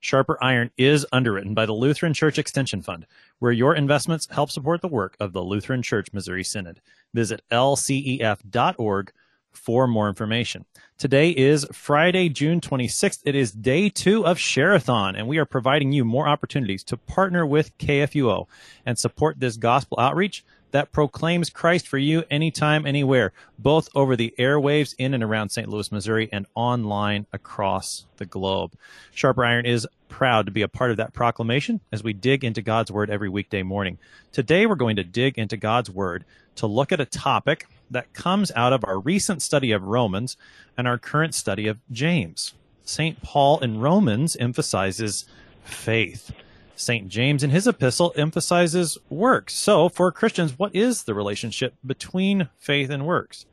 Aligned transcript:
Sharper 0.00 0.38
Iron 0.42 0.70
is 0.76 1.06
underwritten 1.12 1.54
by 1.54 1.66
the 1.66 1.72
Lutheran 1.72 2.14
Church 2.14 2.38
Extension 2.38 2.82
Fund, 2.82 3.06
where 3.38 3.52
your 3.52 3.74
investments 3.74 4.28
help 4.30 4.50
support 4.50 4.80
the 4.80 4.88
work 4.88 5.16
of 5.18 5.32
the 5.32 5.42
Lutheran 5.42 5.82
Church 5.82 6.12
Missouri 6.12 6.44
Synod. 6.44 6.80
Visit 7.12 7.42
lcef.org 7.50 9.12
for 9.50 9.86
more 9.86 10.08
information. 10.08 10.64
Today 10.98 11.30
is 11.30 11.66
Friday, 11.72 12.28
June 12.28 12.60
26th. 12.60 13.20
It 13.24 13.34
is 13.34 13.50
day 13.50 13.88
two 13.88 14.24
of 14.24 14.38
Share-a-thon, 14.38 15.16
and 15.16 15.26
we 15.26 15.38
are 15.38 15.44
providing 15.44 15.92
you 15.92 16.04
more 16.04 16.28
opportunities 16.28 16.84
to 16.84 16.96
partner 16.96 17.44
with 17.44 17.76
KFUO 17.78 18.46
and 18.86 18.98
support 18.98 19.40
this 19.40 19.56
gospel 19.56 19.98
outreach 20.00 20.44
that 20.70 20.92
proclaims 20.92 21.50
Christ 21.50 21.88
for 21.88 21.98
you 21.98 22.24
anytime, 22.30 22.86
anywhere, 22.86 23.32
both 23.58 23.88
over 23.94 24.16
the 24.16 24.34
airwaves 24.38 24.94
in 24.98 25.14
and 25.14 25.22
around 25.22 25.48
St. 25.48 25.68
Louis, 25.68 25.90
Missouri, 25.90 26.28
and 26.30 26.46
online 26.54 27.26
across 27.32 28.06
the 28.18 28.26
globe. 28.26 28.74
Sharper 29.12 29.44
Iron 29.44 29.66
is 29.66 29.86
proud 30.08 30.46
to 30.46 30.52
be 30.52 30.62
a 30.62 30.68
part 30.68 30.90
of 30.90 30.96
that 30.96 31.12
proclamation 31.12 31.80
as 31.92 32.02
we 32.02 32.12
dig 32.12 32.44
into 32.44 32.62
God's 32.62 32.90
Word 32.90 33.10
every 33.10 33.28
weekday 33.28 33.62
morning. 33.62 33.98
Today, 34.32 34.66
we're 34.66 34.74
going 34.74 34.96
to 34.96 35.04
dig 35.04 35.38
into 35.38 35.56
God's 35.56 35.90
Word 35.90 36.24
to 36.56 36.66
look 36.66 36.92
at 36.92 37.00
a 37.00 37.06
topic 37.06 37.66
that 37.90 38.12
comes 38.12 38.50
out 38.56 38.72
of 38.72 38.84
our 38.84 38.98
recent 38.98 39.42
study 39.42 39.72
of 39.72 39.82
Romans 39.82 40.36
and 40.76 40.88
our 40.88 40.98
current 40.98 41.34
study 41.34 41.68
of 41.68 41.78
James. 41.90 42.54
St. 42.84 43.22
Paul 43.22 43.60
in 43.60 43.80
Romans 43.80 44.34
emphasizes 44.36 45.26
faith. 45.62 46.32
St. 46.74 47.08
James 47.08 47.42
in 47.42 47.50
his 47.50 47.66
epistle 47.66 48.12
emphasizes 48.16 48.96
works. 49.10 49.54
So, 49.54 49.88
for 49.88 50.12
Christians, 50.12 50.58
what 50.58 50.74
is 50.74 51.02
the 51.02 51.14
relationship 51.14 51.74
between 51.84 52.48
faith 52.58 52.90
and 52.90 53.06
works? 53.06 53.46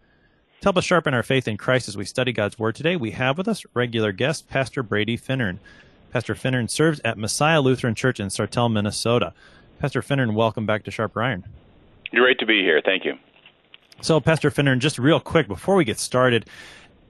To 0.62 0.67
help 0.67 0.78
us 0.78 0.86
sharpen 0.86 1.14
our 1.14 1.23
faith 1.23 1.47
in 1.47 1.58
Christ 1.58 1.88
as 1.88 1.97
we 1.97 2.06
study 2.06 2.31
God's 2.31 2.58
Word 2.58 2.75
today, 2.75 2.95
we 2.95 3.12
have 3.12 3.38
with 3.38 3.47
us 3.47 3.66
regular 3.73 4.12
guest, 4.12 4.47
Pastor 4.47 4.84
Brady 4.84 5.17
Finnern. 5.17 5.59
Pastor 6.16 6.33
Finnern 6.33 6.69
serves 6.69 7.02
at 7.03 7.17
Messiah 7.17 7.59
Lutheran 7.59 7.94
Church 7.94 8.21
in 8.21 8.30
Sartell, 8.30 8.71
Minnesota. 8.71 9.33
Pastor 9.80 10.02
Finnern, 10.02 10.33
welcome 10.33 10.66
back 10.66 10.85
to 10.85 10.91
Sharper 10.91 11.22
Iron. 11.22 11.44
Great 12.11 12.39
to 12.39 12.45
be 12.45 12.61
here. 12.61 12.81
Thank 12.85 13.03
you. 13.03 13.16
So, 13.99 14.22
Pastor 14.22 14.49
Finnern, 14.49 14.80
just 14.80 14.97
real 14.97 15.19
quick 15.19 15.49
before 15.49 15.75
we 15.75 15.83
get 15.83 15.99
started, 15.99 16.45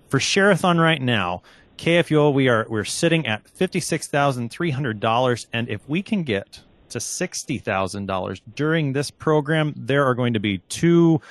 for 0.10 0.20
Share-a-thon 0.20 0.80
right 0.80 1.00
now, 1.00 1.44
KFUO, 1.78 2.34
we 2.34 2.50
are 2.50 2.66
we're 2.68 2.84
sitting 2.84 3.28
at 3.28 3.48
fifty 3.48 3.80
six 3.80 4.08
thousand 4.08 4.50
three 4.50 4.72
hundred 4.72 5.00
dollars, 5.00 5.46
and 5.54 5.70
if 5.70 5.88
we 5.88 6.02
can 6.02 6.24
get 6.24 6.62
to 6.90 7.00
sixty 7.00 7.60
thousand 7.60 8.08
dollars 8.08 8.42
during 8.56 8.94
this 8.94 9.12
program, 9.12 9.76
there 9.78 10.04
are 10.04 10.16
going 10.16 10.34
to 10.34 10.40
be 10.40 10.58
two 10.68 11.22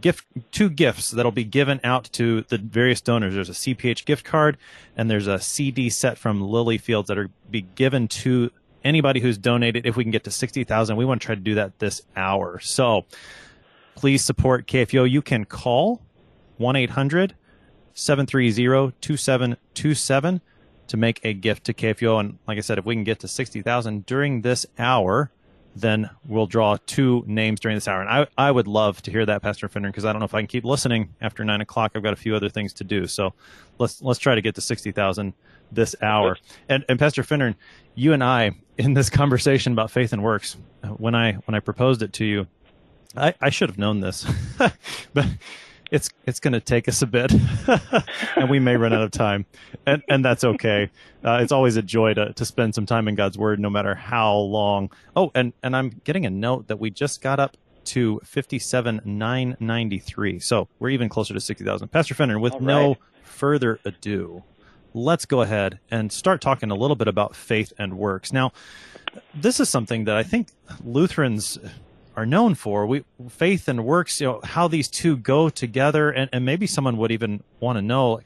gift 0.00 0.26
two 0.50 0.70
gifts 0.70 1.10
that'll 1.10 1.32
be 1.32 1.44
given 1.44 1.80
out 1.84 2.04
to 2.12 2.42
the 2.42 2.58
various 2.58 3.00
donors. 3.00 3.34
There's 3.34 3.48
a 3.48 3.52
CPH 3.52 4.04
gift 4.04 4.24
card, 4.24 4.56
and 4.96 5.10
there's 5.10 5.26
a 5.26 5.38
CD 5.38 5.90
set 5.90 6.18
from 6.18 6.40
Lily 6.40 6.78
Fields 6.78 7.08
that 7.08 7.18
are 7.18 7.30
be 7.50 7.62
given 7.62 8.08
to 8.08 8.50
anybody 8.84 9.20
who's 9.20 9.38
donated. 9.38 9.86
If 9.86 9.96
we 9.96 10.04
can 10.04 10.10
get 10.10 10.24
to 10.24 10.30
sixty 10.30 10.64
thousand, 10.64 10.96
we 10.96 11.04
want 11.04 11.20
to 11.20 11.26
try 11.26 11.34
to 11.34 11.40
do 11.40 11.56
that 11.56 11.78
this 11.78 12.02
hour. 12.16 12.58
So 12.60 13.04
please 13.94 14.24
support 14.24 14.66
KFUO. 14.66 15.10
You 15.10 15.22
can 15.22 15.44
call 15.44 16.00
one 16.56 16.76
eight 16.76 16.90
hundred 16.90 17.34
730-2727 17.98 20.40
to 20.86 20.96
make 20.96 21.20
a 21.24 21.34
gift 21.34 21.64
to 21.64 21.74
KFUO. 21.74 22.20
And 22.20 22.38
like 22.46 22.58
I 22.58 22.62
said, 22.62 22.78
if 22.78 22.84
we 22.84 22.94
can 22.94 23.02
get 23.04 23.20
to 23.20 23.28
60,000 23.28 24.04
during 24.06 24.42
this 24.42 24.66
hour, 24.78 25.30
then 25.80 26.10
we'll 26.26 26.46
draw 26.46 26.76
two 26.86 27.24
names 27.26 27.60
during 27.60 27.76
this 27.76 27.88
hour. 27.88 28.00
And 28.00 28.10
I, 28.10 28.26
I 28.36 28.50
would 28.50 28.66
love 28.66 29.02
to 29.02 29.10
hear 29.10 29.24
that, 29.26 29.42
Pastor 29.42 29.68
Finnern, 29.68 29.88
because 29.88 30.04
I 30.04 30.12
don't 30.12 30.20
know 30.20 30.26
if 30.26 30.34
I 30.34 30.40
can 30.40 30.46
keep 30.46 30.64
listening 30.64 31.14
after 31.20 31.44
nine 31.44 31.60
o'clock. 31.60 31.92
I've 31.94 32.02
got 32.02 32.12
a 32.12 32.16
few 32.16 32.34
other 32.34 32.48
things 32.48 32.72
to 32.74 32.84
do. 32.84 33.06
So 33.06 33.32
let's 33.78 34.02
let's 34.02 34.18
try 34.18 34.34
to 34.34 34.40
get 34.40 34.54
to 34.56 34.60
60,000 34.60 35.34
this 35.70 35.94
hour. 36.02 36.36
And, 36.68 36.84
and 36.88 36.98
Pastor 36.98 37.22
Finnern, 37.22 37.54
you 37.94 38.12
and 38.12 38.22
I 38.24 38.52
in 38.76 38.94
this 38.94 39.10
conversation 39.10 39.72
about 39.72 39.90
faith 39.90 40.12
and 40.12 40.22
works, 40.22 40.56
when 40.96 41.14
I 41.14 41.32
when 41.32 41.54
I 41.54 41.60
proposed 41.60 42.02
it 42.02 42.12
to 42.14 42.24
you, 42.24 42.46
I, 43.16 43.34
I 43.40 43.50
should 43.50 43.68
have 43.68 43.78
known 43.78 44.00
this, 44.00 44.26
but 45.14 45.26
it's 45.90 46.10
it's 46.26 46.40
going 46.40 46.52
to 46.52 46.60
take 46.60 46.88
us 46.88 47.02
a 47.02 47.06
bit, 47.06 47.32
and 48.36 48.50
we 48.50 48.58
may 48.58 48.76
run 48.76 48.92
out 48.92 49.02
of 49.02 49.10
time, 49.10 49.46
and 49.86 50.02
and 50.08 50.24
that's 50.24 50.44
okay. 50.44 50.90
Uh, 51.24 51.38
it's 51.42 51.52
always 51.52 51.76
a 51.76 51.82
joy 51.82 52.14
to 52.14 52.32
to 52.32 52.44
spend 52.44 52.74
some 52.74 52.86
time 52.86 53.08
in 53.08 53.14
God's 53.14 53.38
Word, 53.38 53.58
no 53.60 53.70
matter 53.70 53.94
how 53.94 54.34
long. 54.36 54.90
Oh, 55.16 55.30
and 55.34 55.52
and 55.62 55.76
I'm 55.76 55.90
getting 56.04 56.26
a 56.26 56.30
note 56.30 56.68
that 56.68 56.78
we 56.78 56.90
just 56.90 57.20
got 57.20 57.40
up 57.40 57.56
to 57.86 58.20
fifty 58.24 58.58
seven 58.58 59.00
nine 59.04 59.56
ninety 59.60 59.98
three, 59.98 60.38
so 60.38 60.68
we're 60.78 60.90
even 60.90 61.08
closer 61.08 61.34
to 61.34 61.40
sixty 61.40 61.64
thousand. 61.64 61.88
Pastor 61.88 62.14
Finnern, 62.14 62.40
with 62.40 62.54
right. 62.54 62.62
no 62.62 62.96
further 63.22 63.80
ado, 63.84 64.42
let's 64.94 65.24
go 65.24 65.42
ahead 65.42 65.78
and 65.90 66.12
start 66.12 66.40
talking 66.40 66.70
a 66.70 66.74
little 66.74 66.96
bit 66.96 67.08
about 67.08 67.34
faith 67.34 67.72
and 67.78 67.96
works. 67.96 68.32
Now, 68.32 68.52
this 69.34 69.60
is 69.60 69.68
something 69.68 70.04
that 70.04 70.16
I 70.16 70.22
think 70.22 70.48
Lutherans 70.84 71.58
are 72.18 72.26
known 72.26 72.56
for. 72.56 72.84
We 72.84 73.04
faith 73.28 73.68
and 73.68 73.84
works, 73.84 74.20
you 74.20 74.26
know, 74.26 74.40
how 74.42 74.66
these 74.66 74.88
two 74.88 75.16
go 75.16 75.48
together, 75.48 76.10
and, 76.10 76.28
and 76.32 76.44
maybe 76.44 76.66
someone 76.66 76.96
would 76.96 77.12
even 77.12 77.44
want 77.60 77.76
to 77.78 77.82
know 77.82 78.20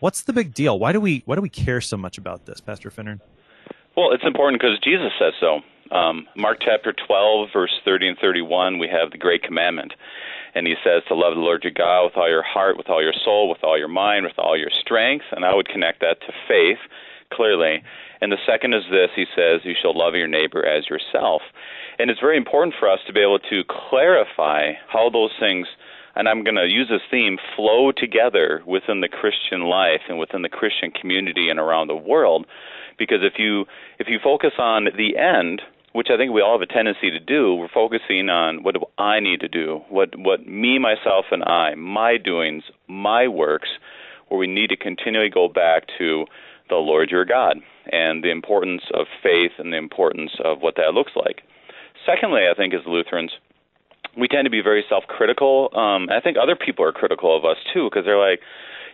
what's 0.00 0.22
the 0.22 0.34
big 0.34 0.52
deal. 0.52 0.78
Why 0.78 0.92
do 0.92 1.00
we 1.00 1.22
why 1.24 1.34
do 1.34 1.40
we 1.40 1.48
care 1.48 1.80
so 1.80 1.96
much 1.96 2.18
about 2.18 2.44
this, 2.44 2.60
Pastor 2.60 2.90
Finnern? 2.90 3.20
Well, 3.96 4.12
it's 4.12 4.24
important 4.24 4.60
because 4.60 4.78
Jesus 4.80 5.10
says 5.18 5.32
so. 5.40 5.60
Um, 5.96 6.26
Mark 6.36 6.58
chapter 6.60 6.92
12, 7.06 7.48
verse 7.52 7.72
30 7.84 8.08
and 8.08 8.18
31, 8.18 8.78
we 8.78 8.88
have 8.88 9.10
the 9.10 9.18
great 9.18 9.42
commandment. 9.42 9.94
And 10.54 10.66
he 10.66 10.74
says 10.84 11.02
to 11.08 11.14
love 11.14 11.34
the 11.34 11.40
Lord 11.40 11.64
your 11.64 11.72
God 11.72 12.04
with 12.04 12.16
all 12.16 12.28
your 12.28 12.42
heart, 12.42 12.76
with 12.76 12.88
all 12.88 13.02
your 13.02 13.14
soul, 13.24 13.48
with 13.48 13.64
all 13.64 13.78
your 13.78 13.88
mind, 13.88 14.24
with 14.24 14.38
all 14.38 14.56
your 14.56 14.70
strength. 14.80 15.24
And 15.32 15.44
I 15.44 15.54
would 15.54 15.68
connect 15.68 16.00
that 16.00 16.20
to 16.20 16.32
faith, 16.46 16.78
clearly. 17.32 17.82
And 18.20 18.32
the 18.32 18.38
second 18.46 18.74
is 18.74 18.84
this 18.90 19.10
he 19.14 19.26
says, 19.36 19.60
You 19.64 19.74
shall 19.80 19.96
love 19.96 20.14
your 20.14 20.28
neighbor 20.28 20.64
as 20.64 20.88
yourself. 20.88 21.42
And 21.98 22.10
it's 22.10 22.20
very 22.20 22.36
important 22.36 22.74
for 22.78 22.90
us 22.90 23.00
to 23.06 23.12
be 23.12 23.20
able 23.20 23.38
to 23.38 23.62
clarify 23.68 24.72
how 24.88 25.10
those 25.10 25.30
things, 25.38 25.66
and 26.16 26.28
I'm 26.28 26.42
going 26.42 26.56
to 26.56 26.66
use 26.66 26.88
this 26.88 27.02
theme, 27.10 27.38
flow 27.56 27.92
together 27.92 28.62
within 28.66 29.00
the 29.00 29.08
Christian 29.08 29.62
life 29.62 30.02
and 30.08 30.18
within 30.18 30.42
the 30.42 30.48
Christian 30.48 30.90
community 30.90 31.50
and 31.50 31.58
around 31.58 31.88
the 31.88 31.96
world. 31.96 32.46
Because 32.98 33.20
if 33.22 33.34
you 33.38 33.66
if 33.98 34.08
you 34.08 34.18
focus 34.22 34.52
on 34.58 34.88
the 34.96 35.16
end, 35.16 35.62
which 35.92 36.08
I 36.10 36.16
think 36.16 36.32
we 36.32 36.42
all 36.42 36.58
have 36.58 36.68
a 36.68 36.72
tendency 36.72 37.10
to 37.10 37.20
do, 37.20 37.54
we're 37.54 37.68
focusing 37.68 38.28
on 38.28 38.62
what 38.62 38.74
do 38.74 38.84
I 38.98 39.20
need 39.20 39.40
to 39.40 39.48
do, 39.48 39.82
what 39.88 40.16
what 40.18 40.46
me, 40.46 40.78
myself, 40.78 41.26
and 41.30 41.42
I, 41.44 41.74
my 41.76 42.16
doings, 42.18 42.64
my 42.88 43.28
works, 43.28 43.68
where 44.28 44.38
we 44.38 44.46
need 44.46 44.70
to 44.70 44.76
continually 44.76 45.30
go 45.30 45.48
back 45.48 45.84
to 45.98 46.26
the 46.68 46.76
Lord 46.76 47.10
your 47.10 47.24
God 47.24 47.58
and 47.92 48.24
the 48.24 48.30
importance 48.30 48.82
of 48.94 49.06
faith 49.22 49.52
and 49.58 49.72
the 49.72 49.76
importance 49.76 50.32
of 50.44 50.60
what 50.60 50.76
that 50.76 50.94
looks 50.94 51.12
like. 51.14 51.42
Secondly, 52.06 52.42
I 52.50 52.54
think 52.54 52.74
as 52.74 52.80
Lutherans, 52.86 53.32
we 54.16 54.28
tend 54.28 54.46
to 54.46 54.50
be 54.50 54.60
very 54.60 54.84
self-critical. 54.88 55.70
Um, 55.76 56.08
I 56.10 56.20
think 56.20 56.36
other 56.40 56.56
people 56.56 56.84
are 56.84 56.92
critical 56.92 57.36
of 57.36 57.44
us 57.44 57.56
too 57.72 57.88
because 57.90 58.04
they're 58.04 58.18
like, 58.18 58.40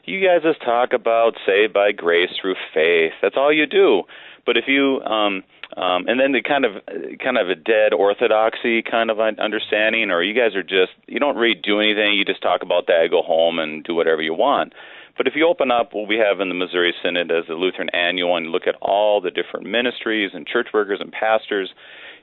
"You 0.05 0.21
guys 0.27 0.43
just 0.43 0.63
talk 0.63 0.93
about 0.93 1.37
saved 1.45 1.73
by 1.73 1.93
grace 1.93 2.31
through 2.41 2.57
faith. 2.73 3.13
That's 3.21 3.37
all 3.37 3.53
you 3.53 3.67
do." 3.67 4.05
But 4.47 4.57
if 4.57 4.65
you 4.67 5.03
um, 5.03 5.45
um, 5.77 6.09
and 6.09 6.19
then 6.19 6.33
the 6.33 6.43
kind 6.43 6.65
of 6.65 6.83
kind 7.23 7.39
of 7.39 7.49
a 7.49 7.55
dead 7.55 7.93
orthodoxy 7.93 8.83
kind 8.83 9.11
of 9.11 9.21
understanding, 9.21 10.11
or 10.11 10.23
you 10.23 10.35
guys 10.35 10.57
are 10.57 10.63
just 10.63 10.93
you 11.07 11.21
don't 11.21 11.37
really 11.37 11.55
do 11.55 11.81
anything. 11.81 12.15
You 12.15 12.25
just 12.25 12.43
talk 12.43 12.63
about 12.63 12.87
that, 12.87 13.09
go 13.11 13.23
home 13.23 13.59
and 13.59 13.85
do 13.85 13.95
whatever 13.95 14.23
you 14.23 14.35
want. 14.35 14.73
But 15.17 15.27
if 15.27 15.35
you 15.37 15.47
open 15.47 15.71
up 15.71 15.93
what 15.93 16.09
we 16.09 16.17
have 16.17 16.41
in 16.41 16.49
the 16.49 16.55
Missouri 16.55 16.95
Synod 17.03 17.31
as 17.31 17.45
the 17.47 17.55
Lutheran 17.55 17.91
Annual 17.91 18.37
and 18.37 18.47
look 18.47 18.67
at 18.67 18.77
all 18.81 19.21
the 19.21 19.31
different 19.31 19.67
ministries 19.67 20.31
and 20.33 20.47
church 20.47 20.69
workers 20.73 20.99
and 21.01 21.13
pastors, 21.13 21.71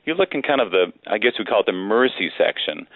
you 0.08 0.14
look 0.14 0.30
in 0.32 0.42
kind 0.42 0.60
of 0.60 0.70
the, 0.70 0.86
I 1.06 1.18
guess 1.18 1.32
we 1.38 1.44
call 1.44 1.60
it 1.60 1.66
the 1.66 1.72
mercy 1.72 2.30
section, 2.36 2.86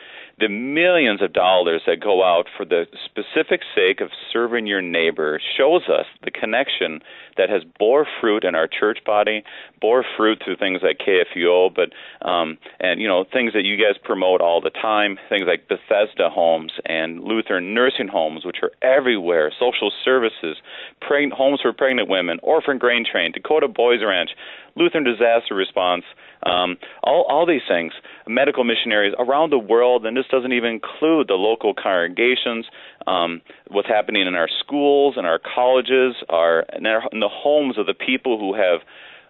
the 0.41 0.49
millions 0.49 1.21
of 1.23 1.33
dollars 1.33 1.83
that 1.87 2.01
go 2.01 2.25
out 2.25 2.47
for 2.57 2.65
the 2.65 2.87
specific 3.05 3.61
sake 3.75 4.01
of 4.01 4.09
serving 4.33 4.67
your 4.67 4.81
neighbor 4.81 5.39
shows 5.57 5.83
us 5.89 6.07
the 6.25 6.31
connection 6.31 7.01
that 7.37 7.51
has 7.51 7.63
bore 7.79 8.07
fruit 8.21 8.45
in 8.45 8.55
our 8.55 8.67
church 8.67 8.99
body, 9.05 9.45
bore 9.81 10.05
fruit 10.17 10.43
through 10.43 10.57
things 10.57 10.81
like 10.83 10.99
KFUO, 10.99 11.75
but 11.75 11.93
um, 12.27 12.59
and 12.81 13.01
you 13.01 13.07
know 13.07 13.25
things 13.31 13.53
that 13.53 13.65
you 13.65 13.77
guys 13.77 14.01
promote 14.03 14.41
all 14.41 14.61
the 14.61 14.71
time, 14.71 15.19
things 15.29 15.45
like 15.47 15.69
Bethesda 15.69 16.31
homes 16.31 16.73
and 16.87 17.21
Lutheran 17.21 17.75
nursing 17.75 18.09
homes, 18.09 18.45
which 18.45 18.59
are 18.63 18.73
everywhere, 18.83 19.53
social 19.59 19.93
services, 20.05 20.57
preg- 21.03 21.33
homes 21.33 21.61
for 21.61 21.73
pregnant 21.73 22.09
women, 22.09 22.41
orphan 22.43 22.79
grain 22.79 23.05
train, 23.05 23.33
Dakota 23.33 23.69
Boys 23.69 24.01
Ranch, 24.03 24.31
Lutheran 24.77 25.05
disaster 25.05 25.55
response 25.55 26.05
um, 26.45 26.77
all, 27.03 27.25
all 27.29 27.47
these 27.47 27.63
things. 27.69 27.93
Medical 28.27 28.65
missionaries 28.65 29.15
around 29.19 29.51
the 29.51 29.59
world, 29.59 30.07
and 30.07 30.17
this 30.17 30.27
doesn't 30.31 30.53
even 30.53 30.71
include 30.71 31.29
the 31.29 31.35
local 31.35 31.75
congregations, 31.75 32.67
um, 33.07 33.41
what's 33.69 33.89
happening 33.89 34.27
in 34.27 34.35
our 34.35 34.49
schools 34.61 35.15
and 35.17 35.27
our 35.27 35.39
colleges, 35.39 36.15
our 36.29 36.65
in, 36.77 36.87
our, 36.87 37.03
in 37.13 37.21
the 37.21 37.29
homes 37.29 37.79
of 37.79 37.87
the 37.87 37.95
people 37.95 38.39
who 38.39 38.55
have 38.55 38.81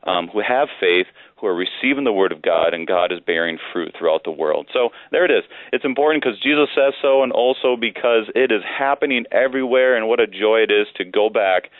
um, 0.05 0.29
who 0.29 0.41
have 0.47 0.69
faith, 0.81 1.07
who 1.37 1.47
are 1.47 1.55
receiving 1.55 2.05
the 2.05 2.13
Word 2.13 2.33
of 2.33 2.43
God, 2.43 2.75
and 2.75 2.87
God 2.87 3.13
is 3.13 3.21
bearing 3.21 3.59
fruit 3.73 3.95
throughout 3.97 4.25
the 4.25 4.31
world. 4.33 4.67
So 4.73 4.91
there 5.11 5.25
it 5.25 5.31
is. 5.31 5.45
It's 5.73 5.85
important 5.85 6.23
because 6.23 6.41
Jesus 6.41 6.69
says 6.75 6.95
so, 7.01 7.23
and 7.23 7.33
also 7.33 7.77
because 7.77 8.31
it 8.35 8.51
is 8.51 8.63
happening 8.67 9.25
everywhere, 9.31 9.97
and 9.97 10.09
what 10.09 10.21
a 10.21 10.27
joy 10.27 10.59
it 10.59 10.73
is 10.73 10.87
to 10.97 11.05
go 11.05 11.31
back, 11.31 11.71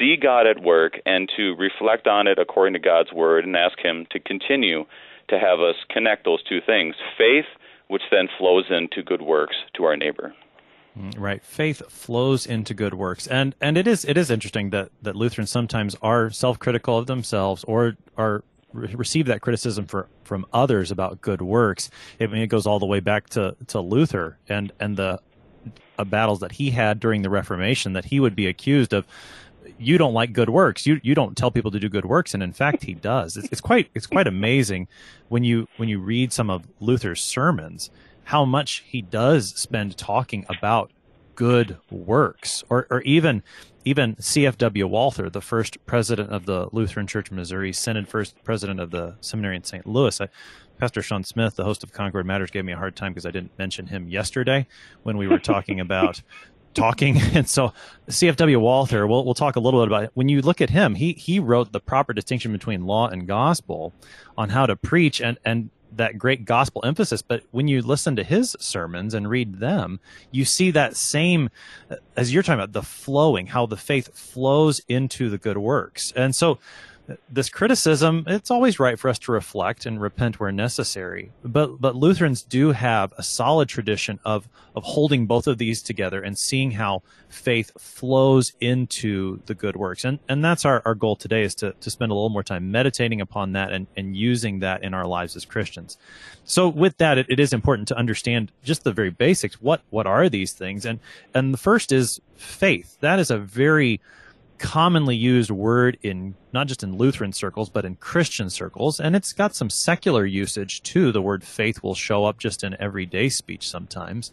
see 0.00 0.16
God 0.20 0.46
at 0.46 0.62
work, 0.62 0.94
and 1.06 1.30
to 1.36 1.54
reflect 1.56 2.08
on 2.08 2.26
it 2.26 2.38
according 2.38 2.72
to 2.72 2.80
God's 2.80 3.12
Word, 3.12 3.44
and 3.44 3.54
ask 3.54 3.78
Him 3.78 4.06
to 4.10 4.18
continue 4.18 4.84
to 5.28 5.38
have 5.38 5.60
us 5.60 5.76
connect 5.90 6.24
those 6.24 6.42
two 6.42 6.60
things 6.64 6.96
faith, 7.16 7.46
which 7.86 8.02
then 8.10 8.28
flows 8.38 8.64
into 8.70 9.02
good 9.02 9.22
works 9.22 9.56
to 9.74 9.84
our 9.84 9.96
neighbor. 9.96 10.34
Mm, 10.98 11.14
right, 11.18 11.42
faith 11.44 11.82
flows 11.88 12.46
into 12.46 12.74
good 12.74 12.94
works, 12.94 13.28
and 13.28 13.54
and 13.60 13.78
it 13.78 13.86
is 13.86 14.04
it 14.04 14.16
is 14.16 14.30
interesting 14.30 14.70
that 14.70 14.90
that 15.02 15.14
Lutherans 15.14 15.50
sometimes 15.50 15.94
are 16.02 16.30
self 16.30 16.58
critical 16.58 16.98
of 16.98 17.06
themselves 17.06 17.62
or 17.64 17.96
are 18.16 18.42
receive 18.72 19.26
that 19.26 19.40
criticism 19.40 19.86
for, 19.86 20.08
from 20.22 20.46
others 20.52 20.90
about 20.90 21.20
good 21.20 21.42
works. 21.42 21.90
I 22.20 22.26
mean, 22.26 22.42
it 22.42 22.46
goes 22.46 22.66
all 22.66 22.78
the 22.78 22.86
way 22.86 23.00
back 23.00 23.28
to, 23.30 23.56
to 23.68 23.80
Luther 23.80 24.38
and 24.48 24.72
and 24.80 24.96
the 24.96 25.20
uh, 25.98 26.04
battles 26.04 26.40
that 26.40 26.52
he 26.52 26.70
had 26.70 26.98
during 26.98 27.22
the 27.22 27.30
Reformation 27.30 27.92
that 27.92 28.06
he 28.06 28.20
would 28.20 28.34
be 28.34 28.46
accused 28.46 28.92
of. 28.92 29.06
You 29.80 29.98
don't 29.98 30.12
like 30.12 30.32
good 30.32 30.50
works. 30.50 30.86
You 30.86 31.00
you 31.02 31.14
don't 31.14 31.36
tell 31.36 31.50
people 31.50 31.70
to 31.70 31.80
do 31.80 31.88
good 31.88 32.04
works, 32.04 32.34
and 32.34 32.42
in 32.42 32.52
fact, 32.52 32.84
he 32.84 32.94
does. 32.94 33.36
It's, 33.36 33.48
it's 33.50 33.60
quite 33.60 33.90
it's 33.94 34.06
quite 34.06 34.26
amazing 34.26 34.88
when 35.28 35.42
you 35.42 35.66
when 35.78 35.88
you 35.88 35.98
read 35.98 36.32
some 36.32 36.50
of 36.50 36.68
Luther's 36.80 37.22
sermons 37.22 37.90
how 38.24 38.44
much 38.44 38.84
he 38.86 39.02
does 39.02 39.52
spend 39.54 39.96
talking 39.96 40.44
about 40.48 40.92
good 41.34 41.78
works, 41.90 42.62
or 42.68 42.86
or 42.90 43.00
even 43.02 43.42
even 43.84 44.14
CFW 44.16 44.84
Walther, 44.84 45.30
the 45.30 45.40
first 45.40 45.84
president 45.86 46.30
of 46.30 46.44
the 46.44 46.68
Lutheran 46.72 47.06
Church 47.06 47.30
Missouri 47.30 47.72
Synod, 47.72 48.06
first 48.06 48.36
president 48.44 48.78
of 48.78 48.90
the 48.90 49.16
seminary 49.20 49.56
in 49.56 49.64
St. 49.64 49.86
Louis. 49.86 50.20
I, 50.20 50.28
Pastor 50.78 51.02
Sean 51.02 51.24
Smith, 51.24 51.56
the 51.56 51.64
host 51.64 51.82
of 51.82 51.92
Concord 51.92 52.26
Matters, 52.26 52.50
gave 52.50 52.64
me 52.64 52.72
a 52.72 52.76
hard 52.76 52.96
time 52.96 53.12
because 53.12 53.26
I 53.26 53.30
didn't 53.30 53.58
mention 53.58 53.86
him 53.86 54.08
yesterday 54.08 54.66
when 55.02 55.16
we 55.16 55.26
were 55.28 55.38
talking 55.38 55.80
about 55.80 56.22
talking. 56.74 57.20
And 57.34 57.48
so 57.48 57.72
CFW 58.08 58.60
Walther, 58.60 59.06
we'll, 59.06 59.24
we'll 59.24 59.34
talk 59.34 59.56
a 59.56 59.60
little 59.60 59.80
bit 59.80 59.88
about 59.88 60.04
it. 60.04 60.10
When 60.14 60.28
you 60.28 60.42
look 60.42 60.60
at 60.60 60.70
him, 60.70 60.94
he, 60.94 61.12
he 61.12 61.38
wrote 61.38 61.72
the 61.72 61.80
proper 61.80 62.12
distinction 62.12 62.52
between 62.52 62.86
law 62.86 63.08
and 63.08 63.26
gospel 63.26 63.92
on 64.36 64.48
how 64.48 64.66
to 64.66 64.76
preach. 64.76 65.20
And, 65.20 65.38
and 65.44 65.70
that 65.92 66.18
great 66.18 66.44
gospel 66.44 66.82
emphasis 66.84 67.20
but 67.20 67.42
when 67.50 67.68
you 67.68 67.82
listen 67.82 68.16
to 68.16 68.22
his 68.22 68.56
sermons 68.60 69.12
and 69.12 69.28
read 69.28 69.56
them 69.56 69.98
you 70.30 70.44
see 70.44 70.70
that 70.70 70.96
same 70.96 71.50
as 72.16 72.32
you're 72.32 72.42
talking 72.42 72.60
about 72.60 72.72
the 72.72 72.82
flowing 72.82 73.48
how 73.48 73.66
the 73.66 73.76
faith 73.76 74.16
flows 74.16 74.80
into 74.88 75.28
the 75.28 75.38
good 75.38 75.58
works 75.58 76.12
and 76.14 76.34
so 76.34 76.58
this 77.28 77.48
criticism, 77.48 78.24
it's 78.26 78.50
always 78.50 78.78
right 78.78 78.98
for 78.98 79.08
us 79.08 79.18
to 79.20 79.32
reflect 79.32 79.86
and 79.86 80.00
repent 80.00 80.38
where 80.38 80.52
necessary. 80.52 81.32
But 81.44 81.80
but 81.80 81.96
Lutherans 81.96 82.42
do 82.42 82.72
have 82.72 83.12
a 83.16 83.22
solid 83.22 83.68
tradition 83.68 84.20
of 84.24 84.48
of 84.74 84.84
holding 84.84 85.26
both 85.26 85.46
of 85.46 85.58
these 85.58 85.82
together 85.82 86.22
and 86.22 86.38
seeing 86.38 86.72
how 86.72 87.02
faith 87.28 87.72
flows 87.78 88.52
into 88.60 89.40
the 89.46 89.54
good 89.54 89.76
works. 89.76 90.04
And 90.04 90.18
and 90.28 90.44
that's 90.44 90.64
our, 90.64 90.82
our 90.84 90.94
goal 90.94 91.16
today 91.16 91.42
is 91.42 91.54
to, 91.56 91.72
to 91.72 91.90
spend 91.90 92.12
a 92.12 92.14
little 92.14 92.28
more 92.28 92.42
time 92.42 92.70
meditating 92.70 93.20
upon 93.20 93.52
that 93.52 93.72
and, 93.72 93.86
and 93.96 94.16
using 94.16 94.60
that 94.60 94.82
in 94.82 94.94
our 94.94 95.06
lives 95.06 95.36
as 95.36 95.44
Christians. 95.44 95.96
So 96.44 96.68
with 96.68 96.98
that 96.98 97.18
it, 97.18 97.26
it 97.28 97.40
is 97.40 97.52
important 97.52 97.88
to 97.88 97.96
understand 97.96 98.52
just 98.62 98.84
the 98.84 98.92
very 98.92 99.10
basics. 99.10 99.60
What 99.60 99.82
what 99.90 100.06
are 100.06 100.28
these 100.28 100.52
things? 100.52 100.84
And 100.84 101.00
and 101.34 101.52
the 101.54 101.58
first 101.58 101.92
is 101.92 102.20
faith. 102.36 102.96
That 103.00 103.18
is 103.18 103.30
a 103.30 103.38
very 103.38 104.00
commonly 104.60 105.16
used 105.16 105.50
word 105.50 105.98
in 106.02 106.34
not 106.52 106.68
just 106.68 106.84
in 106.84 106.96
Lutheran 106.96 107.32
circles, 107.32 107.70
but 107.70 107.86
in 107.86 107.96
Christian 107.96 108.50
circles. 108.50 109.00
And 109.00 109.16
it's 109.16 109.32
got 109.32 109.56
some 109.56 109.70
secular 109.70 110.26
usage 110.26 110.82
too. 110.82 111.10
The 111.10 111.22
word 111.22 111.42
faith 111.42 111.82
will 111.82 111.94
show 111.94 112.26
up 112.26 112.38
just 112.38 112.62
in 112.62 112.76
everyday 112.78 113.30
speech 113.30 113.68
sometimes. 113.68 114.32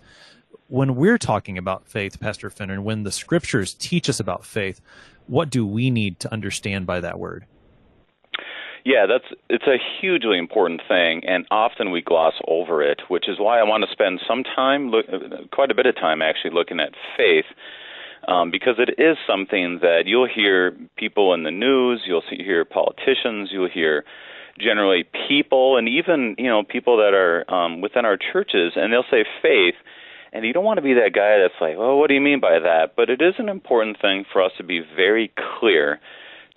When 0.67 0.95
we're 0.95 1.17
talking 1.17 1.57
about 1.57 1.87
faith, 1.87 2.19
Pastor 2.19 2.49
Finnern, 2.49 2.73
and 2.73 2.85
when 2.85 3.03
the 3.03 3.11
scriptures 3.11 3.73
teach 3.73 4.09
us 4.09 4.19
about 4.19 4.45
faith, 4.45 4.81
what 5.25 5.49
do 5.49 5.65
we 5.65 5.89
need 5.89 6.19
to 6.19 6.31
understand 6.31 6.85
by 6.85 6.99
that 6.99 7.17
word? 7.17 7.45
Yeah, 8.83 9.05
that's 9.05 9.25
it's 9.49 9.67
a 9.67 9.77
hugely 9.99 10.37
important 10.37 10.81
thing, 10.87 11.23
and 11.25 11.45
often 11.51 11.91
we 11.91 12.01
gloss 12.01 12.35
over 12.47 12.81
it, 12.81 13.01
which 13.07 13.27
is 13.27 13.37
why 13.39 13.59
I 13.59 13.63
want 13.63 13.83
to 13.83 13.91
spend 13.91 14.21
some 14.27 14.43
time, 14.43 14.89
look, 14.89 15.05
quite 15.51 15.71
a 15.71 15.75
bit 15.75 15.85
of 15.85 15.95
time 15.95 16.21
actually, 16.21 16.51
looking 16.51 16.79
at 16.79 16.93
faith 17.17 17.45
um, 18.27 18.51
because 18.51 18.75
it 18.77 19.01
is 19.01 19.17
something 19.25 19.79
that 19.81 20.03
you'll 20.05 20.27
hear 20.27 20.75
people 20.97 21.33
in 21.33 21.43
the 21.43 21.51
news, 21.51 22.01
you'll 22.05 22.23
see, 22.29 22.43
hear 22.43 22.65
politicians, 22.65 23.49
you'll 23.51 23.69
hear 23.69 24.03
generally 24.59 25.05
people, 25.27 25.77
and 25.77 25.87
even 25.87 26.35
you 26.37 26.47
know 26.47 26.63
people 26.63 26.97
that 26.97 27.13
are 27.13 27.49
um, 27.53 27.81
within 27.81 28.05
our 28.05 28.17
churches, 28.17 28.73
and 28.75 28.91
they'll 28.91 29.05
say 29.09 29.23
faith. 29.41 29.75
And 30.33 30.45
you 30.45 30.51
don't 30.51 30.65
want 30.65 30.77
to 30.77 30.83
be 30.83 30.93
that 30.95 31.13
guy 31.15 31.39
that's 31.39 31.59
like, 31.61 31.77
well, 31.77 31.97
what 31.97 32.09
do 32.09 32.13
you 32.13 32.21
mean 32.21 32.41
by 32.41 32.59
that? 32.59 32.95
But 32.97 33.09
it 33.09 33.21
is 33.21 33.35
an 33.37 33.47
important 33.47 33.99
thing 34.01 34.25
for 34.31 34.43
us 34.43 34.51
to 34.57 34.63
be 34.63 34.81
very 34.95 35.31
clear 35.59 35.99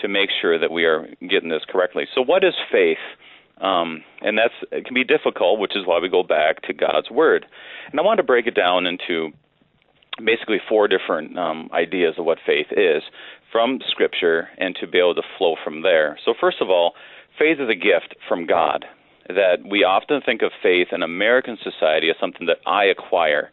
to 0.01 0.09
make 0.09 0.29
sure 0.43 0.59
that 0.59 0.73
we 0.73 0.85
are 0.85 1.07
getting 1.21 1.51
this 1.51 1.63
correctly. 1.69 2.07
So, 2.15 2.23
what 2.23 2.43
is 2.43 2.55
faith? 2.71 2.99
Um, 3.61 4.03
and 4.23 4.37
that's 4.39 4.55
it 4.73 4.87
can 4.87 4.95
be 4.95 5.05
difficult, 5.05 5.61
which 5.61 5.77
is 5.77 5.87
why 5.87 6.01
we 6.01 6.09
go 6.09 6.23
back 6.23 6.63
to 6.63 6.73
God's 6.73 7.11
Word. 7.11 7.47
And 7.91 8.01
I 8.01 8.03
want 8.03 8.19
to 8.19 8.25
break 8.25 8.47
it 8.47 8.55
down 8.55 8.87
into 8.87 9.31
basically 10.19 10.59
four 10.69 10.89
different 10.89 11.39
um, 11.39 11.71
ideas 11.73 12.15
of 12.19 12.25
what 12.25 12.39
faith 12.47 12.67
is 12.71 13.03
from 13.53 13.79
Scripture 13.91 14.49
and 14.59 14.77
to 14.81 14.87
be 14.87 14.99
able 14.99 15.15
to 15.15 15.23
flow 15.39 15.57
from 15.63 15.83
there. 15.83 16.19
So, 16.25 16.35
first 16.39 16.59
of 16.61 16.71
all, 16.71 16.95
faith 17.39 17.59
is 17.61 17.69
a 17.69 17.75
gift 17.75 18.15
from 18.29 18.47
God. 18.47 18.85
That 19.29 19.63
we 19.69 19.85
often 19.85 20.21
think 20.27 20.43
of 20.43 20.51
faith 20.61 20.89
in 20.91 21.03
American 21.03 21.57
society 21.63 22.11
as 22.11 22.17
something 22.19 22.49
that 22.49 22.59
I 22.67 22.87
acquire, 22.87 23.51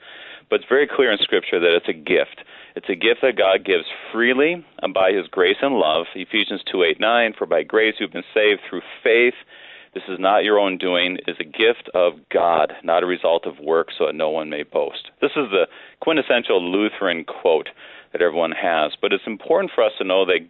but 0.49 0.61
it's 0.61 0.69
very 0.69 0.87
clear 0.87 1.11
in 1.11 1.19
Scripture 1.21 1.59
that 1.59 1.75
it's 1.75 1.89
a 1.89 1.93
gift. 1.93 2.41
It's 2.75 2.89
a 2.89 2.95
gift 2.95 3.21
that 3.21 3.37
God 3.37 3.65
gives 3.65 3.85
freely 4.11 4.65
and 4.81 4.93
by 4.93 5.11
His 5.11 5.27
grace 5.27 5.57
and 5.61 5.75
love. 5.75 6.07
Ephesians 6.15 6.61
2 6.71 6.83
8 6.83 6.99
9, 6.99 7.33
for 7.37 7.45
by 7.45 7.63
grace 7.63 7.95
you've 7.99 8.13
been 8.13 8.23
saved 8.33 8.61
through 8.67 8.81
faith 9.03 9.35
this 9.97 10.13
is 10.13 10.19
not 10.19 10.43
your 10.43 10.59
own 10.59 10.77
doing. 10.77 11.17
It 11.17 11.31
is 11.31 11.37
a 11.39 11.43
gift 11.43 11.89
of 11.95 12.13
God, 12.31 12.73
not 12.83 13.01
a 13.01 13.07
result 13.07 13.47
of 13.47 13.59
work, 13.59 13.87
so 13.97 14.05
that 14.05 14.13
no 14.13 14.29
one 14.29 14.47
may 14.47 14.61
boast. 14.61 15.09
This 15.21 15.31
is 15.31 15.49
the 15.49 15.65
quintessential 16.01 16.61
Lutheran 16.61 17.25
quote 17.25 17.69
that 18.11 18.21
everyone 18.21 18.51
has. 18.51 18.91
But 19.01 19.11
it's 19.11 19.25
important 19.25 19.71
for 19.73 19.83
us 19.83 19.93
to 19.97 20.03
know 20.03 20.23
that 20.25 20.45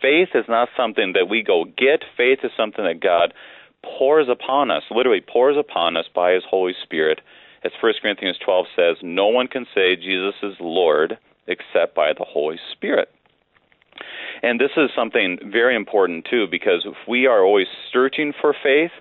faith 0.00 0.30
is 0.34 0.46
not 0.48 0.70
something 0.74 1.12
that 1.12 1.28
we 1.28 1.42
go 1.42 1.66
get. 1.66 2.04
Faith 2.16 2.38
is 2.42 2.52
something 2.56 2.84
that 2.86 3.00
God 3.00 3.34
pours 3.82 4.28
upon 4.30 4.70
us, 4.70 4.84
literally 4.90 5.20
pours 5.20 5.58
upon 5.58 5.98
us 5.98 6.06
by 6.14 6.32
His 6.32 6.44
Holy 6.48 6.74
Spirit. 6.82 7.20
As 7.64 7.72
1 7.82 7.92
Corinthians 8.00 8.38
12 8.42 8.66
says, 8.74 8.96
no 9.02 9.26
one 9.26 9.46
can 9.46 9.66
say 9.74 9.94
Jesus 9.94 10.36
is 10.42 10.54
Lord 10.58 11.18
except 11.46 11.94
by 11.94 12.14
the 12.14 12.24
Holy 12.24 12.58
Spirit. 12.72 13.10
And 14.42 14.60
this 14.60 14.72
is 14.76 14.90
something 14.94 15.38
very 15.44 15.74
important 15.74 16.26
too, 16.30 16.46
because 16.50 16.82
if 16.84 16.96
we 17.08 17.26
are 17.26 17.42
always 17.42 17.66
searching 17.92 18.32
for 18.40 18.54
faith, 18.62 18.92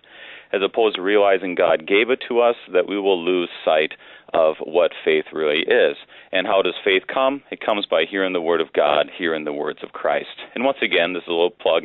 as 0.54 0.62
opposed 0.64 0.96
to 0.96 1.02
realizing 1.02 1.56
God 1.56 1.88
gave 1.88 2.10
it 2.10 2.24
to 2.30 2.40
us, 2.40 2.56
that 2.72 2.88
we 2.88 3.00
will 3.00 3.24
lose 3.24 3.50
sight 3.64 3.94
of 4.34 4.56
what 4.64 4.92
faith 5.04 5.26
really 5.34 5.60
is. 5.60 5.98
And 6.32 6.48
how 6.48 6.62
does 6.62 6.76
faith 6.84 7.04
come? 7.12 7.44
It 7.52 7.60
comes 7.66 7.86
by 7.86 8.06
hearing 8.10 8.34
the 8.34 8.42
Word 8.42 8.62
of 8.62 8.72
God, 8.74 9.10
hearing 9.18 9.44
the 9.44 9.54
words 9.54 9.80
of 9.84 9.92
Christ. 9.92 10.42
And 10.54 10.64
once 10.64 10.78
again, 10.82 11.14
this 11.14 11.24
is 11.24 11.30
a 11.30 11.32
little 11.32 11.52
plug. 11.52 11.84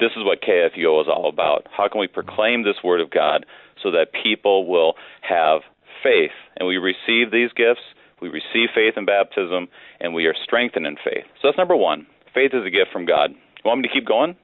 This 0.00 0.12
is 0.16 0.24
what 0.24 0.42
KFUO 0.42 1.02
is 1.02 1.08
all 1.08 1.28
about. 1.28 1.66
How 1.76 1.88
can 1.88 2.00
we 2.00 2.06
proclaim 2.06 2.62
this 2.64 2.82
Word 2.82 3.00
of 3.00 3.10
God 3.10 3.46
so 3.82 3.90
that 3.90 4.12
people 4.22 4.66
will 4.66 4.94
have 5.22 5.60
faith? 6.02 6.32
And 6.56 6.68
we 6.68 6.76
receive 6.76 7.30
these 7.30 7.50
gifts, 7.52 7.82
we 8.20 8.28
receive 8.28 8.70
faith 8.74 8.94
in 8.96 9.04
baptism, 9.04 9.68
and 10.00 10.14
we 10.14 10.26
are 10.26 10.34
strengthened 10.42 10.86
in 10.86 10.96
faith. 10.96 11.24
So 11.40 11.48
that's 11.48 11.58
number 11.58 11.76
one 11.76 12.06
faith 12.38 12.54
is 12.54 12.64
a 12.64 12.70
gift 12.70 12.92
from 12.92 13.04
God. 13.04 13.30
You 13.32 13.62
want 13.64 13.80
me 13.80 13.88
to 13.88 13.94
keep 13.94 14.06
going? 14.06 14.36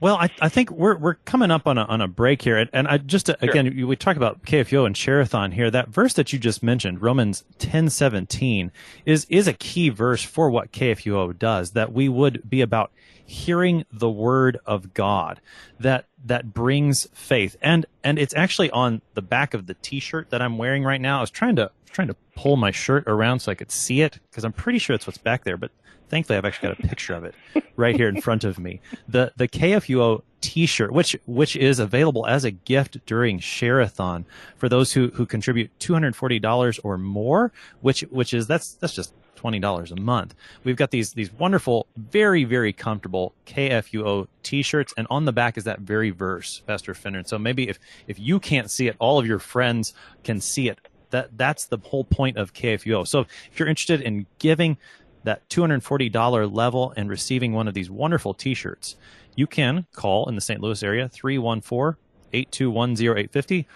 Well, 0.00 0.16
I, 0.16 0.30
I 0.40 0.48
think 0.48 0.70
we're 0.70 0.96
we're 0.96 1.14
coming 1.14 1.50
up 1.50 1.66
on 1.66 1.76
a 1.76 1.82
on 1.82 2.00
a 2.00 2.08
break 2.08 2.40
here, 2.42 2.56
and, 2.56 2.70
and 2.72 2.88
I 2.88 2.96
just 2.96 3.26
sure. 3.26 3.36
again 3.42 3.86
we 3.86 3.96
talk 3.96 4.16
about 4.16 4.42
KFUO 4.44 4.86
and 4.86 4.96
Share-a-thon 4.96 5.52
here. 5.52 5.70
That 5.70 5.90
verse 5.90 6.14
that 6.14 6.32
you 6.32 6.38
just 6.38 6.62
mentioned, 6.62 7.02
Romans 7.02 7.44
ten 7.58 7.90
seventeen, 7.90 8.72
is 9.04 9.26
is 9.28 9.46
a 9.46 9.52
key 9.52 9.90
verse 9.90 10.22
for 10.22 10.50
what 10.50 10.72
KFUO 10.72 11.38
does. 11.38 11.72
That 11.72 11.92
we 11.92 12.08
would 12.08 12.48
be 12.48 12.62
about 12.62 12.92
hearing 13.24 13.84
the 13.92 14.08
word 14.08 14.58
of 14.64 14.94
God 14.94 15.40
that 15.78 16.06
that 16.24 16.54
brings 16.54 17.06
faith, 17.12 17.56
and 17.60 17.84
and 18.02 18.18
it's 18.18 18.34
actually 18.34 18.70
on 18.70 19.02
the 19.12 19.22
back 19.22 19.52
of 19.52 19.66
the 19.66 19.74
T-shirt 19.74 20.30
that 20.30 20.40
I'm 20.40 20.56
wearing 20.56 20.82
right 20.82 21.00
now. 21.00 21.18
I 21.18 21.20
was 21.20 21.30
trying 21.30 21.56
to 21.56 21.70
trying 21.92 22.08
to 22.08 22.16
pull 22.36 22.56
my 22.56 22.70
shirt 22.70 23.04
around 23.06 23.40
so 23.40 23.52
I 23.52 23.54
could 23.54 23.70
see 23.70 24.00
it 24.00 24.18
because 24.30 24.44
I'm 24.44 24.52
pretty 24.52 24.78
sure 24.78 24.96
it's 24.96 25.06
what's 25.06 25.18
back 25.18 25.44
there, 25.44 25.58
but 25.58 25.70
thankfully 26.10 26.36
I've 26.36 26.44
actually 26.44 26.68
got 26.68 26.84
a 26.84 26.88
picture 26.88 27.14
of 27.14 27.24
it 27.24 27.34
right 27.76 27.96
here 27.96 28.08
in 28.08 28.20
front 28.20 28.44
of 28.44 28.58
me. 28.58 28.80
The 29.08 29.32
the 29.36 29.48
KFUO 29.48 30.22
t-shirt, 30.40 30.92
which 30.92 31.16
which 31.26 31.56
is 31.56 31.78
available 31.78 32.26
as 32.26 32.44
a 32.44 32.50
gift 32.50 33.04
during 33.06 33.38
Shareathon 33.38 34.24
for 34.56 34.68
those 34.68 34.92
who 34.92 35.08
who 35.08 35.26
contribute 35.26 35.70
$240 35.78 36.80
or 36.84 36.98
more, 36.98 37.52
which 37.80 38.02
which 38.02 38.34
is 38.34 38.46
that's 38.46 38.74
that's 38.74 38.94
just 38.94 39.14
$20 39.36 39.90
a 39.90 40.00
month. 40.00 40.34
We've 40.64 40.76
got 40.76 40.90
these 40.90 41.12
these 41.12 41.32
wonderful, 41.32 41.86
very 41.96 42.44
very 42.44 42.72
comfortable 42.72 43.34
KFUO 43.46 44.28
t-shirts 44.42 44.92
and 44.96 45.06
on 45.10 45.24
the 45.24 45.32
back 45.32 45.56
is 45.56 45.64
that 45.64 45.80
very 45.80 46.10
verse, 46.10 46.62
Pastor 46.66 46.94
Finnern. 46.94 47.26
So 47.26 47.38
maybe 47.38 47.68
if 47.68 47.78
if 48.06 48.18
you 48.18 48.40
can't 48.40 48.70
see 48.70 48.88
it, 48.88 48.96
all 48.98 49.18
of 49.18 49.26
your 49.26 49.38
friends 49.38 49.94
can 50.24 50.40
see 50.40 50.68
it. 50.68 50.78
That 51.10 51.36
that's 51.36 51.66
the 51.66 51.78
whole 51.78 52.04
point 52.04 52.36
of 52.36 52.52
KFUO. 52.52 53.06
So 53.06 53.20
if 53.20 53.58
you're 53.58 53.68
interested 53.68 54.00
in 54.00 54.26
giving 54.38 54.76
that 55.24 55.48
$240 55.48 56.54
level 56.54 56.92
and 56.96 57.10
receiving 57.10 57.52
one 57.52 57.68
of 57.68 57.74
these 57.74 57.90
wonderful 57.90 58.34
t-shirts, 58.34 58.96
you 59.34 59.46
can 59.46 59.86
call 59.92 60.28
in 60.28 60.34
the 60.34 60.40
St. 60.40 60.60
Louis 60.60 60.82
area 60.82 61.08
314 61.08 61.98
821 62.32 62.92
0850 62.92 63.66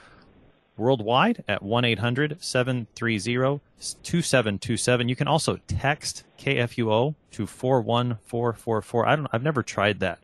worldwide 0.77 1.45
at 1.47 1.63
1 1.63 1.85
800 1.85 2.43
730 2.43 3.61
2727. 4.03 5.09
You 5.09 5.17
can 5.17 5.29
also 5.29 5.59
text 5.69 6.25
KFUO 6.39 7.15
to 7.33 7.47
41444. 7.47 9.07
I 9.07 9.17
don't, 9.17 9.29
I've 9.33 9.43
never 9.43 9.63
tried 9.63 10.01
that, 10.01 10.19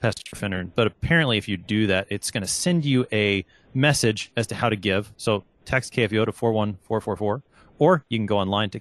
Pastor 0.00 0.36
Finnern, 0.36 0.70
but 0.74 0.86
apparently 0.86 1.38
if 1.38 1.48
you 1.48 1.56
do 1.56 1.86
that, 1.86 2.06
it's 2.10 2.30
going 2.30 2.42
to 2.42 2.48
send 2.48 2.84
you 2.84 3.06
a 3.12 3.44
message 3.74 4.32
as 4.36 4.46
to 4.48 4.54
how 4.54 4.68
to 4.68 4.76
give. 4.76 5.12
So 5.16 5.44
text 5.64 5.92
KFUO 5.92 6.26
to 6.26 6.32
41444, 6.32 7.42
or 7.78 8.04
you 8.08 8.18
can 8.18 8.26
go 8.26 8.38
online 8.38 8.70
to 8.70 8.80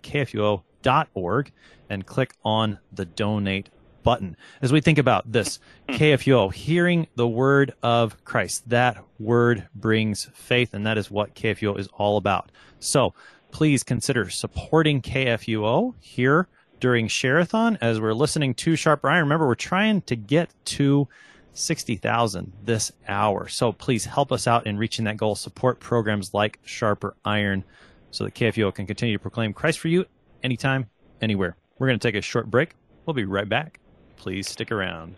kfuo.org 0.83 1.51
and 1.89 2.05
click 2.05 2.33
on 2.43 2.79
the 2.91 3.05
donate 3.05 3.69
button. 4.03 4.37
As 4.61 4.71
we 4.71 4.81
think 4.81 4.97
about 4.97 5.31
this 5.31 5.59
KFUO, 5.89 6.53
hearing 6.53 7.07
the 7.15 7.27
word 7.27 7.73
of 7.83 8.23
Christ, 8.23 8.69
that 8.69 9.03
word 9.19 9.67
brings 9.75 10.29
faith, 10.33 10.73
and 10.73 10.85
that 10.85 10.97
is 10.97 11.11
what 11.11 11.35
KFUO 11.35 11.77
is 11.77 11.87
all 11.93 12.17
about. 12.17 12.51
So 12.79 13.13
please 13.51 13.83
consider 13.83 14.29
supporting 14.29 15.01
KFUO 15.01 15.95
here 15.99 16.47
during 16.79 17.07
Shareathon 17.07 17.77
as 17.81 17.99
we're 17.99 18.13
listening 18.13 18.53
to 18.55 18.75
Sharper 18.75 19.09
Iron. 19.09 19.23
Remember, 19.23 19.47
we're 19.47 19.55
trying 19.55 20.01
to 20.03 20.15
get 20.15 20.53
to 20.65 21.07
60,000 21.53 22.53
this 22.63 22.91
hour. 23.07 23.47
So 23.47 23.71
please 23.71 24.05
help 24.05 24.31
us 24.31 24.45
out 24.45 24.67
in 24.67 24.77
reaching 24.77 25.05
that 25.05 25.17
goal. 25.17 25.35
Support 25.35 25.79
programs 25.79 26.33
like 26.33 26.59
Sharper 26.63 27.15
Iron 27.25 27.63
so 28.11 28.23
that 28.23 28.35
KFUO 28.35 28.73
can 28.73 28.85
continue 28.85 29.17
to 29.17 29.21
proclaim 29.21 29.53
Christ 29.53 29.79
for 29.79 29.87
you 29.87 30.05
anytime, 30.43 30.89
anywhere. 31.21 31.55
We're 31.77 31.87
going 31.87 31.99
to 31.99 32.07
take 32.07 32.15
a 32.15 32.21
short 32.21 32.49
break. 32.49 32.71
We'll 33.05 33.13
be 33.13 33.25
right 33.25 33.47
back. 33.47 33.79
Please 34.17 34.49
stick 34.49 34.71
around. 34.71 35.15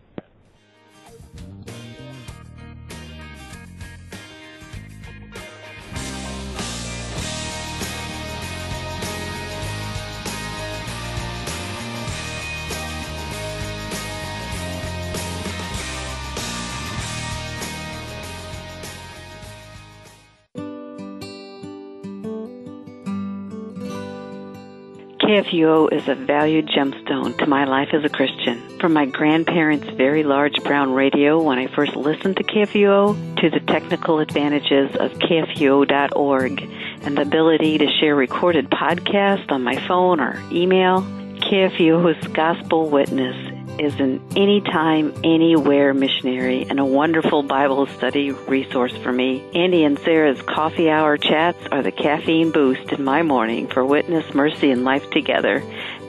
KFUO 25.29 25.93
is 25.93 26.07
a 26.07 26.15
valued 26.15 26.65
gemstone 26.69 27.37
to 27.37 27.45
my 27.45 27.63
life 27.65 27.89
as 27.93 28.03
a 28.03 28.09
Christian. 28.09 28.79
From 28.79 28.93
my 28.93 29.05
grandparents' 29.05 29.87
very 29.91 30.23
large 30.23 30.55
brown 30.63 30.91
radio 30.91 31.39
when 31.39 31.59
I 31.59 31.67
first 31.67 31.95
listened 31.95 32.37
to 32.37 32.43
KFUO 32.43 33.39
to 33.39 33.49
the 33.51 33.59
technical 33.59 34.17
advantages 34.17 34.89
of 34.95 35.11
KFUO.org 35.19 36.61
and 37.03 37.15
the 37.15 37.21
ability 37.21 37.77
to 37.77 37.87
share 37.99 38.15
recorded 38.15 38.71
podcasts 38.71 39.51
on 39.51 39.61
my 39.61 39.75
phone 39.87 40.19
or 40.19 40.41
email, 40.51 41.03
KFUO's 41.41 42.27
gospel 42.29 42.89
witness 42.89 43.48
is 43.79 43.99
an 43.99 44.21
anytime, 44.35 45.13
anywhere 45.23 45.93
missionary 45.93 46.67
and 46.69 46.79
a 46.79 46.85
wonderful 46.85 47.43
Bible 47.43 47.87
study 47.87 48.31
resource 48.31 48.95
for 48.97 49.11
me. 49.11 49.43
Andy 49.55 49.83
and 49.83 49.97
Sarah's 49.99 50.41
coffee 50.41 50.89
hour 50.89 51.17
chats 51.17 51.59
are 51.71 51.81
the 51.81 51.91
caffeine 51.91 52.51
boost 52.51 52.91
in 52.91 53.03
my 53.03 53.23
morning 53.23 53.67
for 53.67 53.85
witness, 53.85 54.33
mercy, 54.33 54.71
and 54.71 54.83
life 54.83 55.09
together 55.11 55.63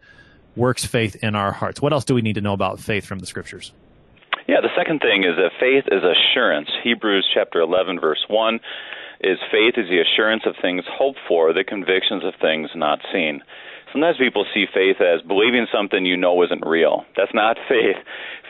works 0.55 0.85
faith 0.85 1.17
in 1.21 1.35
our 1.35 1.51
hearts. 1.51 1.81
What 1.81 1.91
else 1.91 2.05
do 2.05 2.15
we 2.15 2.21
need 2.21 2.35
to 2.35 2.41
know 2.41 2.53
about 2.53 2.79
faith 2.79 3.05
from 3.05 3.19
the 3.19 3.25
scriptures? 3.25 3.73
Yeah, 4.47 4.61
the 4.61 4.71
second 4.73 5.01
thing 5.01 5.25
is 5.25 5.35
that 5.35 5.51
faith 5.59 5.83
is 5.91 6.01
assurance. 6.01 6.69
Hebrews 6.81 7.29
chapter 7.33 7.59
11, 7.59 7.99
verse 7.99 8.23
1 8.29 8.61
is 9.19 9.37
faith 9.51 9.73
is 9.75 9.89
the 9.89 9.99
assurance 9.99 10.43
of 10.45 10.55
things 10.61 10.85
hoped 10.87 11.19
for, 11.27 11.51
the 11.51 11.65
convictions 11.65 12.23
of 12.23 12.35
things 12.39 12.69
not 12.73 12.99
seen. 13.11 13.43
Sometimes 13.91 14.17
people 14.17 14.45
see 14.53 14.65
faith 14.73 15.01
as 15.01 15.21
believing 15.27 15.67
something 15.73 16.05
you 16.05 16.15
know 16.15 16.41
isn't 16.43 16.65
real. 16.65 17.03
That's 17.17 17.33
not 17.33 17.57
faith. 17.67 17.97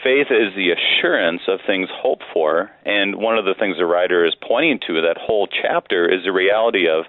Faith 0.04 0.28
is 0.32 0.56
the 0.56 0.72
assurance 0.72 1.42
of 1.48 1.60
things 1.66 1.88
hoped 1.94 2.24
for, 2.34 2.72
and 2.86 3.18
one 3.18 3.38
of 3.38 3.46
the 3.46 3.54
things 3.54 3.78
the 3.78 3.86
writer 3.86 4.26
is 4.26 4.34
pointing 4.42 4.80
to 4.88 5.02
that 5.02 5.18
whole 5.18 5.48
chapter 5.48 6.10
is 6.12 6.24
the 6.24 6.32
reality 6.32 6.88
of 6.90 7.06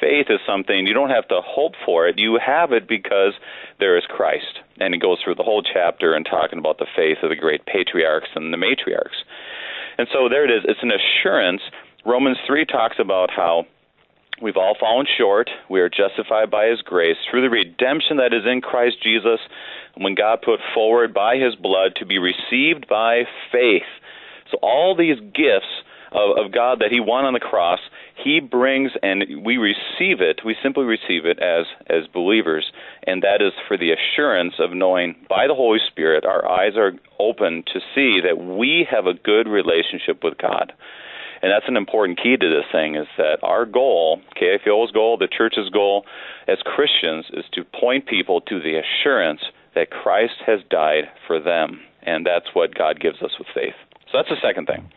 faith 0.00 0.26
is 0.28 0.40
something 0.46 0.86
you 0.86 0.94
don't 0.94 1.10
have 1.10 1.28
to 1.28 1.40
hope 1.44 1.74
for 1.84 2.08
it. 2.08 2.18
You 2.18 2.38
have 2.44 2.72
it 2.72 2.88
because 2.88 3.34
there 3.78 3.96
is 3.96 4.04
Christ. 4.08 4.60
And 4.80 4.92
he 4.92 5.00
goes 5.00 5.18
through 5.22 5.36
the 5.36 5.44
whole 5.44 5.62
chapter 5.62 6.14
and 6.14 6.26
talking 6.26 6.58
about 6.58 6.78
the 6.78 6.86
faith 6.96 7.18
of 7.22 7.30
the 7.30 7.36
great 7.36 7.64
patriarchs 7.66 8.28
and 8.34 8.52
the 8.52 8.58
matriarchs. 8.58 9.22
And 9.96 10.08
so 10.12 10.28
there 10.28 10.44
it 10.44 10.50
is. 10.50 10.64
It's 10.64 10.82
an 10.82 10.90
assurance. 10.90 11.62
Romans 12.04 12.38
3 12.46 12.66
talks 12.66 12.96
about 12.98 13.30
how 13.30 13.66
We've 14.42 14.56
all 14.56 14.76
fallen 14.78 15.06
short. 15.16 15.48
We 15.70 15.80
are 15.80 15.88
justified 15.88 16.50
by 16.50 16.66
His 16.66 16.82
grace 16.82 17.16
through 17.30 17.42
the 17.42 17.50
redemption 17.50 18.16
that 18.16 18.34
is 18.34 18.42
in 18.44 18.60
Christ 18.60 18.96
Jesus, 19.00 19.38
when 19.96 20.14
God 20.14 20.40
put 20.42 20.60
forward 20.74 21.14
by 21.14 21.36
His 21.36 21.54
blood 21.54 21.96
to 21.96 22.06
be 22.06 22.18
received 22.18 22.88
by 22.88 23.22
faith. 23.52 23.82
So, 24.50 24.58
all 24.62 24.96
these 24.96 25.18
gifts 25.20 25.70
of, 26.12 26.46
of 26.46 26.52
God 26.52 26.80
that 26.80 26.92
He 26.92 27.00
won 27.00 27.24
on 27.24 27.34
the 27.34 27.40
cross, 27.40 27.80
He 28.22 28.40
brings 28.40 28.92
and 29.02 29.44
we 29.44 29.56
receive 29.56 30.20
it. 30.20 30.40
We 30.44 30.56
simply 30.62 30.84
receive 30.84 31.26
it 31.26 31.38
as, 31.40 31.66
as 31.88 32.06
believers. 32.12 32.70
And 33.06 33.22
that 33.22 33.40
is 33.40 33.52
for 33.68 33.76
the 33.76 33.92
assurance 33.92 34.54
of 34.58 34.72
knowing 34.72 35.16
by 35.28 35.46
the 35.46 35.54
Holy 35.54 35.80
Spirit, 35.90 36.24
our 36.24 36.48
eyes 36.48 36.76
are 36.76 36.92
open 37.18 37.64
to 37.72 37.80
see 37.94 38.20
that 38.20 38.38
we 38.38 38.86
have 38.90 39.06
a 39.06 39.14
good 39.14 39.48
relationship 39.48 40.22
with 40.22 40.38
God 40.38 40.72
and 41.44 41.52
that's 41.52 41.68
an 41.68 41.76
important 41.76 42.18
key 42.22 42.38
to 42.38 42.48
this 42.48 42.64
thing 42.72 42.94
is 42.94 43.06
that 43.18 43.36
our 43.42 43.66
goal, 43.66 44.22
KFUO's 44.40 44.92
goal, 44.92 45.18
the 45.18 45.28
church's 45.28 45.68
goal 45.68 46.06
as 46.48 46.56
Christians 46.64 47.26
is 47.34 47.44
to 47.52 47.64
point 47.64 48.06
people 48.06 48.40
to 48.40 48.58
the 48.60 48.80
assurance 48.80 49.42
that 49.74 49.90
Christ 49.90 50.42
has 50.46 50.60
died 50.70 51.04
for 51.26 51.40
them. 51.40 51.80
And 52.02 52.26
that's 52.26 52.54
what 52.54 52.74
God 52.74 53.00
gives 53.00 53.22
us 53.22 53.32
with 53.38 53.48
faith. 53.54 53.74
So 54.10 54.18
that's 54.18 54.28
the 54.28 54.40
second 54.42 54.66
thing. 54.66 54.90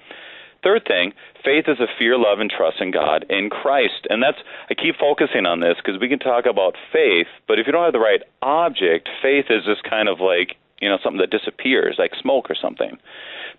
Third 0.64 0.84
thing, 0.88 1.14
faith 1.46 1.66
is 1.68 1.80
a 1.80 1.88
fear, 1.98 2.18
love, 2.18 2.40
and 2.40 2.50
trust 2.50 2.82
in 2.82 2.92
God 2.92 3.26
in 3.30 3.50
Christ. 3.50 4.08
And 4.10 4.22
that's 4.22 4.40
I 4.70 4.74
keep 4.74 4.96
focusing 4.98 5.46
on 5.46 5.60
this 5.60 5.78
because 5.78 6.02
we 6.02 6.10
can 6.10 6.20
talk 6.20 6.46
about 6.46 6.76
faith, 6.92 7.28
but 7.48 7.60
if 7.60 7.68
you 7.68 7.72
don't 7.72 7.84
have 7.84 7.94
the 7.94 8.00
right 8.00 8.22
object, 8.42 9.08
faith 9.22 9.46
is 9.50 9.64
just 9.66 9.84
kind 9.84 10.10
of 10.10 10.20
like, 10.20 10.58
you 10.82 10.90
know, 10.90 10.98
something 11.04 11.22
that 11.22 11.30
disappears, 11.30 11.96
like 11.98 12.12
smoke 12.20 12.50
or 12.50 12.56
something. 12.56 12.98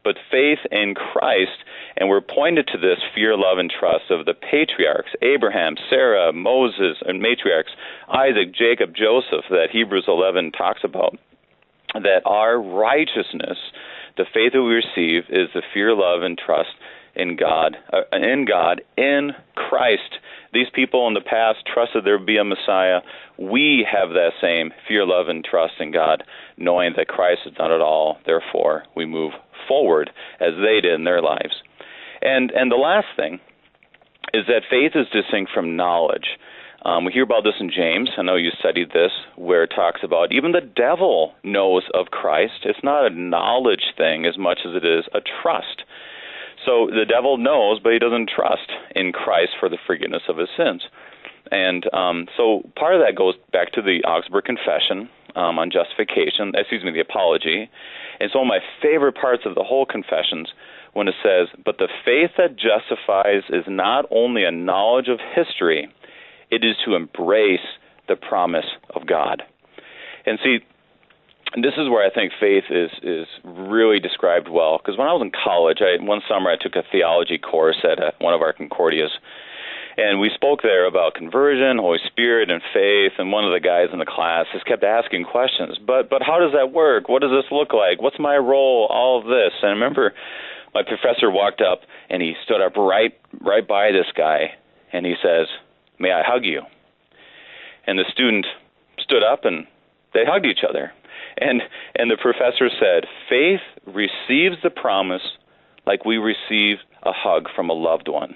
But 0.04 0.16
faith 0.30 0.58
in 0.70 0.94
Christ. 0.94 1.64
And 1.96 2.08
we're 2.08 2.20
pointed 2.20 2.68
to 2.68 2.78
this 2.78 2.98
fear, 3.14 3.36
love, 3.36 3.58
and 3.58 3.70
trust 3.70 4.10
of 4.10 4.26
the 4.26 4.34
patriarchs 4.34 5.10
Abraham, 5.22 5.76
Sarah, 5.90 6.32
Moses, 6.32 6.98
and 7.06 7.20
matriarchs, 7.20 7.74
Isaac, 8.08 8.54
Jacob, 8.54 8.94
Joseph, 8.94 9.44
that 9.50 9.70
Hebrews 9.72 10.04
11 10.08 10.52
talks 10.52 10.80
about. 10.84 11.18
That 11.94 12.22
our 12.26 12.60
righteousness, 12.60 13.58
the 14.16 14.26
faith 14.32 14.52
that 14.52 14.62
we 14.62 14.74
receive, 14.74 15.24
is 15.30 15.48
the 15.54 15.62
fear, 15.72 15.94
love, 15.94 16.22
and 16.22 16.38
trust 16.38 16.70
in 17.14 17.36
God, 17.36 17.76
uh, 17.92 18.02
in 18.16 18.44
God, 18.44 18.82
in 18.96 19.32
Christ. 19.54 20.18
These 20.52 20.68
people 20.74 21.06
in 21.08 21.14
the 21.14 21.20
past 21.20 21.58
trusted 21.72 22.04
there 22.04 22.18
would 22.18 22.26
be 22.26 22.38
a 22.38 22.44
Messiah. 22.44 23.00
We 23.38 23.86
have 23.90 24.10
that 24.10 24.32
same 24.40 24.72
fear, 24.86 25.04
love, 25.04 25.28
and 25.28 25.44
trust 25.44 25.74
in 25.80 25.92
God, 25.92 26.24
knowing 26.56 26.94
that 26.96 27.08
Christ 27.08 27.40
has 27.44 27.54
done 27.54 27.72
it 27.72 27.80
all. 27.80 28.18
Therefore, 28.24 28.84
we 28.96 29.04
move 29.04 29.32
forward 29.66 30.10
as 30.40 30.54
they 30.56 30.80
did 30.80 30.94
in 30.94 31.04
their 31.04 31.22
lives. 31.22 31.62
And 32.22 32.50
and 32.50 32.70
the 32.70 32.76
last 32.76 33.06
thing 33.16 33.40
is 34.32 34.46
that 34.46 34.62
faith 34.68 34.92
is 34.94 35.06
distinct 35.12 35.52
from 35.52 35.76
knowledge. 35.76 36.38
Um, 36.84 37.04
we 37.04 37.12
hear 37.12 37.24
about 37.24 37.42
this 37.42 37.58
in 37.58 37.70
James. 37.74 38.10
I 38.16 38.22
know 38.22 38.36
you 38.36 38.50
studied 38.58 38.90
this, 38.92 39.10
where 39.36 39.64
it 39.64 39.72
talks 39.74 40.00
about 40.04 40.32
even 40.32 40.52
the 40.52 40.60
devil 40.60 41.34
knows 41.42 41.82
of 41.92 42.06
Christ. 42.06 42.64
It's 42.64 42.84
not 42.84 43.10
a 43.10 43.14
knowledge 43.14 43.94
thing 43.96 44.24
as 44.24 44.38
much 44.38 44.60
as 44.64 44.76
it 44.76 44.84
is 44.84 45.04
a 45.12 45.20
trust. 45.20 45.82
So 46.68 46.86
the 46.92 47.06
devil 47.08 47.38
knows, 47.38 47.80
but 47.82 47.94
he 47.94 47.98
doesn't 47.98 48.28
trust 48.28 48.68
in 48.94 49.12
Christ 49.12 49.52
for 49.58 49.70
the 49.70 49.78
forgiveness 49.86 50.28
of 50.28 50.36
his 50.36 50.50
sins. 50.54 50.82
And 51.50 51.88
um, 51.94 52.26
so 52.36 52.60
part 52.76 52.94
of 52.94 53.00
that 53.00 53.16
goes 53.16 53.36
back 53.52 53.72
to 53.72 53.80
the 53.80 54.04
Augsburg 54.04 54.44
Confession 54.44 55.08
um, 55.34 55.58
on 55.58 55.70
justification, 55.70 56.52
excuse 56.54 56.84
me, 56.84 56.92
the 56.92 57.00
apology. 57.00 57.70
And 58.20 58.28
so 58.30 58.40
one 58.40 58.48
of 58.48 58.52
my 58.52 58.60
favorite 58.82 59.16
parts 59.16 59.44
of 59.46 59.54
the 59.54 59.64
whole 59.64 59.86
confessions 59.86 60.52
when 60.92 61.08
it 61.08 61.14
says, 61.22 61.48
But 61.64 61.78
the 61.78 61.88
faith 62.04 62.32
that 62.36 62.60
justifies 62.60 63.48
is 63.48 63.64
not 63.66 64.04
only 64.10 64.44
a 64.44 64.50
knowledge 64.50 65.08
of 65.08 65.20
history, 65.34 65.88
it 66.50 66.64
is 66.64 66.76
to 66.84 66.96
embrace 66.96 67.64
the 68.08 68.16
promise 68.16 68.68
of 68.94 69.06
God. 69.06 69.42
And 70.26 70.38
see, 70.44 70.58
this 71.56 71.74
is 71.78 71.88
where 71.88 72.04
I 72.04 72.10
think 72.12 72.32
faith 72.38 72.64
is 72.70 72.90
is 73.02 73.26
really 73.44 74.00
described 74.00 74.48
well. 74.48 74.78
Because 74.78 74.98
when 74.98 75.08
I 75.08 75.12
was 75.12 75.22
in 75.22 75.32
college, 75.32 75.78
I, 75.80 76.02
one 76.02 76.20
summer 76.28 76.50
I 76.50 76.56
took 76.56 76.76
a 76.76 76.84
theology 76.92 77.38
course 77.38 77.78
at 77.84 77.98
a, 77.98 78.12
one 78.20 78.34
of 78.34 78.42
our 78.42 78.52
Concordias, 78.52 79.10
and 79.96 80.20
we 80.20 80.30
spoke 80.34 80.62
there 80.62 80.86
about 80.86 81.14
conversion, 81.14 81.78
Holy 81.78 81.98
Spirit, 82.06 82.50
and 82.50 82.60
faith. 82.74 83.12
And 83.18 83.32
one 83.32 83.44
of 83.44 83.52
the 83.52 83.60
guys 83.60 83.88
in 83.92 83.98
the 83.98 84.06
class 84.06 84.46
just 84.52 84.66
kept 84.66 84.84
asking 84.84 85.24
questions. 85.24 85.78
But 85.78 86.10
but 86.10 86.22
how 86.22 86.38
does 86.38 86.52
that 86.52 86.72
work? 86.72 87.08
What 87.08 87.22
does 87.22 87.32
this 87.32 87.50
look 87.50 87.72
like? 87.72 88.02
What's 88.02 88.18
my 88.18 88.36
role? 88.36 88.86
All 88.90 89.18
of 89.18 89.24
this. 89.24 89.52
And 89.62 89.70
I 89.70 89.72
remember 89.72 90.12
my 90.74 90.82
professor 90.82 91.30
walked 91.30 91.62
up 91.62 91.80
and 92.10 92.20
he 92.20 92.34
stood 92.44 92.60
up 92.60 92.76
right 92.76 93.16
right 93.40 93.66
by 93.66 93.90
this 93.92 94.06
guy, 94.14 94.52
and 94.92 95.06
he 95.06 95.14
says, 95.22 95.48
"May 95.98 96.12
I 96.12 96.22
hug 96.22 96.44
you?" 96.44 96.62
And 97.86 97.98
the 97.98 98.04
student 98.12 98.46
stood 98.98 99.24
up 99.24 99.46
and 99.46 99.66
they 100.12 100.24
hugged 100.26 100.44
each 100.44 100.64
other 100.68 100.92
and 101.40 101.62
and 101.96 102.10
the 102.10 102.16
professor 102.16 102.68
said, 102.80 103.06
faith 103.28 103.60
receives 103.86 104.56
the 104.62 104.70
promise 104.70 105.22
like 105.86 106.04
we 106.04 106.18
receive 106.18 106.78
a 107.02 107.12
hug 107.12 107.48
from 107.54 107.70
a 107.70 107.72
loved 107.72 108.08
one. 108.08 108.34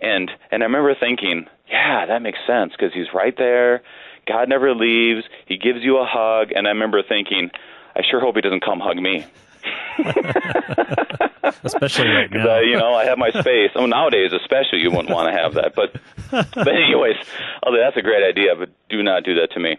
And 0.00 0.30
and 0.50 0.62
I 0.62 0.66
remember 0.66 0.94
thinking, 0.98 1.46
yeah, 1.68 2.06
that 2.06 2.22
makes 2.22 2.38
sense 2.46 2.72
because 2.72 2.92
he's 2.92 3.12
right 3.14 3.36
there. 3.36 3.82
God 4.26 4.48
never 4.48 4.74
leaves. 4.74 5.24
He 5.46 5.56
gives 5.56 5.82
you 5.82 5.98
a 5.98 6.06
hug, 6.06 6.52
and 6.52 6.66
I 6.66 6.70
remember 6.70 7.02
thinking, 7.02 7.50
I 7.94 8.00
sure 8.08 8.20
hope 8.20 8.34
he 8.34 8.40
doesn't 8.40 8.64
come 8.64 8.80
hug 8.80 8.96
me. 8.96 9.24
especially 11.64 12.08
right 12.08 12.30
now. 12.32 12.56
Uh, 12.56 12.60
you 12.60 12.76
know, 12.76 12.94
I 12.94 13.04
have 13.04 13.18
my 13.18 13.30
space. 13.30 13.70
Oh, 13.74 13.86
nowadays, 13.86 14.32
especially, 14.32 14.80
you 14.80 14.90
wouldn't 14.90 15.10
want 15.10 15.32
to 15.32 15.40
have 15.40 15.54
that. 15.54 15.74
But, 15.74 15.96
but 16.30 16.68
anyways, 16.68 17.16
although 17.62 17.78
that's 17.78 17.96
a 17.96 18.02
great 18.02 18.24
idea, 18.24 18.54
but 18.56 18.70
do 18.88 19.02
not 19.02 19.24
do 19.24 19.34
that 19.40 19.52
to 19.52 19.60
me. 19.60 19.76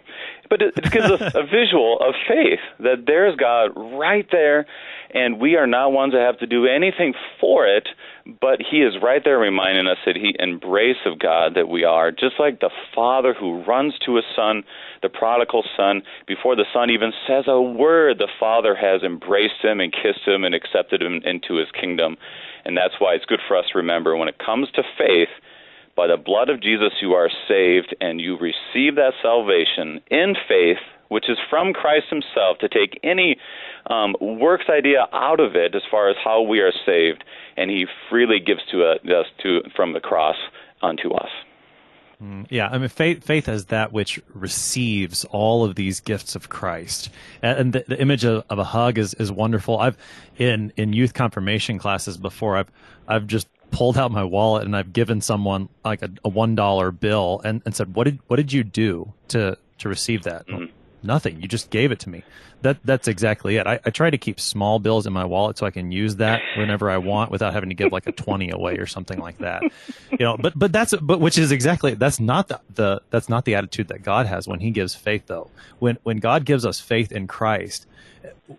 But 0.50 0.62
it, 0.62 0.74
it 0.78 0.92
gives 0.92 1.10
us 1.12 1.22
a 1.36 1.44
visual 1.44 2.00
of 2.00 2.16
faith 2.28 2.60
that 2.80 3.06
there's 3.06 3.36
God 3.36 3.72
right 3.76 4.28
there, 4.32 4.66
and 5.12 5.40
we 5.40 5.56
are 5.56 5.68
not 5.68 5.92
ones 5.92 6.14
that 6.14 6.22
have 6.22 6.40
to 6.40 6.48
do 6.48 6.66
anything 6.66 7.14
for 7.40 7.68
it, 7.68 7.88
but 8.40 8.60
He 8.62 8.78
is 8.78 9.02
right 9.02 9.22
there 9.24 9.38
reminding 9.38 9.88
us 9.88 9.98
that 10.06 10.16
He 10.16 10.36
embrace 10.40 10.98
of 11.06 11.20
God 11.20 11.56
that 11.56 11.68
we 11.68 11.84
are, 11.84 12.12
just 12.12 12.40
like 12.40 12.60
the 12.60 12.72
Father 12.94 13.34
who 13.34 13.64
runs 13.64 13.94
to 14.06 14.16
His 14.16 14.26
Son, 14.36 14.64
the 15.02 15.10
prodigal 15.10 15.64
Son, 15.76 16.02
before 16.28 16.56
the 16.56 16.66
Son 16.74 16.90
even 16.90 17.12
says 17.28 17.46
a 17.48 17.62
word, 17.62 18.18
the 18.18 18.30
Father 18.40 18.76
has 18.76 19.04
embraced 19.04 19.62
him 19.64 19.80
and 19.80 19.94
kissed 19.94 20.26
him 20.26 20.44
and 20.44 20.56
accepted 20.56 21.02
him 21.02 21.22
into 21.26 21.56
His 21.56 21.72
kingdom, 21.72 22.18
and 22.66 22.76
that's 22.76 22.96
why 23.00 23.14
it's 23.14 23.26
good 23.26 23.42
for 23.48 23.58
us 23.58 23.66
to 23.72 23.78
remember 23.78 24.16
when 24.16 24.28
it 24.28 24.40
comes 24.40 24.70
to 24.72 24.84
faith 24.98 25.30
by 25.98 26.08
the 26.08 26.16
blood 26.16 26.50
of 26.50 26.62
Jesus, 26.62 26.94
you 27.02 27.14
are 27.14 27.30
saved, 27.48 27.94
and 28.00 28.22
you 28.22 28.38
receive 28.38 28.96
that 28.96 29.14
salvation 29.22 30.00
in 30.12 30.36
faith, 30.48 30.78
which 31.10 31.28
is 31.28 31.38
from 31.50 31.74
Christ 31.74 32.06
Himself, 32.10 32.60
to 32.60 32.70
take 32.70 33.00
any 33.04 33.38
um, 33.90 34.16
works 34.22 34.66
idea 34.70 35.08
out 35.12 35.40
of 35.40 35.56
it 35.56 35.74
as 35.74 35.82
far 35.90 36.10
as 36.10 36.16
how 36.24 36.44
we 36.44 36.60
are 36.60 36.72
saved, 36.86 37.24
and 37.58 37.72
He 37.72 37.88
freely 38.10 38.40
gives 38.40 38.62
to 38.72 38.84
us 38.86 39.26
to 39.42 39.62
from 39.76 39.94
the 39.94 40.00
cross 40.00 40.36
unto 40.84 41.12
us. 41.14 41.30
Mm, 42.22 42.48
yeah, 42.50 42.68
I 42.72 42.78
mean, 42.78 42.90
faith, 42.90 43.24
faith 43.24 43.48
is 43.48 43.66
that 43.66 43.92
which 43.92 44.20
receives 44.34 45.24
all 45.26 45.64
of 45.64 45.76
these 45.76 46.00
gifts 46.00 46.36
of 46.36 46.50
Christ, 46.50 47.10
and 47.42 47.74
the, 47.74 47.86
the 47.88 48.00
image 48.00 48.24
of, 48.24 48.44
of, 48.50 48.58
a 48.58 48.64
hug 48.64 48.98
is, 48.98 49.14
is 49.16 49.32
wonderful. 49.32 49.80
I've 49.80 49.98
in 50.38 50.74
in 50.78 50.94
youth 50.94 51.14
confirmation 51.14 51.78
classes 51.78 52.18
before. 52.18 52.58
I've 52.58 52.72
I've 53.08 53.28
just 53.28 53.48
pulled 53.72 53.98
out 53.98 54.12
my 54.12 54.24
wallet 54.24 54.66
and 54.66 54.76
I've 54.76 54.94
given 54.94 55.22
someone 55.22 55.70
like 55.84 56.02
a, 56.02 56.10
a 56.24 56.30
one 56.30 56.56
dollar 56.56 56.92
bill 56.92 57.42
and, 57.44 57.62
and 57.66 57.76
said, 57.76 57.96
"What 57.96 58.06
did 58.06 58.20
what 58.28 58.38
did 58.38 58.54
you 58.54 58.64
do 58.64 59.14
to 59.30 59.58
to 59.80 59.90
receive 59.90 60.24
that?" 60.24 60.48
Mm-hmm. 60.48 60.66
Nothing. 61.04 61.42
You 61.42 61.48
just 61.48 61.70
gave 61.70 61.92
it 61.92 62.00
to 62.00 62.10
me. 62.10 62.24
That 62.64 62.80
that's 62.84 63.08
exactly 63.08 63.58
it. 63.58 63.68
I, 63.68 63.80
I 63.86 63.92
try 63.92 64.10
to 64.10 64.18
keep 64.18 64.40
small 64.40 64.80
bills 64.80 65.06
in 65.06 65.14
my 65.14 65.26
wallet 65.26 65.58
so 65.58 65.66
I 65.66 65.72
can 65.72 65.92
use 65.92 66.16
that 66.16 66.42
whenever 66.58 66.90
I 66.90 66.98
want 66.98 67.30
without 67.30 67.54
having 67.54 67.70
to 67.70 67.76
give 67.76 67.92
like 67.92 68.08
a 68.08 68.12
twenty 68.12 68.50
away 68.50 68.78
or 68.78 68.88
something 68.88 69.20
like 69.20 69.38
that. 69.38 69.62
You 70.12 70.26
know, 70.26 70.38
but 70.38 70.58
but 70.58 70.72
that's 70.72 70.96
but 71.00 71.20
which 71.20 71.38
is 71.38 71.52
exactly 71.52 71.94
that's 71.94 72.20
not 72.20 72.48
the, 72.48 72.60
the 72.74 73.02
that's 73.12 73.30
not 73.30 73.46
the 73.46 73.56
attitude 73.56 73.90
that 73.90 74.02
God 74.02 74.26
has 74.26 74.48
when 74.48 74.60
He 74.60 74.72
gives 74.72 74.96
faith 74.96 75.28
though. 75.28 75.52
When 75.78 75.98
when 76.02 76.18
God 76.18 76.46
gives 76.46 76.66
us 76.66 76.80
faith 76.80 77.12
in 77.12 77.28
Christ, 77.28 77.86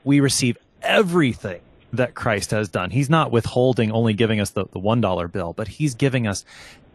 we 0.04 0.20
receive 0.20 0.58
everything 0.80 1.60
that 1.92 2.14
Christ 2.14 2.50
has 2.50 2.68
done. 2.68 2.90
He's 2.90 3.10
not 3.10 3.30
withholding, 3.30 3.90
only 3.90 4.14
giving 4.14 4.40
us 4.40 4.50
the, 4.50 4.64
the 4.66 4.80
$1 4.80 5.32
bill, 5.32 5.52
but 5.52 5.68
he's 5.68 5.94
giving 5.94 6.26
us 6.26 6.44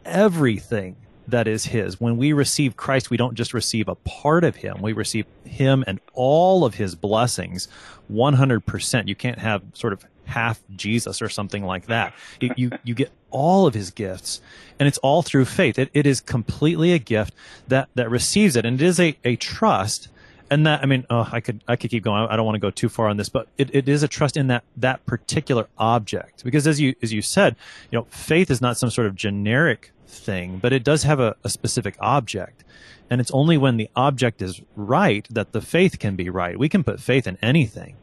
everything 0.05 0.95
that 1.27 1.47
is 1.47 1.65
his. 1.65 1.99
When 1.99 2.17
we 2.17 2.33
receive 2.33 2.75
Christ, 2.75 3.09
we 3.09 3.17
don't 3.17 3.35
just 3.35 3.53
receive 3.53 3.87
a 3.87 3.95
part 3.95 4.43
of 4.43 4.57
him, 4.57 4.81
we 4.81 4.93
receive 4.93 5.25
him 5.45 5.83
and 5.87 5.99
all 6.13 6.65
of 6.65 6.75
his 6.75 6.95
blessings 6.95 7.67
100%. 8.11 9.07
You 9.07 9.15
can't 9.15 9.39
have 9.39 9.63
sort 9.73 9.93
of 9.93 10.05
half 10.25 10.61
Jesus 10.75 11.21
or 11.21 11.29
something 11.29 11.65
like 11.65 11.87
that. 11.87 12.13
You, 12.39 12.53
you, 12.55 12.71
you, 12.83 12.95
get 12.95 13.11
all 13.29 13.67
of 13.67 13.73
his 13.73 13.91
gifts 13.91 14.41
and 14.79 14.87
it's 14.87 14.97
all 14.99 15.21
through 15.21 15.45
faith. 15.45 15.77
It, 15.77 15.89
it 15.93 16.05
is 16.05 16.21
completely 16.21 16.93
a 16.93 16.99
gift 16.99 17.33
that, 17.67 17.89
that 17.95 18.09
receives 18.09 18.55
it 18.55 18.65
and 18.65 18.81
it 18.81 18.85
is 18.85 18.99
a, 18.99 19.17
a 19.23 19.35
trust 19.35 20.07
and 20.53 20.67
that 20.67 20.83
I 20.83 20.85
mean, 20.85 21.03
oh, 21.09 21.27
I 21.31 21.39
could 21.39 21.63
I 21.67 21.75
could 21.75 21.89
keep 21.89 22.03
going. 22.03 22.27
I 22.29 22.35
don't 22.35 22.45
want 22.45 22.55
to 22.55 22.59
go 22.59 22.69
too 22.69 22.87
far 22.87 23.07
on 23.07 23.17
this, 23.17 23.27
but 23.27 23.47
it, 23.57 23.73
it 23.73 23.89
is 23.89 24.03
a 24.03 24.07
trust 24.07 24.37
in 24.37 24.47
that 24.47 24.63
that 24.77 25.03
particular 25.07 25.67
object 25.79 26.43
because 26.43 26.67
as 26.67 26.79
you 26.79 26.93
as 27.01 27.11
you 27.11 27.23
said, 27.23 27.55
you 27.89 27.97
know, 27.97 28.05
faith 28.11 28.51
is 28.51 28.61
not 28.61 28.77
some 28.77 28.91
sort 28.91 29.07
of 29.07 29.15
generic 29.15 29.91
thing, 30.07 30.59
but 30.59 30.71
it 30.71 30.83
does 30.83 31.03
have 31.03 31.19
a, 31.19 31.35
a 31.43 31.49
specific 31.49 31.95
object, 31.99 32.63
and 33.09 33.19
it's 33.19 33.31
only 33.31 33.57
when 33.57 33.77
the 33.77 33.89
object 33.95 34.43
is 34.43 34.61
right 34.75 35.27
that 35.31 35.53
the 35.53 35.61
faith 35.61 35.97
can 35.97 36.15
be 36.15 36.29
right. 36.29 36.57
We 36.57 36.69
can 36.69 36.83
put 36.83 36.99
faith 36.99 37.25
in 37.25 37.39
anything, 37.41 37.97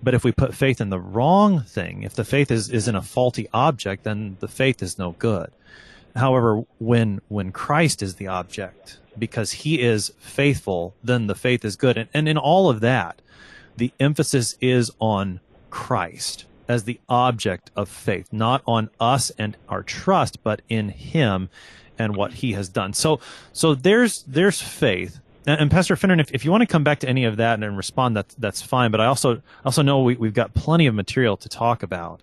but 0.00 0.14
if 0.14 0.22
we 0.22 0.30
put 0.30 0.54
faith 0.54 0.80
in 0.80 0.90
the 0.90 1.00
wrong 1.00 1.62
thing, 1.62 2.04
if 2.04 2.14
the 2.14 2.24
faith 2.24 2.52
is 2.52 2.70
is 2.70 2.86
in 2.86 2.94
a 2.94 3.02
faulty 3.02 3.48
object, 3.52 4.04
then 4.04 4.36
the 4.38 4.48
faith 4.48 4.80
is 4.80 4.96
no 4.96 5.16
good. 5.18 5.50
However, 6.16 6.64
when 6.78 7.20
when 7.28 7.52
Christ 7.52 8.02
is 8.02 8.16
the 8.16 8.26
object, 8.26 8.98
because 9.18 9.52
he 9.52 9.80
is 9.80 10.12
faithful, 10.18 10.94
then 11.04 11.26
the 11.26 11.34
faith 11.34 11.64
is 11.64 11.76
good. 11.76 11.96
And, 11.96 12.08
and 12.12 12.28
in 12.28 12.38
all 12.38 12.68
of 12.68 12.80
that, 12.80 13.20
the 13.76 13.92
emphasis 14.00 14.56
is 14.60 14.90
on 14.98 15.40
Christ 15.70 16.46
as 16.68 16.84
the 16.84 16.98
object 17.08 17.70
of 17.76 17.88
faith, 17.88 18.32
not 18.32 18.62
on 18.66 18.90
us 18.98 19.30
and 19.38 19.56
our 19.68 19.82
trust, 19.82 20.42
but 20.42 20.62
in 20.68 20.88
him 20.88 21.48
and 21.98 22.16
what 22.16 22.34
he 22.34 22.52
has 22.52 22.68
done. 22.68 22.92
So, 22.92 23.20
so 23.52 23.74
there's, 23.74 24.22
there's 24.24 24.60
faith. 24.60 25.20
And, 25.46 25.60
and 25.60 25.70
Pastor 25.70 25.96
Finneran, 25.96 26.20
if, 26.20 26.32
if 26.32 26.44
you 26.44 26.50
want 26.50 26.62
to 26.62 26.66
come 26.66 26.84
back 26.84 27.00
to 27.00 27.08
any 27.08 27.24
of 27.24 27.36
that 27.36 27.62
and 27.62 27.76
respond, 27.76 28.16
that's, 28.16 28.34
that's 28.34 28.62
fine. 28.62 28.90
But 28.90 29.00
I 29.00 29.06
also, 29.06 29.42
also 29.64 29.82
know 29.82 30.02
we, 30.02 30.16
we've 30.16 30.34
got 30.34 30.54
plenty 30.54 30.86
of 30.86 30.94
material 30.94 31.36
to 31.38 31.48
talk 31.48 31.82
about. 31.82 32.20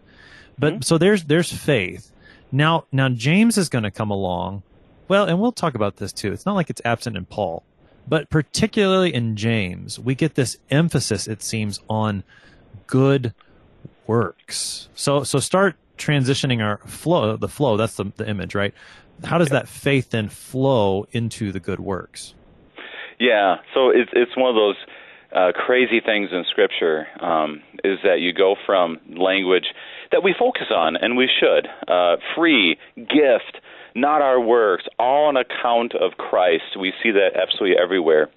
But 0.60 0.74
mm-hmm. 0.74 0.82
so 0.82 0.98
there's, 0.98 1.24
there's 1.24 1.52
faith. 1.52 2.12
Now, 2.54 2.86
now 2.92 3.10
James 3.10 3.58
is 3.58 3.68
going 3.68 3.84
to 3.84 3.92
come 3.92 4.12
along 4.12 4.64
well, 5.08 5.26
and 5.26 5.40
we'll 5.40 5.52
talk 5.52 5.76
about 5.76 5.98
this 5.98 6.14
too. 6.14 6.32
It's 6.32 6.46
not 6.46 6.56
like 6.56 6.70
it's 6.70 6.82
absent 6.86 7.18
in 7.18 7.26
Paul, 7.26 7.64
but 8.08 8.30
particularly 8.30 9.14
in 9.14 9.36
James, 9.36 10.00
we 10.00 10.16
get 10.16 10.36
this 10.36 10.58
emphasis, 10.70 11.28
it 11.28 11.44
seems, 11.44 11.80
on 11.90 12.24
good 12.88 13.34
works. 14.08 14.90
So 14.96 15.24
so 15.24 15.40
start 15.40 15.76
transitioning 15.98 16.64
our 16.64 16.78
flow, 16.88 17.38
the 17.38 17.48
flow. 17.48 17.78
That's 17.78 17.96
the, 17.96 18.12
the 18.16 18.28
image, 18.28 18.56
right? 18.56 18.74
How 19.24 19.38
does 19.38 19.50
that 19.50 19.68
faith 19.68 20.10
then 20.10 20.30
flow 20.30 21.08
into 21.12 21.52
the 21.52 21.60
good 21.60 21.80
works? 21.80 22.34
Yeah, 23.20 23.58
so 23.74 23.90
it's 23.90 24.10
it's 24.14 24.36
one 24.36 24.50
of 24.50 24.56
those 24.56 24.78
uh, 25.34 25.52
crazy 25.54 26.00
things 26.00 26.30
in 26.32 26.44
Scripture 26.50 27.08
um, 27.20 27.62
is 27.84 28.00
that 28.04 28.20
you 28.20 28.34
go 28.34 28.56
from 28.66 29.00
language 29.10 29.66
that 30.14 30.24
we 30.24 30.34
focus 30.38 30.68
on, 30.74 30.96
and 30.96 31.18
we 31.18 31.28
should, 31.40 31.68
uh, 31.88 32.18
free, 32.36 32.78
gift, 32.96 33.60
not 33.96 34.22
our 34.22 34.40
works, 34.40 34.86
all 35.00 35.26
on 35.26 35.38
account 35.38 35.94
of 35.96 36.18
Christ. 36.18 36.78
We 36.80 36.94
see 37.02 37.12
that 37.12 37.32
absolutely 37.36 37.78
everywhere. 37.78 38.30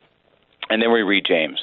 And 0.68 0.82
then 0.82 0.90
we 0.90 1.02
read 1.02 1.24
James, 1.26 1.60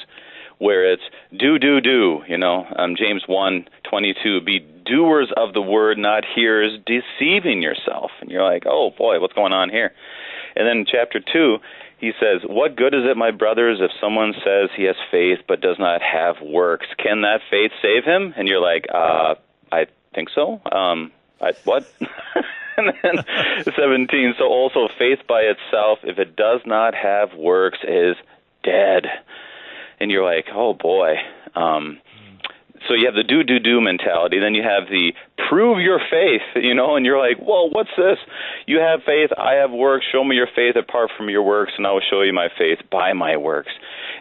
where 0.58 0.90
it's 0.90 1.02
do, 1.36 1.58
do, 1.58 1.80
do, 1.80 2.22
you 2.28 2.38
know, 2.38 2.64
um, 2.76 2.94
James 2.96 3.24
1 3.26 3.68
22, 3.90 4.40
be 4.40 4.60
doers 4.86 5.32
of 5.36 5.52
the 5.52 5.60
word, 5.60 5.98
not 5.98 6.24
hearers, 6.34 6.78
deceiving 6.86 7.60
yourself. 7.60 8.10
And 8.20 8.30
you're 8.30 8.44
like, 8.44 8.64
oh 8.66 8.90
boy, 8.96 9.20
what's 9.20 9.34
going 9.34 9.52
on 9.52 9.68
here? 9.68 9.92
And 10.56 10.66
then 10.66 10.86
chapter 10.90 11.20
2, 11.20 11.58
he 11.98 12.12
says, 12.20 12.42
What 12.46 12.76
good 12.76 12.94
is 12.94 13.02
it, 13.04 13.16
my 13.16 13.30
brothers, 13.30 13.78
if 13.80 13.90
someone 14.00 14.34
says 14.44 14.70
he 14.76 14.84
has 14.84 14.96
faith 15.10 15.40
but 15.48 15.60
does 15.60 15.76
not 15.78 16.02
have 16.02 16.36
works? 16.40 16.86
Can 16.98 17.22
that 17.22 17.40
faith 17.50 17.72
save 17.82 18.04
him? 18.04 18.32
And 18.36 18.46
you're 18.46 18.60
like, 18.60 18.86
uh, 18.92 19.34
I 19.72 19.86
think 20.14 20.28
so. 20.34 20.60
Um, 20.70 21.12
I, 21.40 21.52
what? 21.64 21.90
and 22.76 22.92
then 23.02 23.24
17, 23.76 24.34
so 24.38 24.44
also 24.44 24.88
faith 24.98 25.20
by 25.28 25.42
itself, 25.42 25.98
if 26.02 26.18
it 26.18 26.36
does 26.36 26.60
not 26.64 26.94
have 26.94 27.34
works, 27.34 27.78
is 27.86 28.16
dead. 28.62 29.06
And 30.00 30.10
you're 30.10 30.24
like, 30.24 30.46
oh 30.52 30.74
boy. 30.74 31.14
Um, 31.54 32.00
so 32.88 32.94
you 32.94 33.06
have 33.06 33.14
the 33.14 33.22
do 33.22 33.42
do 33.42 33.58
do 33.58 33.80
mentality 33.80 34.38
then 34.40 34.54
you 34.54 34.62
have 34.62 34.88
the 34.90 35.14
prove 35.48 35.78
your 35.78 36.00
faith 36.10 36.42
you 36.56 36.74
know 36.74 36.96
and 36.96 37.06
you're 37.06 37.18
like 37.18 37.38
well, 37.40 37.70
what's 37.70 37.90
this 37.96 38.18
you 38.66 38.78
have 38.78 39.00
faith 39.04 39.30
i 39.38 39.54
have 39.54 39.70
works 39.70 40.04
show 40.10 40.22
me 40.22 40.36
your 40.36 40.48
faith 40.54 40.76
apart 40.76 41.10
from 41.16 41.28
your 41.28 41.42
works 41.42 41.72
and 41.76 41.86
i 41.86 41.92
will 41.92 42.02
show 42.10 42.22
you 42.22 42.32
my 42.32 42.48
faith 42.58 42.78
by 42.90 43.12
my 43.12 43.36
works 43.36 43.72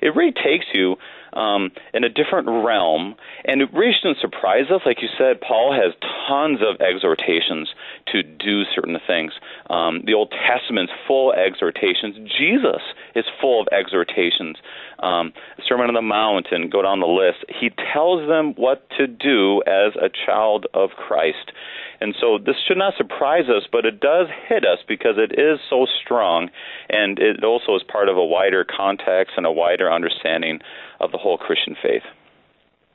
it 0.02 0.16
really 0.16 0.32
takes 0.32 0.66
you 0.74 0.96
um, 1.34 1.72
in 1.94 2.04
a 2.04 2.10
different 2.10 2.48
realm. 2.48 3.16
And 3.46 3.62
it 3.62 3.74
really 3.74 3.94
shouldn't 4.00 4.20
surprise 4.20 4.66
us. 4.74 4.82
Like 4.86 5.02
you 5.02 5.10
said, 5.18 5.42
Paul 5.42 5.74
has 5.74 5.94
tons 6.28 6.60
of 6.62 6.82
exhortations 6.82 7.70
to 8.12 8.24
do 8.24 8.64
certain 8.74 8.98
things. 9.06 9.34
Um, 9.70 10.02
the 10.06 10.14
Old 10.14 10.32
Testament's 10.32 10.94
full 11.08 11.32
of 11.32 11.38
exhortations. 11.38 12.16
Jesus 12.38 12.82
is 13.16 13.26
full 13.42 13.62
of 13.62 13.68
exhortations. 13.72 14.58
Um, 15.00 15.34
Sermon 15.68 15.88
on 15.88 15.96
the 15.96 16.02
Mount 16.02 16.48
and 16.52 16.72
go 16.72 16.82
down 16.82 17.00
the 17.00 17.06
list. 17.08 17.44
He 17.50 17.70
tells 17.94 18.28
them 18.28 18.54
what 18.56 18.88
to 18.98 19.08
do 19.08 19.62
as 19.68 19.94
a 19.96 20.10
child 20.26 20.68
of 20.74 20.92
Christ. 20.92 21.52
And 22.00 22.16
so 22.20 22.38
this 22.38 22.56
should 22.68 22.78
not 22.78 22.96
surprise 22.98 23.46
us, 23.48 23.64
but 23.72 23.86
it 23.86 24.00
does 24.00 24.28
hit 24.48 24.66
us 24.66 24.80
because 24.88 25.16
it 25.18 25.40
is 25.40 25.60
so 25.70 25.88
strong, 26.04 26.50
and 26.90 27.18
it 27.20 27.44
also 27.44 27.76
is 27.76 27.84
part 27.84 28.10
of 28.10 28.18
a 28.18 28.26
wider 28.26 28.66
context 28.66 29.34
and 29.38 29.46
a 29.46 29.52
wider 29.52 29.92
understanding 29.92 30.60
of 31.00 31.12
the 31.12 31.18
whole 31.24 31.38
Christian 31.38 31.76
faith. 31.82 32.04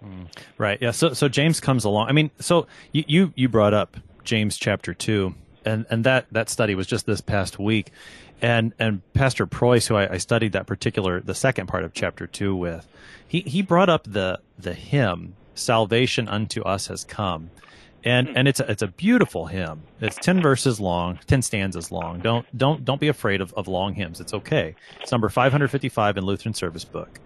Mm, 0.04 0.28
right. 0.58 0.78
Yeah. 0.80 0.92
So 0.92 1.12
so 1.14 1.28
James 1.28 1.58
comes 1.58 1.84
along. 1.84 2.08
I 2.08 2.12
mean, 2.12 2.30
so 2.38 2.66
you 2.92 3.04
you, 3.08 3.32
you 3.34 3.48
brought 3.48 3.74
up 3.74 3.96
James 4.22 4.56
chapter 4.56 4.94
two, 4.94 5.34
and 5.64 5.86
and 5.90 6.04
that 6.04 6.26
that 6.30 6.48
study 6.48 6.76
was 6.76 6.86
just 6.86 7.06
this 7.06 7.20
past 7.20 7.58
week, 7.58 7.90
and 8.40 8.72
and 8.78 9.02
Pastor 9.14 9.46
Preuss, 9.46 9.88
who 9.88 9.96
I, 9.96 10.14
I 10.14 10.18
studied 10.18 10.52
that 10.52 10.66
particular 10.66 11.20
the 11.20 11.34
second 11.34 11.66
part 11.66 11.82
of 11.82 11.94
chapter 11.94 12.28
two 12.28 12.54
with, 12.54 12.86
he 13.26 13.40
he 13.40 13.62
brought 13.62 13.88
up 13.88 14.04
the 14.04 14.38
the 14.56 14.74
hymn 14.74 15.34
"Salvation 15.56 16.28
unto 16.28 16.62
us 16.62 16.86
has 16.86 17.02
come." 17.02 17.50
and 18.04 18.28
and 18.36 18.46
it's 18.46 18.60
a, 18.60 18.70
it's 18.70 18.82
a 18.82 18.86
beautiful 18.86 19.46
hymn. 19.46 19.82
It's 20.00 20.16
ten 20.16 20.40
verses 20.40 20.78
long, 20.78 21.18
ten 21.26 21.42
stanzas 21.42 21.90
long. 21.90 22.20
Don't 22.20 22.46
don't 22.56 22.84
don't 22.84 23.00
be 23.00 23.08
afraid 23.08 23.40
of, 23.40 23.52
of 23.54 23.66
long 23.66 23.94
hymns. 23.94 24.20
It's 24.20 24.32
okay. 24.32 24.76
It's 25.00 25.10
number 25.10 25.28
five 25.28 25.50
hundred 25.50 25.72
fifty 25.72 25.88
five 25.88 26.16
in 26.16 26.24
Lutheran 26.24 26.54
Service 26.54 26.84
Book 26.84 27.18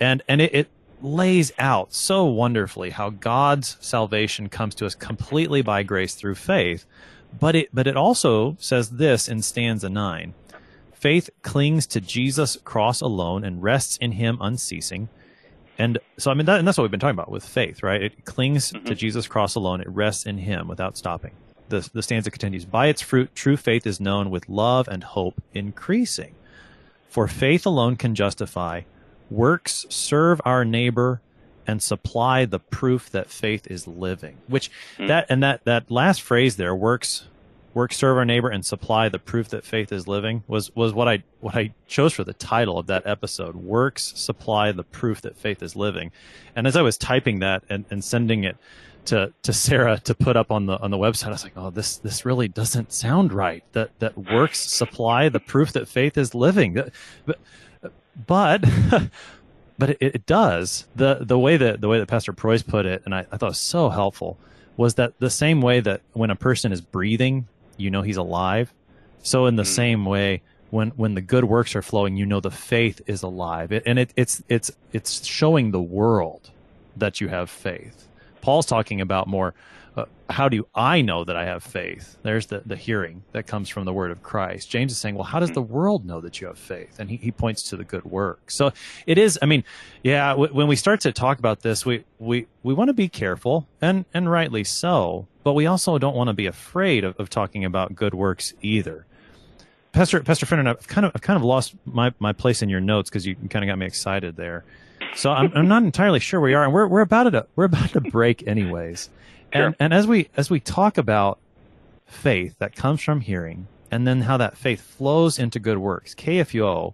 and 0.00 0.22
and 0.28 0.40
it, 0.40 0.54
it 0.54 0.68
lays 1.02 1.52
out 1.58 1.92
so 1.92 2.24
wonderfully 2.24 2.90
how 2.90 3.10
God's 3.10 3.76
salvation 3.80 4.48
comes 4.48 4.74
to 4.76 4.86
us 4.86 4.94
completely 4.94 5.60
by 5.62 5.82
grace 5.82 6.14
through 6.14 6.36
faith. 6.36 6.86
But 7.38 7.56
it 7.56 7.68
but 7.72 7.86
it 7.86 7.96
also 7.96 8.56
says 8.58 8.90
this 8.90 9.28
in 9.28 9.42
stanza 9.42 9.88
nine. 9.88 10.34
Faith 10.92 11.28
clings 11.42 11.86
to 11.88 12.00
Jesus' 12.00 12.56
cross 12.64 13.00
alone 13.02 13.44
and 13.44 13.62
rests 13.62 13.98
in 13.98 14.12
him 14.12 14.38
unceasing. 14.40 15.10
And 15.76 15.98
so, 16.16 16.30
I 16.30 16.34
mean, 16.34 16.46
that, 16.46 16.58
and 16.58 16.66
that's 16.66 16.78
what 16.78 16.82
we've 16.84 16.90
been 16.90 17.00
talking 17.00 17.16
about 17.16 17.30
with 17.30 17.44
faith, 17.44 17.82
right? 17.82 18.02
It 18.02 18.24
clings 18.24 18.72
mm-hmm. 18.72 18.86
to 18.86 18.94
Jesus' 18.94 19.26
cross 19.26 19.54
alone. 19.54 19.80
It 19.80 19.88
rests 19.88 20.24
in 20.24 20.38
him 20.38 20.68
without 20.68 20.96
stopping. 20.96 21.32
The, 21.68 21.88
the 21.92 22.02
stanza 22.02 22.30
continues 22.30 22.64
By 22.64 22.86
its 22.86 23.02
fruit, 23.02 23.34
true 23.34 23.56
faith 23.56 23.86
is 23.86 24.00
known 24.00 24.30
with 24.30 24.48
love 24.48 24.88
and 24.88 25.02
hope 25.02 25.42
increasing. 25.52 26.34
For 27.08 27.28
faith 27.28 27.66
alone 27.66 27.96
can 27.96 28.14
justify, 28.14 28.82
works 29.30 29.86
serve 29.88 30.40
our 30.44 30.64
neighbor 30.64 31.20
and 31.66 31.82
supply 31.82 32.44
the 32.44 32.58
proof 32.58 33.10
that 33.10 33.30
faith 33.30 33.66
is 33.70 33.86
living 33.86 34.36
which 34.48 34.70
mm. 34.98 35.08
that 35.08 35.26
and 35.28 35.42
that 35.42 35.64
that 35.64 35.90
last 35.90 36.20
phrase 36.22 36.56
there 36.56 36.74
works 36.74 37.26
works 37.72 37.96
serve 37.96 38.16
our 38.16 38.24
neighbor 38.24 38.48
and 38.48 38.64
supply 38.64 39.08
the 39.08 39.18
proof 39.18 39.48
that 39.48 39.64
faith 39.64 39.90
is 39.90 40.06
living 40.06 40.42
was 40.46 40.74
was 40.76 40.92
what 40.92 41.08
i 41.08 41.22
what 41.40 41.56
i 41.56 41.72
chose 41.86 42.12
for 42.12 42.22
the 42.22 42.34
title 42.34 42.78
of 42.78 42.86
that 42.86 43.06
episode 43.06 43.56
works 43.56 44.12
supply 44.14 44.72
the 44.72 44.84
proof 44.84 45.22
that 45.22 45.36
faith 45.36 45.62
is 45.62 45.74
living 45.74 46.12
and 46.54 46.66
as 46.66 46.76
i 46.76 46.82
was 46.82 46.98
typing 46.98 47.40
that 47.40 47.62
and, 47.68 47.84
and 47.90 48.04
sending 48.04 48.44
it 48.44 48.56
to 49.06 49.32
to 49.42 49.52
Sarah 49.52 49.98
to 50.00 50.14
put 50.14 50.36
up 50.36 50.50
on 50.50 50.66
the 50.66 50.78
on 50.78 50.90
the 50.90 50.96
website. 50.96 51.28
I 51.28 51.30
was 51.30 51.44
like, 51.44 51.56
oh, 51.56 51.70
this 51.70 51.98
this 51.98 52.24
really 52.24 52.48
doesn't 52.48 52.92
sound 52.92 53.32
right. 53.32 53.64
That 53.72 53.90
that 53.98 54.16
works 54.16 54.58
supply 54.58 55.28
the 55.28 55.40
proof 55.40 55.72
that 55.72 55.88
faith 55.88 56.16
is 56.16 56.34
living. 56.34 56.74
But 57.26 57.38
but 58.26 58.64
but 59.78 59.90
it, 59.90 59.98
it, 60.00 60.26
does 60.26 60.86
the 60.94 61.18
the 61.20 61.38
way 61.38 61.56
that 61.56 61.80
the 61.80 61.88
way 61.88 61.98
that 61.98 62.06
Pastor 62.06 62.32
Preuss 62.32 62.62
put 62.62 62.86
it, 62.86 63.02
and 63.04 63.14
I, 63.14 63.26
I 63.30 63.36
thought 63.36 63.50
was 63.50 63.58
so 63.58 63.88
helpful, 63.88 64.38
was 64.76 64.94
that 64.94 65.18
the 65.18 65.30
same 65.30 65.60
way 65.60 65.80
that 65.80 66.02
when 66.12 66.30
a 66.30 66.36
person 66.36 66.72
is 66.72 66.80
breathing, 66.80 67.48
you 67.76 67.90
know 67.90 68.02
he's 68.02 68.16
alive. 68.16 68.72
So 69.22 69.46
in 69.46 69.56
the 69.56 69.62
mm. 69.62 69.66
same 69.66 70.04
way, 70.04 70.42
when 70.70 70.90
when 70.90 71.14
the 71.14 71.20
good 71.20 71.44
works 71.44 71.74
are 71.76 71.82
flowing, 71.82 72.16
you 72.16 72.26
know 72.26 72.40
the 72.40 72.50
faith 72.50 73.00
is 73.06 73.22
alive, 73.22 73.72
it, 73.72 73.82
and 73.86 73.98
it, 73.98 74.12
it's 74.16 74.42
it's 74.48 74.70
it's 74.92 75.24
showing 75.24 75.70
the 75.70 75.82
world 75.82 76.50
that 76.96 77.20
you 77.20 77.28
have 77.28 77.50
faith. 77.50 78.08
Paul's 78.44 78.66
talking 78.66 79.00
about 79.00 79.26
more 79.26 79.54
uh, 79.96 80.04
how 80.28 80.48
do 80.48 80.66
I 80.74 81.00
know 81.00 81.24
that 81.24 81.34
I 81.34 81.44
have 81.44 81.62
faith? 81.62 82.18
There's 82.22 82.46
the, 82.46 82.62
the 82.66 82.76
hearing 82.76 83.22
that 83.32 83.46
comes 83.46 83.68
from 83.68 83.84
the 83.84 83.92
word 83.92 84.10
of 84.10 84.22
Christ. 84.22 84.68
James 84.68 84.92
is 84.92 84.98
saying, 84.98 85.14
well, 85.14 85.24
how 85.24 85.40
does 85.40 85.52
the 85.52 85.62
world 85.62 86.04
know 86.04 86.20
that 86.20 86.40
you 86.40 86.48
have 86.48 86.58
faith? 86.58 86.98
And 86.98 87.08
he, 87.08 87.16
he 87.16 87.30
points 87.30 87.62
to 87.70 87.76
the 87.76 87.84
good 87.84 88.04
work. 88.04 88.50
So 88.50 88.72
it 89.06 89.16
is, 89.16 89.38
I 89.40 89.46
mean, 89.46 89.64
yeah, 90.02 90.30
w- 90.30 90.52
when 90.52 90.66
we 90.66 90.76
start 90.76 91.00
to 91.02 91.12
talk 91.12 91.38
about 91.38 91.60
this, 91.60 91.86
we, 91.86 92.04
we, 92.18 92.46
we 92.62 92.74
want 92.74 92.88
to 92.88 92.94
be 92.94 93.08
careful 93.08 93.66
and, 93.80 94.04
and 94.12 94.30
rightly 94.30 94.64
so, 94.64 95.26
but 95.42 95.52
we 95.54 95.66
also 95.66 95.96
don't 95.96 96.16
want 96.16 96.28
to 96.28 96.34
be 96.34 96.46
afraid 96.46 97.04
of, 97.04 97.18
of 97.18 97.30
talking 97.30 97.64
about 97.64 97.94
good 97.94 98.14
works 98.14 98.52
either. 98.60 99.06
Pastor, 99.92 100.20
Pastor 100.20 100.44
Finnern, 100.44 100.66
I've 100.66 100.86
kind 100.88 101.06
of, 101.06 101.12
I've 101.14 101.22
kind 101.22 101.36
of 101.36 101.44
lost 101.44 101.76
my, 101.86 102.12
my 102.18 102.32
place 102.32 102.62
in 102.62 102.68
your 102.68 102.80
notes 102.80 103.08
because 103.08 103.24
you 103.24 103.36
kind 103.48 103.64
of 103.64 103.68
got 103.68 103.78
me 103.78 103.86
excited 103.86 104.34
there. 104.34 104.64
So 105.16 105.30
I'm, 105.30 105.52
I'm 105.54 105.68
not 105.68 105.82
entirely 105.82 106.20
sure 106.20 106.40
where 106.40 106.50
we 106.50 106.54
are, 106.54 106.64
and 106.64 106.72
we're 106.72 106.86
we're 106.86 107.00
about 107.00 107.24
to 107.24 107.46
we're 107.56 107.64
about 107.64 107.90
to 107.90 108.00
break 108.00 108.46
anyways. 108.46 109.10
Sure. 109.52 109.66
And, 109.66 109.76
and 109.78 109.94
as 109.94 110.08
we 110.08 110.30
as 110.36 110.50
we 110.50 110.58
talk 110.58 110.98
about 110.98 111.38
faith 112.06 112.56
that 112.58 112.74
comes 112.74 113.00
from 113.00 113.20
hearing, 113.20 113.68
and 113.88 114.04
then 114.04 114.22
how 114.22 114.36
that 114.38 114.56
faith 114.56 114.80
flows 114.80 115.38
into 115.38 115.60
good 115.60 115.78
works, 115.78 116.12
KFUO 116.12 116.92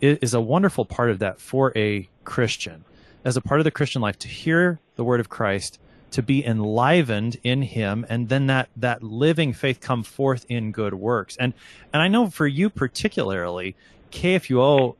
is 0.00 0.34
a 0.34 0.40
wonderful 0.40 0.84
part 0.84 1.10
of 1.10 1.20
that 1.20 1.40
for 1.40 1.72
a 1.76 2.08
Christian, 2.24 2.84
as 3.24 3.36
a 3.36 3.40
part 3.40 3.60
of 3.60 3.64
the 3.64 3.70
Christian 3.70 4.02
life, 4.02 4.18
to 4.20 4.28
hear 4.28 4.80
the 4.96 5.04
word 5.04 5.20
of 5.20 5.28
Christ, 5.28 5.78
to 6.10 6.20
be 6.20 6.44
enlivened 6.44 7.36
in 7.44 7.62
Him, 7.62 8.04
and 8.08 8.28
then 8.28 8.48
that 8.48 8.70
that 8.76 9.04
living 9.04 9.52
faith 9.52 9.78
come 9.78 10.02
forth 10.02 10.44
in 10.48 10.72
good 10.72 10.94
works. 10.94 11.36
And 11.36 11.54
and 11.92 12.02
I 12.02 12.08
know 12.08 12.28
for 12.28 12.48
you 12.48 12.70
particularly, 12.70 13.76
KFUO 14.10 14.96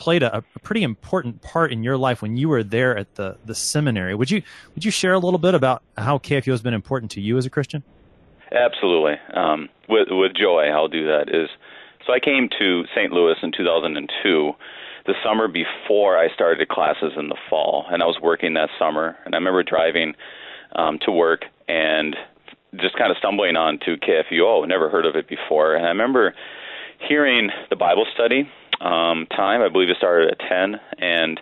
played 0.00 0.22
a, 0.22 0.38
a, 0.38 0.42
pretty 0.62 0.82
important 0.82 1.42
part 1.42 1.70
in 1.70 1.84
your 1.84 1.96
life 1.96 2.22
when 2.22 2.36
you 2.36 2.48
were 2.48 2.64
there 2.64 2.96
at 2.96 3.14
the, 3.14 3.36
the 3.44 3.54
seminary. 3.54 4.14
Would 4.14 4.30
you 4.30 4.42
would 4.74 4.84
you 4.84 4.90
share 4.90 5.12
a 5.12 5.18
little 5.18 5.38
bit 5.38 5.54
about 5.54 5.82
how 5.96 6.18
KFUO 6.18 6.50
has 6.50 6.62
been 6.62 6.74
important 6.74 7.12
to 7.12 7.20
you 7.20 7.36
as 7.38 7.46
a 7.46 7.50
Christian? 7.50 7.84
Absolutely. 8.50 9.14
Um, 9.34 9.68
with 9.88 10.08
with 10.10 10.32
joy, 10.34 10.64
I'll 10.64 10.88
do 10.88 11.06
that. 11.06 11.28
Is 11.28 11.50
so 12.06 12.12
I 12.12 12.18
came 12.18 12.48
to 12.58 12.84
St. 12.96 13.12
Louis 13.12 13.36
in 13.42 13.52
2002, 13.52 14.52
the 15.06 15.14
summer 15.22 15.46
before 15.46 16.18
I 16.18 16.32
started 16.34 16.66
classes 16.68 17.12
in 17.16 17.28
the 17.28 17.36
fall, 17.48 17.84
and 17.90 18.02
I 18.02 18.06
was 18.06 18.18
working 18.20 18.54
that 18.54 18.70
summer. 18.78 19.16
And 19.24 19.34
I 19.34 19.38
remember 19.38 19.62
driving 19.62 20.14
um, 20.74 20.98
to 21.02 21.12
work 21.12 21.42
and 21.68 22.16
just 22.80 22.96
kind 22.96 23.10
of 23.10 23.18
stumbling 23.18 23.56
onto 23.56 23.96
KFUO. 23.98 24.66
Never 24.66 24.88
heard 24.88 25.04
of 25.04 25.14
it 25.14 25.28
before, 25.28 25.74
and 25.74 25.84
I 25.84 25.90
remember 25.90 26.34
hearing 27.06 27.50
the 27.68 27.76
Bible 27.76 28.06
study 28.14 28.48
um, 28.80 29.26
time. 29.30 29.62
I 29.62 29.68
believe 29.68 29.90
it 29.90 29.96
started 29.96 30.30
at 30.30 30.38
ten, 30.38 30.80
and 30.98 31.40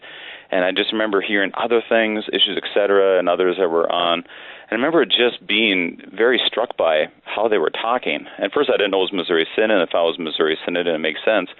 And 0.50 0.64
I 0.64 0.72
just 0.72 0.92
remember 0.92 1.20
hearing 1.20 1.52
other 1.54 1.82
things, 1.86 2.24
issues, 2.32 2.56
etc., 2.56 3.18
and 3.18 3.28
others 3.28 3.56
that 3.58 3.68
were 3.68 3.90
on. 3.92 4.24
And 4.70 4.72
I 4.72 4.74
remember 4.74 5.04
just 5.04 5.46
being 5.46 6.00
very 6.14 6.40
struck 6.46 6.76
by 6.76 7.06
how 7.24 7.48
they 7.48 7.58
were 7.58 7.70
talking. 7.70 8.26
At 8.38 8.52
first, 8.52 8.70
I 8.70 8.76
didn't 8.76 8.92
know 8.92 9.00
it 9.00 9.12
was 9.12 9.12
Missouri 9.12 9.46
Synod. 9.54 9.82
If 9.82 9.94
I 9.94 10.02
was 10.02 10.18
Missouri 10.18 10.56
Synod, 10.64 10.86
it 10.86 10.90
didn't 10.90 11.02
make 11.02 11.16
sense. 11.24 11.50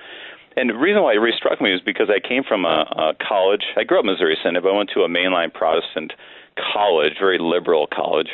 And 0.57 0.71
the 0.71 0.75
reason 0.75 1.03
why 1.03 1.13
it 1.13 1.17
really 1.17 1.37
struck 1.37 1.61
me 1.61 1.73
is 1.73 1.81
because 1.81 2.09
I 2.11 2.27
came 2.27 2.43
from 2.43 2.65
a, 2.65 2.85
a 2.97 3.15
college. 3.21 3.65
I 3.77 3.85
grew 3.85 3.99
up 3.99 4.05
Missouri 4.05 4.37
Synod, 4.43 4.63
but 4.63 4.71
I 4.73 4.77
went 4.77 4.91
to 4.95 5.03
a 5.03 5.09
mainline 5.09 5.53
Protestant 5.53 6.13
college, 6.73 7.15
very 7.21 7.39
liberal 7.39 7.87
college. 7.87 8.31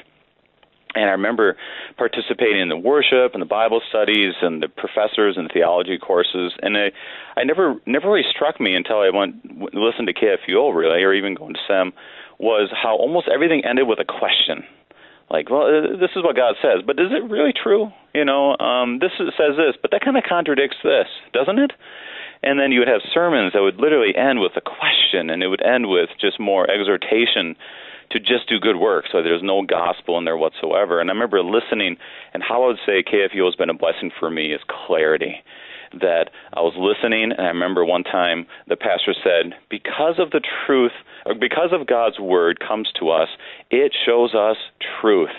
And 0.94 1.10
I 1.10 1.12
remember 1.12 1.56
participating 1.96 2.60
in 2.60 2.68
the 2.68 2.76
worship 2.76 3.34
and 3.34 3.42
the 3.42 3.46
Bible 3.46 3.80
studies 3.88 4.34
and 4.42 4.62
the 4.62 4.68
professors 4.68 5.36
and 5.36 5.50
theology 5.52 5.98
courses. 5.98 6.52
And 6.62 6.76
I, 6.76 6.92
I 7.36 7.44
never, 7.44 7.76
never 7.86 8.10
really 8.10 8.26
struck 8.28 8.60
me 8.60 8.74
until 8.74 9.00
I 9.00 9.10
went 9.10 9.74
listened 9.74 10.08
to 10.08 10.14
KFUO 10.14 10.74
really, 10.74 11.02
or 11.02 11.12
even 11.12 11.34
going 11.34 11.54
to 11.54 11.60
SEM, 11.66 11.92
was 12.38 12.70
how 12.70 12.96
almost 12.96 13.28
everything 13.32 13.64
ended 13.64 13.88
with 13.88 13.98
a 13.98 14.04
question. 14.04 14.64
Like, 15.30 15.50
well, 15.50 15.66
uh, 15.66 15.96
this 15.96 16.10
is 16.14 16.22
what 16.22 16.36
God 16.36 16.54
says, 16.60 16.82
but 16.86 17.00
is 17.00 17.10
it 17.10 17.28
really 17.30 17.52
true? 17.52 17.90
You 18.14 18.24
know, 18.24 18.56
um, 18.58 18.98
this 19.00 19.12
is, 19.18 19.32
says 19.36 19.56
this, 19.56 19.74
but 19.80 19.90
that 19.90 20.04
kind 20.04 20.16
of 20.16 20.24
contradicts 20.28 20.76
this, 20.84 21.08
doesn't 21.32 21.58
it? 21.58 21.72
And 22.42 22.60
then 22.60 22.72
you 22.72 22.80
would 22.80 22.88
have 22.88 23.00
sermons 23.12 23.54
that 23.54 23.62
would 23.62 23.80
literally 23.80 24.14
end 24.14 24.40
with 24.40 24.52
a 24.56 24.60
question, 24.60 25.30
and 25.30 25.42
it 25.42 25.48
would 25.48 25.64
end 25.64 25.88
with 25.88 26.10
just 26.20 26.38
more 26.38 26.70
exhortation 26.70 27.56
to 28.10 28.18
just 28.18 28.48
do 28.48 28.58
good 28.58 28.76
work. 28.76 29.06
So 29.10 29.22
there's 29.22 29.42
no 29.42 29.62
gospel 29.62 30.18
in 30.18 30.24
there 30.24 30.36
whatsoever. 30.36 31.00
And 31.00 31.10
I 31.10 31.12
remember 31.12 31.42
listening, 31.42 31.96
and 32.32 32.42
how 32.42 32.64
I 32.64 32.66
would 32.68 32.78
say 32.86 33.02
KFUO 33.02 33.44
has 33.46 33.54
been 33.54 33.70
a 33.70 33.74
blessing 33.74 34.10
for 34.18 34.30
me 34.30 34.52
is 34.52 34.60
clarity. 34.86 35.36
That 36.00 36.30
I 36.52 36.60
was 36.60 36.74
listening, 36.76 37.30
and 37.30 37.40
I 37.40 37.50
remember 37.50 37.84
one 37.84 38.02
time 38.02 38.46
the 38.66 38.74
pastor 38.74 39.14
said, 39.14 39.54
Because 39.70 40.16
of 40.18 40.32
the 40.32 40.40
truth, 40.66 40.90
or 41.24 41.34
because 41.34 41.70
of 41.70 41.86
God's 41.86 42.18
word 42.18 42.58
comes 42.58 42.90
to 42.98 43.10
us, 43.10 43.28
it 43.70 43.94
shows 44.04 44.34
us 44.34 44.56
truth. 45.00 45.36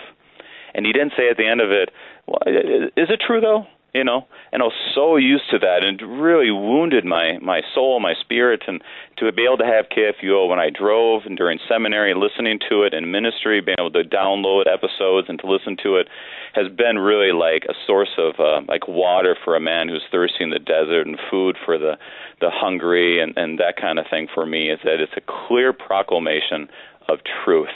And 0.74 0.86
he 0.86 0.92
didn't 0.92 1.12
say 1.14 1.28
at 1.28 1.36
the 1.36 1.46
end 1.46 1.60
of 1.60 1.70
it, 1.70 1.90
well, 2.26 2.40
Is 2.46 3.10
it 3.10 3.20
true 3.26 3.42
though? 3.42 3.66
You 3.96 4.04
know 4.04 4.26
and 4.52 4.62
i 4.62 4.64
was 4.64 4.74
so 4.94 5.16
used 5.16 5.48
to 5.50 5.58
that 5.58 5.82
and 5.82 6.00
really 6.20 6.50
wounded 6.50 7.04
my 7.04 7.38
my 7.40 7.62
soul 7.74 7.98
my 8.00 8.14
spirit 8.20 8.62
and 8.68 8.82
to 9.16 9.30
be 9.32 9.44
able 9.44 9.56
to 9.56 9.64
have 9.64 9.86
kfuo 9.88 10.48
when 10.48 10.58
i 10.58 10.68
drove 10.70 11.22
and 11.24 11.36
during 11.36 11.58
seminary 11.68 12.14
listening 12.14 12.58
to 12.68 12.82
it 12.82 12.92
in 12.92 13.10
ministry 13.10 13.60
being 13.60 13.76
able 13.78 13.90
to 13.90 14.04
download 14.04 14.64
episodes 14.72 15.28
and 15.28 15.38
to 15.38 15.46
listen 15.46 15.76
to 15.82 15.96
it 15.96 16.08
has 16.54 16.70
been 16.72 16.98
really 16.98 17.32
like 17.32 17.64
a 17.68 17.74
source 17.86 18.12
of 18.18 18.34
uh, 18.38 18.60
like 18.68 18.86
water 18.88 19.36
for 19.44 19.56
a 19.56 19.60
man 19.60 19.88
who's 19.88 20.02
thirsty 20.10 20.44
in 20.44 20.50
the 20.50 20.58
desert 20.58 21.06
and 21.06 21.18
food 21.30 21.56
for 21.64 21.78
the 21.78 21.96
the 22.40 22.50
hungry 22.50 23.20
and 23.20 23.32
and 23.36 23.58
that 23.58 23.76
kind 23.80 23.98
of 23.98 24.06
thing 24.10 24.26
for 24.32 24.46
me 24.46 24.70
is 24.70 24.78
that 24.84 25.00
it's 25.00 25.12
a 25.16 25.46
clear 25.48 25.72
proclamation 25.72 26.68
of 27.08 27.18
truth. 27.44 27.74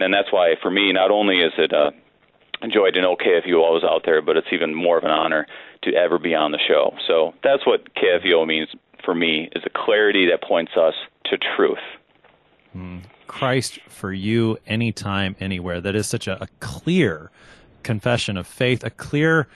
And 0.00 0.14
that's 0.14 0.32
why 0.32 0.54
for 0.62 0.70
me 0.70 0.92
not 0.92 1.10
only 1.10 1.38
is 1.40 1.52
it 1.58 1.72
a 1.72 1.90
enjoyed 2.62 2.96
an 2.96 3.04
KFUO 3.04 3.72
was 3.72 3.84
out 3.84 4.02
there, 4.04 4.22
but 4.22 4.36
it's 4.36 4.48
even 4.52 4.74
more 4.74 4.98
of 4.98 5.04
an 5.04 5.10
honor 5.10 5.46
to 5.82 5.94
ever 5.94 6.18
be 6.18 6.34
on 6.34 6.52
the 6.52 6.58
show. 6.58 6.94
So 7.06 7.34
that's 7.42 7.66
what 7.66 7.94
KFUO 7.94 8.46
means 8.46 8.68
for 9.04 9.14
me 9.14 9.48
is 9.54 9.62
a 9.64 9.70
clarity 9.70 10.28
that 10.30 10.42
points 10.42 10.72
us 10.76 10.94
to 11.26 11.38
truth. 11.56 11.78
Mm. 12.76 13.02
Christ 13.26 13.78
for 13.88 14.12
you 14.12 14.58
anytime, 14.66 15.36
anywhere. 15.38 15.80
That 15.80 15.94
is 15.94 16.06
such 16.06 16.26
a, 16.26 16.42
a 16.42 16.48
clear 16.60 17.30
confession 17.82 18.36
of 18.36 18.46
faith, 18.46 18.82
a 18.82 18.90
clear 18.90 19.48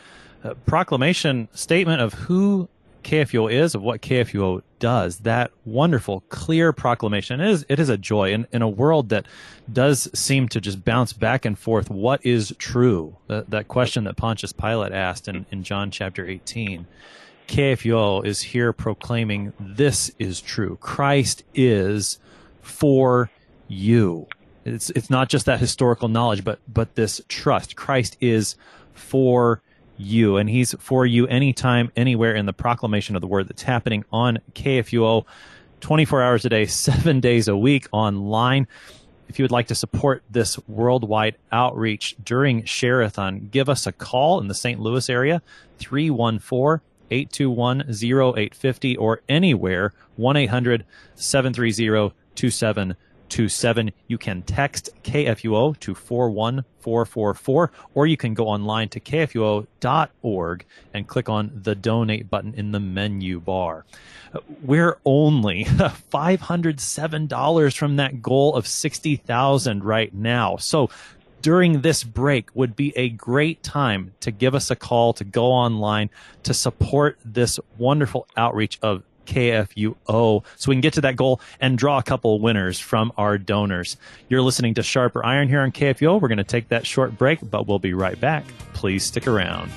uh, 0.45 0.55
proclamation 0.67 1.49
statement 1.53 2.01
of 2.01 2.13
who 2.15 2.69
KFUO 3.03 3.53
is, 3.53 3.75
of 3.75 3.83
what 3.83 4.03
KFUO 4.03 4.63
does. 4.79 5.19
That 5.19 5.53
wonderful, 5.65 6.23
clear 6.29 6.73
proclamation 6.73 7.41
it 7.41 7.49
is, 7.49 7.67
it 7.69 7.79
is 7.79 7.89
a 7.89 7.97
joy 7.97 8.33
in, 8.33 8.47
in 8.53 8.63
a 8.63 8.69
world 8.69 9.11
that 9.11 9.27
does 9.73 10.09
seem 10.19 10.49
to 10.49 10.61
just 10.61 10.85
bounce 10.85 11.13
back 11.13 11.45
and 11.45 11.59
forth. 11.59 11.91
What 11.91 12.25
is 12.25 12.55
true? 12.59 13.17
That, 13.29 13.51
that 13.51 13.69
question 13.69 14.05
that 14.05 14.17
Pontius 14.17 14.53
Pilate 14.53 14.93
asked 14.93 15.29
in, 15.29 15.47
in 15.51 15.63
John 15.63 15.91
chapter 15.91 16.27
18. 16.27 16.87
KFUO 17.49 18.25
is 18.25 18.41
here 18.41 18.73
proclaiming 18.73 19.53
this 19.61 20.11
is 20.19 20.41
true. 20.41 20.79
Christ 20.81 21.45
is 21.55 22.19
for 22.63 23.31
you. 23.69 24.27
It's, 24.65 24.91
it's 24.91 25.11
not 25.11 25.29
just 25.29 25.47
that 25.47 25.61
historical 25.61 26.09
knowledge, 26.09 26.45
but, 26.45 26.61
but 26.73 26.95
this 26.95 27.21
trust. 27.29 27.77
Christ 27.77 28.17
is 28.21 28.57
for 28.93 29.61
you, 30.03 30.37
and 30.37 30.49
He's 30.49 30.75
for 30.79 31.07
you 31.07 31.27
anytime, 31.27 31.91
anywhere 31.97 32.35
in 32.35 32.47
the 32.47 32.53
proclamation 32.53 33.15
of 33.15 33.21
the 33.21 33.27
word 33.27 33.49
that's 33.49 33.63
happening 33.63 34.05
on 34.13 34.39
KFUO 34.55 35.25
24 35.81 36.23
hours 36.23 36.45
a 36.45 36.49
day, 36.49 36.67
seven 36.67 37.21
days 37.21 37.49
a 37.49 37.57
week 37.57 37.87
online. 37.93 38.67
If 39.29 39.39
you 39.39 39.45
would 39.45 39.51
like 39.51 39.69
to 39.69 39.75
support 39.75 40.23
this 40.31 40.59
worldwide 40.69 41.37
outreach 41.51 42.17
during 42.23 42.65
Share-a-thon, 42.65 43.49
give 43.51 43.69
us 43.71 43.87
a 43.87 43.93
call 43.93 44.41
in 44.41 44.49
the 44.49 44.55
St. 44.55 44.79
Louis 44.79 45.09
area, 45.09 45.41
314 45.79 46.85
821 47.11 47.81
0850, 47.83 48.97
or 48.97 49.23
anywhere, 49.29 49.93
1 50.17 50.37
800 50.37 50.85
730 51.15 52.15
2727. 53.33 53.93
You 54.09 54.19
can 54.19 54.43
text 54.43 54.91
KFUO 55.05 55.79
to 55.81 55.95
41444, 55.95 57.73
or 57.95 58.07
you 58.07 58.19
can 58.19 58.35
go 58.35 58.49
online 58.49 58.91
to 58.91 59.01
kfuo.org 59.01 60.67
and 60.93 61.09
click 61.09 61.31
on 61.31 61.51
the 61.63 61.75
donate 61.75 62.29
button 62.29 62.53
in 62.55 62.73
the 62.73 62.81
menu 62.81 63.41
bar. 63.41 63.87
We're 64.63 64.99
only 65.05 65.65
$507 65.65 67.77
from 67.77 67.97
that 67.97 68.23
goal 68.23 68.55
of 68.55 68.67
60,000 68.67 69.83
right 69.83 70.13
now. 70.13 70.59
So 70.59 70.91
during 71.41 71.81
this 71.81 72.05
break 72.05 72.55
would 72.55 72.77
be 72.77 72.93
a 72.97 73.09
great 73.09 73.63
time 73.63 74.13
to 74.21 74.31
give 74.31 74.55
us 74.55 74.71
a 74.71 74.77
call, 74.77 75.15
to 75.15 75.25
go 75.25 75.47
online, 75.47 76.11
to 76.45 76.55
support 76.55 77.19
this 77.25 77.59
wonderful 77.79 78.29
outreach 78.37 78.79
of 78.83 79.03
KFUO 79.27 80.45
so 80.57 80.69
we 80.69 80.75
can 80.75 80.81
get 80.81 80.95
to 80.95 81.01
that 81.03 81.17
goal 81.17 81.41
and 81.61 81.79
draw 81.79 81.99
a 81.99 82.03
couple 82.03 82.41
winners 82.41 82.79
from 82.79 83.13
our 83.17 83.39
donors. 83.39 83.97
You're 84.29 84.43
listening 84.43 84.75
to 84.75 84.83
Sharper 84.83 85.25
Iron 85.25 85.49
here 85.49 85.61
on 85.61 85.73
KFUO. 85.73 86.21
We're 86.21 86.29
going 86.29 86.39
to 86.39 86.45
take 86.45 86.69
that 86.69 86.87
short 86.87 87.17
break, 87.17 87.39
but 87.43 87.67
we'll 87.67 87.79
be 87.79 87.95
right 87.95 88.21
back. 88.21 88.45
Please 88.73 89.05
stick 89.05 89.27
around. 89.27 89.71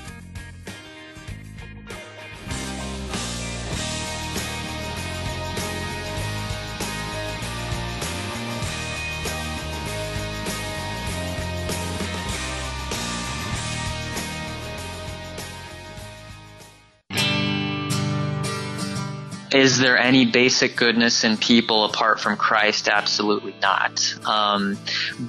Is 19.56 19.78
there 19.78 19.98
any 19.98 20.26
basic 20.26 20.76
goodness 20.76 21.24
in 21.24 21.38
people 21.38 21.86
apart 21.86 22.20
from 22.20 22.36
Christ? 22.36 22.89
Absolutely 22.89 23.56
not. 23.62 24.13
Um, 24.26 24.78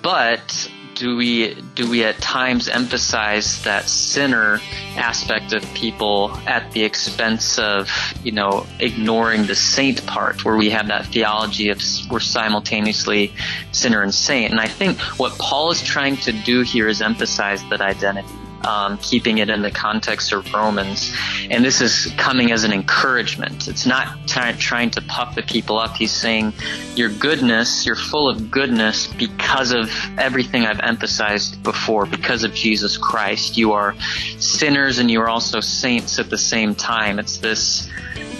but 0.02 0.68
do 0.96 1.16
we 1.16 1.54
do 1.74 1.88
we 1.88 2.02
at 2.02 2.18
times 2.18 2.68
emphasize 2.68 3.62
that 3.62 3.88
sinner 3.88 4.60
aspect 4.96 5.52
of 5.52 5.62
people 5.74 6.36
at 6.46 6.72
the 6.72 6.82
expense 6.82 7.56
of 7.60 7.88
you 8.24 8.32
know 8.32 8.66
ignoring 8.80 9.46
the 9.46 9.54
saint 9.54 10.04
part 10.06 10.44
where 10.44 10.56
we 10.56 10.70
have 10.70 10.88
that 10.88 11.06
theology 11.06 11.68
of 11.68 11.80
we're 12.10 12.18
simultaneously 12.18 13.32
sinner 13.72 14.02
and 14.02 14.14
saint 14.14 14.50
and 14.50 14.58
i 14.58 14.66
think 14.66 14.98
what 15.18 15.38
paul 15.38 15.70
is 15.70 15.82
trying 15.82 16.16
to 16.16 16.32
do 16.32 16.62
here 16.62 16.88
is 16.88 17.02
emphasize 17.02 17.62
that 17.68 17.82
identity 17.82 18.26
um, 18.66 18.98
keeping 18.98 19.38
it 19.38 19.48
in 19.48 19.62
the 19.62 19.70
context 19.70 20.32
of 20.32 20.52
Romans. 20.52 21.14
And 21.50 21.64
this 21.64 21.80
is 21.80 22.12
coming 22.16 22.52
as 22.52 22.64
an 22.64 22.72
encouragement. 22.72 23.68
It's 23.68 23.86
not 23.86 24.26
t- 24.26 24.52
trying 24.58 24.90
to 24.92 25.02
puff 25.02 25.34
the 25.34 25.42
people 25.42 25.78
up. 25.78 25.96
He's 25.96 26.12
saying, 26.12 26.52
Your 26.94 27.08
goodness, 27.08 27.86
you're 27.86 27.96
full 27.96 28.28
of 28.28 28.50
goodness 28.50 29.06
because 29.06 29.72
of 29.72 29.90
everything 30.18 30.64
I've 30.66 30.80
emphasized 30.80 31.62
before, 31.62 32.06
because 32.06 32.44
of 32.44 32.52
Jesus 32.54 32.96
Christ. 32.96 33.56
You 33.56 33.72
are 33.72 33.94
sinners 34.38 34.98
and 34.98 35.10
you 35.10 35.20
are 35.20 35.28
also 35.28 35.60
saints 35.60 36.18
at 36.18 36.30
the 36.30 36.38
same 36.38 36.74
time. 36.74 37.18
It's 37.18 37.38
this 37.38 37.88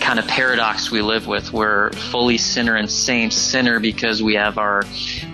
kind 0.00 0.18
of 0.20 0.26
paradox 0.28 0.90
we 0.90 1.02
live 1.02 1.26
with. 1.26 1.52
We're 1.52 1.90
fully 1.90 2.38
sinner 2.38 2.76
and 2.76 2.88
saint. 2.88 3.32
Sinner 3.32 3.80
because 3.80 4.22
we 4.22 4.34
have 4.34 4.56
our 4.56 4.84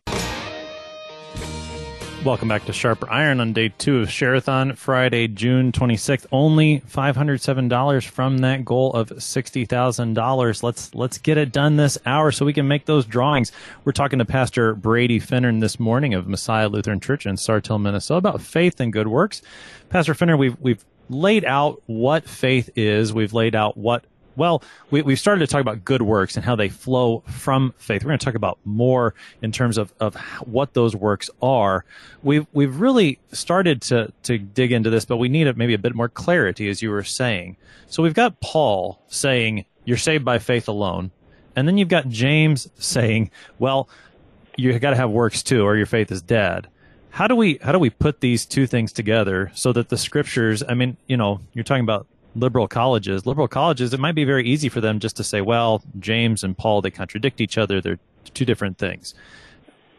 Welcome 2.25 2.49
back 2.49 2.65
to 2.65 2.73
Sharper 2.73 3.09
Iron 3.09 3.39
on 3.39 3.53
day 3.53 3.69
two 3.69 3.99
of 3.99 4.11
Share-a-thon, 4.11 4.75
Friday, 4.75 5.29
June 5.29 5.71
26th. 5.71 6.25
Only 6.33 6.81
$507 6.81 8.07
from 8.07 8.39
that 8.39 8.65
goal 8.65 8.91
of 8.91 9.07
$60,000. 9.07 10.63
Let's, 10.63 10.93
let's 10.93 11.17
get 11.17 11.37
it 11.37 11.53
done 11.53 11.77
this 11.77 11.97
hour 12.05 12.33
so 12.33 12.45
we 12.45 12.51
can 12.51 12.67
make 12.67 12.85
those 12.85 13.05
drawings. 13.05 13.53
We're 13.85 13.93
talking 13.93 14.19
to 14.19 14.25
Pastor 14.25 14.75
Brady 14.75 15.21
Finnern 15.21 15.61
this 15.61 15.79
morning 15.79 16.13
of 16.13 16.27
Messiah 16.27 16.67
Lutheran 16.67 16.99
Church 16.99 17.25
in 17.25 17.35
Sartell, 17.35 17.81
Minnesota 17.81 18.17
about 18.17 18.41
faith 18.41 18.81
and 18.81 18.91
good 18.91 19.07
works. 19.07 19.41
Pastor 19.87 20.13
Finnern, 20.13 20.37
we've, 20.37 20.59
we've 20.59 20.83
laid 21.09 21.45
out 21.45 21.81
what 21.85 22.27
faith 22.27 22.69
is. 22.75 23.13
We've 23.13 23.33
laid 23.33 23.55
out 23.55 23.77
what 23.77 24.03
well, 24.39 24.63
we, 24.89 25.01
we've 25.01 25.19
started 25.19 25.41
to 25.41 25.47
talk 25.47 25.59
about 25.59 25.83
good 25.83 26.01
works 26.01 26.37
and 26.37 26.45
how 26.45 26.55
they 26.55 26.69
flow 26.69 27.23
from 27.27 27.73
faith. 27.77 28.03
We're 28.03 28.09
going 28.09 28.19
to 28.19 28.25
talk 28.25 28.35
about 28.35 28.57
more 28.63 29.13
in 29.41 29.51
terms 29.51 29.77
of, 29.77 29.93
of 29.99 30.15
what 30.45 30.73
those 30.73 30.95
works 30.95 31.29
are. 31.41 31.83
We've, 32.23 32.47
we've 32.53 32.79
really 32.79 33.19
started 33.33 33.81
to, 33.83 34.13
to 34.23 34.37
dig 34.37 34.71
into 34.71 34.89
this, 34.89 35.03
but 35.03 35.17
we 35.17 35.27
need 35.27 35.47
a, 35.47 35.53
maybe 35.53 35.73
a 35.73 35.77
bit 35.77 35.93
more 35.93 36.07
clarity, 36.07 36.69
as 36.69 36.81
you 36.81 36.89
were 36.89 37.03
saying. 37.03 37.57
So 37.87 38.01
we've 38.01 38.13
got 38.13 38.39
Paul 38.39 39.01
saying, 39.09 39.65
you're 39.83 39.97
saved 39.97 40.23
by 40.23 40.39
faith 40.39 40.69
alone. 40.69 41.11
And 41.57 41.67
then 41.67 41.77
you've 41.77 41.89
got 41.89 42.07
James 42.07 42.69
saying, 42.79 43.31
well, 43.59 43.89
you've 44.55 44.79
got 44.79 44.91
to 44.91 44.95
have 44.95 45.09
works 45.09 45.43
too, 45.43 45.63
or 45.63 45.75
your 45.75 45.85
faith 45.85 46.11
is 46.11 46.21
dead 46.21 46.69
how 47.11 47.27
do 47.27 47.35
we 47.35 47.57
how 47.61 47.71
do 47.71 47.79
we 47.79 47.89
put 47.89 48.21
these 48.21 48.45
two 48.45 48.67
things 48.67 48.91
together 48.91 49.51
so 49.55 49.73
that 49.73 49.89
the 49.89 49.97
scriptures 49.97 50.63
i 50.69 50.75
mean 50.75 50.95
you 51.07 51.17
know 51.17 51.41
you're 51.53 51.63
talking 51.63 51.83
about 51.83 52.05
liberal 52.35 52.67
colleges, 52.67 53.25
liberal 53.25 53.47
colleges, 53.47 53.93
it 53.93 53.99
might 53.99 54.15
be 54.15 54.23
very 54.23 54.47
easy 54.47 54.69
for 54.69 54.81
them 54.81 54.99
just 54.99 55.17
to 55.17 55.23
say, 55.23 55.41
well, 55.41 55.81
James 55.99 56.43
and 56.43 56.57
Paul, 56.57 56.81
they 56.81 56.91
contradict 56.91 57.41
each 57.41 57.57
other. 57.57 57.81
They're 57.81 57.99
two 58.33 58.45
different 58.45 58.77
things. 58.77 59.13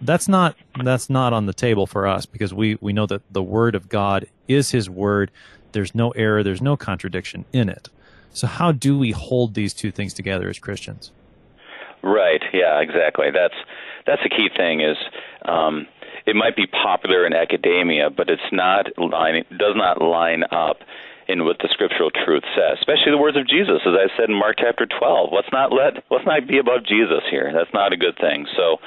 That's 0.01 0.29
not, 0.29 0.57
that's 0.83 1.11
not 1.11 1.33
on 1.33 1.47
the 1.47 1.53
table 1.53 1.87
for 1.87 2.07
us 2.07 2.25
because 2.27 2.55
we, 2.55 2.79
we 2.81 2.93
know 2.93 3.07
that 3.07 3.23
the 3.33 3.43
word 3.43 3.75
of 3.75 3.89
God 3.89 4.27
is 4.49 4.71
his 4.71 4.89
word. 4.89 5.31
There's 5.73 5.95
no 5.95 6.11
error. 6.13 6.43
There's 6.43 6.63
no 6.63 6.77
contradiction 6.77 7.45
in 7.53 7.69
it. 7.69 7.89
So 8.33 8.47
how 8.47 8.73
do 8.73 8.99
we 8.99 9.11
hold 9.11 9.55
these 9.55 9.75
two 9.75 9.91
things 9.91 10.15
together 10.15 10.49
as 10.49 10.59
Christians? 10.59 11.11
Right. 12.03 12.43
Yeah, 12.53 12.81
exactly. 12.81 13.27
That's, 13.31 13.55
that's 14.07 14.23
the 14.23 14.31
key 14.31 14.49
thing 14.57 14.81
is, 14.81 14.97
um, 15.45 15.87
it 16.27 16.37
might 16.37 16.55
be 16.55 16.67
popular 16.67 17.27
in 17.27 17.33
academia, 17.33 18.11
but 18.11 18.31
it's 18.31 18.43
not 18.53 18.87
line, 18.99 19.45
does 19.51 19.75
not 19.75 20.01
line 20.01 20.45
up 20.51 20.79
in 21.31 21.45
what 21.45 21.59
the 21.63 21.71
scriptural 21.71 22.11
truth 22.11 22.43
says, 22.59 22.83
especially 22.83 23.15
the 23.15 23.23
words 23.23 23.37
of 23.39 23.47
Jesus, 23.47 23.87
as 23.87 23.95
I 23.95 24.11
said 24.19 24.29
in 24.29 24.35
Mark 24.35 24.57
chapter 24.59 24.85
12. 24.85 25.31
Let's 25.33 25.53
not 25.53 25.73
let 25.73 26.03
let's 26.11 26.27
not 26.27 26.47
be 26.47 26.59
above 26.59 26.85
Jesus 26.85 27.23
here. 27.31 27.51
That's 27.55 27.73
not 27.73 27.93
a 27.93 27.97
good 27.97 28.19
thing. 28.19 28.47
So, 28.57 28.83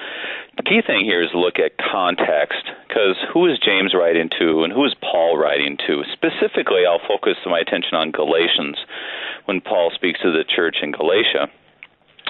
the 0.58 0.64
key 0.64 0.82
thing 0.86 1.06
here 1.06 1.24
is 1.24 1.32
look 1.34 1.58
at 1.58 1.80
context, 1.80 2.68
because 2.88 3.16
who 3.34 3.48
is 3.48 3.58
James 3.64 3.96
writing 3.96 4.30
to, 4.40 4.64
and 4.64 4.74
who 4.74 4.84
is 4.86 4.94
Paul 5.00 5.38
writing 5.38 5.78
to? 5.88 6.04
Specifically, 6.12 6.84
I'll 6.86 7.02
focus 7.08 7.40
my 7.48 7.60
attention 7.60 7.96
on 7.96 8.12
Galatians, 8.12 8.78
when 9.46 9.62
Paul 9.62 9.92
speaks 9.96 10.20
to 10.22 10.32
the 10.32 10.44
church 10.44 10.78
in 10.84 10.92
Galatia 10.92 11.48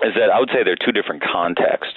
is 0.03 0.13
that 0.15 0.29
I 0.29 0.39
would 0.39 0.49
say 0.49 0.63
there 0.63 0.73
are 0.73 0.85
two 0.85 0.91
different 0.91 1.23
contexts. 1.23 1.95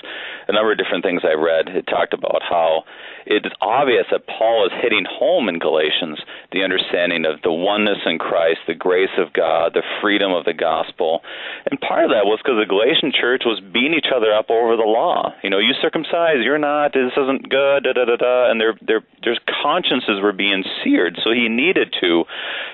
A 0.49 0.53
number 0.53 0.71
of 0.71 0.79
different 0.79 1.03
things 1.03 1.23
I 1.25 1.35
read 1.35 1.69
it 1.69 1.87
talked 1.87 2.14
about 2.14 2.42
how 2.42 2.85
it 3.27 3.45
is 3.45 3.53
obvious 3.61 4.07
that 4.11 4.27
Paul 4.27 4.66
is 4.66 4.73
hitting 4.81 5.05
home 5.05 5.49
in 5.49 5.59
Galatians 5.59 6.23
the 6.53 6.62
understanding 6.62 7.27
of 7.27 7.42
the 7.42 7.51
oneness 7.51 7.99
in 8.07 8.19
Christ, 8.19 8.61
the 8.66 8.75
grace 8.75 9.12
of 9.19 9.33
God, 9.33 9.75
the 9.75 9.83
freedom 10.01 10.31
of 10.31 10.45
the 10.45 10.55
gospel. 10.55 11.23
And 11.69 11.81
part 11.81 12.05
of 12.05 12.11
that 12.11 12.25
was 12.25 12.38
because 12.38 12.62
the 12.62 12.71
Galatian 12.71 13.11
church 13.11 13.42
was 13.45 13.59
beating 13.59 13.99
each 13.99 14.14
other 14.14 14.31
up 14.33 14.49
over 14.49 14.79
the 14.79 14.87
law. 14.87 15.35
You 15.42 15.51
know, 15.51 15.59
you 15.59 15.75
circumcise, 15.83 16.47
you're 16.47 16.62
not, 16.62 16.95
this 16.95 17.11
isn't 17.19 17.51
good, 17.51 17.83
da 17.83 17.92
da 17.92 18.07
da 18.07 18.16
da. 18.16 18.51
And 18.51 18.61
their 18.61 18.79
their 18.81 19.03
their 19.27 19.35
consciences 19.51 20.23
were 20.23 20.33
being 20.33 20.62
seared. 20.83 21.19
So 21.25 21.35
he 21.35 21.49
needed 21.51 21.95
to 22.01 22.25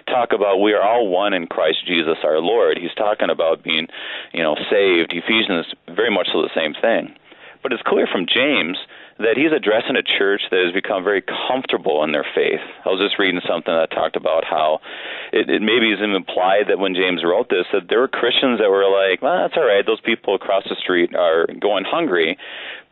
talk 0.06 0.36
about 0.36 0.60
we 0.60 0.74
are 0.76 0.84
all 0.84 1.08
one 1.08 1.32
in 1.32 1.46
Christ 1.46 1.86
Jesus 1.86 2.20
our 2.24 2.40
Lord. 2.40 2.76
He's 2.76 2.94
talking 2.94 3.30
about 3.30 3.64
being, 3.64 3.88
you 4.32 4.42
know, 4.42 4.56
saved. 4.68 5.12
Ephesians 5.24 5.66
is 5.66 5.94
very 5.94 6.10
much 6.10 6.28
so 6.32 6.42
the 6.42 6.54
same 6.54 6.74
thing. 6.74 7.14
But 7.62 7.72
it's 7.72 7.82
clear 7.86 8.08
from 8.10 8.26
James 8.26 8.76
that 9.18 9.36
he's 9.36 9.52
addressing 9.54 9.94
a 9.94 10.02
church 10.02 10.42
that 10.50 10.58
has 10.64 10.74
become 10.74 11.04
very 11.04 11.22
comfortable 11.22 12.02
in 12.02 12.10
their 12.10 12.26
faith. 12.34 12.62
I 12.84 12.90
was 12.90 12.98
just 12.98 13.18
reading 13.18 13.40
something 13.46 13.72
that 13.72 13.90
talked 13.90 14.16
about 14.16 14.44
how 14.44 14.80
it, 15.32 15.48
it 15.48 15.62
maybe 15.62 15.94
is 15.94 16.02
implied 16.02 16.66
that 16.68 16.78
when 16.78 16.94
James 16.94 17.22
wrote 17.22 17.48
this, 17.48 17.66
that 17.72 17.86
there 17.88 18.00
were 18.00 18.08
Christians 18.08 18.58
that 18.58 18.70
were 18.70 18.88
like, 18.90 19.22
well, 19.22 19.38
that's 19.38 19.54
all 19.56 19.66
right. 19.66 19.86
Those 19.86 20.00
people 20.00 20.34
across 20.34 20.64
the 20.64 20.74
street 20.74 21.14
are 21.14 21.46
going 21.60 21.84
hungry, 21.86 22.36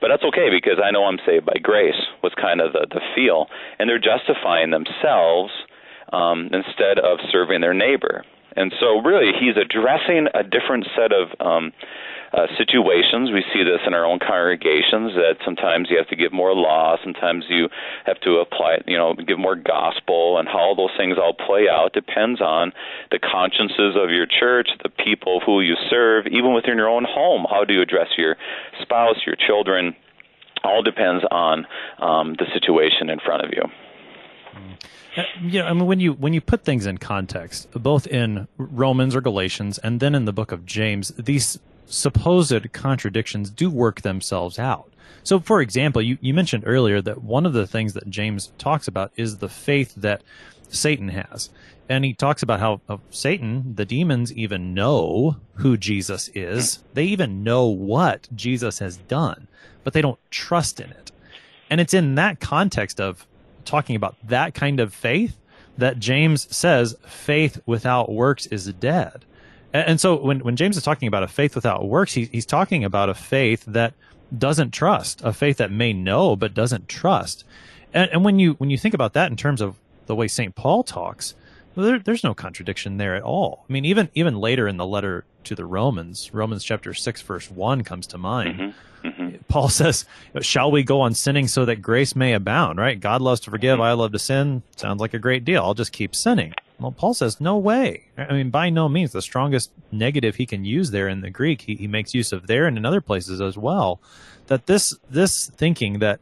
but 0.01 0.09
that's 0.09 0.23
okay 0.23 0.51
because 0.51 0.79
I 0.79 0.91
know 0.91 1.05
I'm 1.05 1.19
saved 1.27 1.47
by 1.47 1.59
grace. 1.59 1.99
Was 2.23 2.33
kind 2.39 2.61
of 2.61 2.73
the, 2.73 2.87
the 2.89 3.03
feel, 3.15 3.51
and 3.79 3.89
they're 3.89 3.99
justifying 3.99 4.71
themselves 4.71 5.51
um, 6.13 6.51
instead 6.53 6.99
of 6.99 7.19
serving 7.33 7.61
their 7.61 7.75
neighbor. 7.75 8.25
And 8.57 8.75
so, 8.81 9.01
really, 9.01 9.31
he's 9.39 9.57
addressing 9.57 10.27
a 10.35 10.43
different 10.43 10.87
set 10.97 11.13
of 11.13 11.31
um, 11.41 11.73
uh, 12.33 12.47
situations. 12.57 13.31
We 13.33 13.45
see 13.53 13.65
this 13.65 13.81
in 13.87 13.95
our 13.95 14.05
own 14.05 14.19
congregations 14.19 15.15
that 15.15 15.37
sometimes 15.45 15.89
you 15.91 15.99
have 15.99 16.09
to 16.09 16.17
give 16.17 16.33
more 16.33 16.55
law, 16.55 16.97
sometimes 17.03 17.45
you 17.49 17.69
have 18.07 18.21
to 18.21 18.39
apply, 18.39 18.79
you 18.87 18.97
know, 18.97 19.15
give 19.15 19.39
more 19.39 19.57
gospel, 19.57 20.39
and 20.39 20.49
how 20.49 20.75
those 20.77 20.91
things 20.97 21.19
all 21.19 21.35
play 21.35 21.67
out 21.69 21.93
depends 21.93 22.41
on 22.41 22.73
the 23.11 23.19
consciences 23.19 23.97
of 23.97 24.11
your 24.11 24.27
church, 24.27 24.69
the 24.83 24.89
people 24.89 25.41
who 25.45 25.61
you 25.61 25.75
serve, 25.89 26.27
even 26.27 26.55
within 26.55 26.77
your 26.77 26.89
own 26.89 27.05
home. 27.05 27.47
How 27.51 27.65
do 27.65 27.75
you 27.75 27.83
address 27.83 28.09
your 28.17 28.37
spouse, 28.81 29.17
your 29.27 29.37
children? 29.37 29.97
All 30.63 30.83
depends 30.83 31.25
on 31.31 31.67
um, 31.99 32.35
the 32.39 32.45
situation 32.53 33.09
in 33.09 33.19
front 33.19 33.45
of 33.45 33.51
you. 33.53 33.63
Uh, 35.17 35.23
you 35.43 35.61
know, 35.61 35.67
I 35.67 35.73
mean, 35.73 35.87
when 35.87 36.01
you 36.01 36.13
when 36.13 36.33
you 36.33 36.41
put 36.41 36.65
things 36.65 36.87
in 36.87 36.99
context, 36.99 37.71
both 37.73 38.07
in 38.07 38.47
Romans 38.59 39.17
or 39.17 39.21
Galatians, 39.21 39.79
and 39.79 40.01
then 40.01 40.15
in 40.15 40.25
the 40.25 40.33
book 40.33 40.53
of 40.53 40.67
James, 40.67 41.09
these 41.19 41.59
supposed 41.91 42.73
contradictions 42.73 43.51
do 43.51 43.69
work 43.69 44.01
themselves 44.01 44.59
out. 44.59 44.91
So, 45.23 45.39
for 45.39 45.61
example, 45.61 46.01
you, 46.01 46.17
you 46.21 46.33
mentioned 46.33 46.65
earlier 46.67 47.03
that 47.03 47.23
one 47.23 47.45
of 47.45 47.53
the 47.53 47.67
things 47.67 47.93
that 47.95 48.09
James 48.09 48.53
talks 48.59 48.89
about 48.89 49.13
is 49.17 49.39
the 49.39 49.49
faith 49.49 49.95
that 49.97 50.23
Satan 50.69 51.09
has. 51.09 51.51
And 51.89 52.05
he 52.05 52.15
talks 52.15 52.43
about 52.43 52.61
how 52.61 52.81
uh, 52.89 52.99
Satan, 53.11 53.75
the 53.75 53.85
demons, 53.85 54.33
even 54.33 54.75
know 54.75 55.37
who 55.57 55.77
Jesus 55.77 56.31
is. 56.35 56.79
They 56.95 57.05
even 57.05 57.43
know 57.43 57.67
what 57.67 58.29
Jesus 58.35 58.79
has 58.79 58.97
done, 58.97 59.49
but 59.83 59.93
they 59.93 60.01
don't 60.01 60.21
trust 60.31 60.81
in 60.81 60.91
it. 60.91 61.11
And 61.69 61.81
it's 61.81 61.95
in 61.95 62.15
that 62.15 62.41
context 62.41 63.01
of 63.01 63.27
talking 63.65 63.97
about 63.97 64.17
that 64.27 64.55
kind 64.55 64.81
of 64.81 64.95
faith 64.95 65.37
that 65.77 65.99
James 65.99 66.55
says 66.55 66.97
faith 67.07 67.61
without 67.67 68.11
works 68.11 68.47
is 68.47 68.73
dead. 68.75 69.25
And 69.73 70.01
so 70.01 70.17
when, 70.17 70.41
when 70.41 70.57
James 70.57 70.77
is 70.77 70.83
talking 70.83 71.07
about 71.07 71.23
a 71.23 71.29
faith 71.29 71.55
without 71.55 71.87
works, 71.87 72.13
he, 72.15 72.25
he's 72.27 72.47
talking 72.47 72.85
about 72.85 73.09
a 73.09 73.15
faith 73.15 73.65
that 73.67 73.95
doesn't 74.37 74.73
trust, 74.73 75.23
a 75.25 75.33
faith 75.33 75.59
that 75.59 75.71
may 75.71 75.93
know 75.93 76.37
but 76.37 76.55
doesn't 76.55 76.89
trust. 76.89 77.45
And, 77.93 78.11
and 78.11 78.25
when 78.25 78.39
you 78.39 78.55
when 78.55 78.71
you 78.71 78.79
think 78.79 78.95
about 78.95 79.13
that 79.15 79.31
in 79.31 79.37
terms 79.37 79.61
of 79.61 79.77
the 80.07 80.15
way 80.15 80.29
St. 80.29 80.55
Paul 80.55 80.83
talks, 80.83 81.35
there, 81.77 81.99
there's 81.99 82.25
no 82.25 82.35
contradiction 82.35 82.97
there 82.97 83.15
at 83.15 83.23
all. 83.23 83.65
I 83.69 83.73
mean, 83.73 83.85
even 83.85 84.09
even 84.15 84.37
later 84.37 84.67
in 84.69 84.77
the 84.77 84.87
letter 84.87 85.25
to 85.45 85.55
the 85.55 85.65
Romans, 85.65 86.33
Romans 86.33 86.65
chapter 86.65 86.95
six 86.95 87.23
verse 87.23 87.51
one 87.51 87.85
comes 87.85 88.07
to 88.09 88.19
mind. 88.19 88.59
Mm-hmm. 88.59 89.09
Mm-hmm. 89.09 89.37
Paul 89.49 89.69
says, 89.69 90.05
"Shall 90.41 90.71
we 90.71 90.83
go 90.83 91.01
on 91.01 91.15
sinning 91.15 91.49
so 91.49 91.65
that 91.65 91.77
grace 91.77 92.15
may 92.15 92.33
abound?" 92.33 92.79
Right? 92.79 92.99
God 92.99 93.21
loves 93.21 93.41
to 93.41 93.51
forgive. 93.51 93.75
Mm-hmm. 93.75 93.83
I 93.83 93.93
love 93.93 94.13
to 94.13 94.19
sin. 94.19 94.63
Sounds 94.77 95.01
like 95.01 95.15
a 95.15 95.19
great 95.19 95.45
deal. 95.45 95.63
I'll 95.63 95.75
just 95.75 95.93
keep 95.93 96.15
sinning. 96.15 96.55
Well, 96.81 96.93
Paul 96.93 97.15
says, 97.15 97.41
"No 97.41 97.59
way." 97.59 98.07
I 98.17 98.33
mean, 98.33 98.51
by 98.51 98.71
no 98.71 98.89
means. 98.89 99.13
The 99.13 99.23
strongest 99.23 99.71
negative 99.93 100.37
he 100.37 100.47
can 100.47 100.65
use 100.65 100.91
there 100.91 101.09
in 101.09 101.21
the 101.21 101.31
Greek, 101.31 101.63
he, 101.63 101.75
he 101.75 101.87
makes 101.87 102.15
use 102.15 102.33
of 102.33 102.47
there 102.47 102.67
and 102.67 102.77
in 102.79 102.87
other 102.87 103.01
places 103.03 103.41
as 103.41 103.59
well. 103.59 104.01
That 104.47 104.67
this 104.67 104.97
this 105.11 105.49
thinking 105.49 105.99
that 105.99 106.21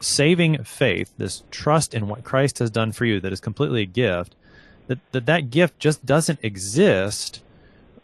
saving 0.00 0.64
faith, 0.64 1.12
this 1.18 1.42
trust 1.50 1.94
in 1.94 2.08
what 2.08 2.24
Christ 2.24 2.58
has 2.58 2.70
done 2.70 2.92
for 2.92 3.04
you, 3.04 3.20
that 3.20 3.32
is 3.32 3.40
completely 3.40 3.82
a 3.82 3.86
gift, 3.86 4.34
that 4.86 4.98
that, 5.12 5.26
that 5.26 5.50
gift 5.50 5.78
just 5.78 6.04
doesn't 6.06 6.38
exist 6.42 7.42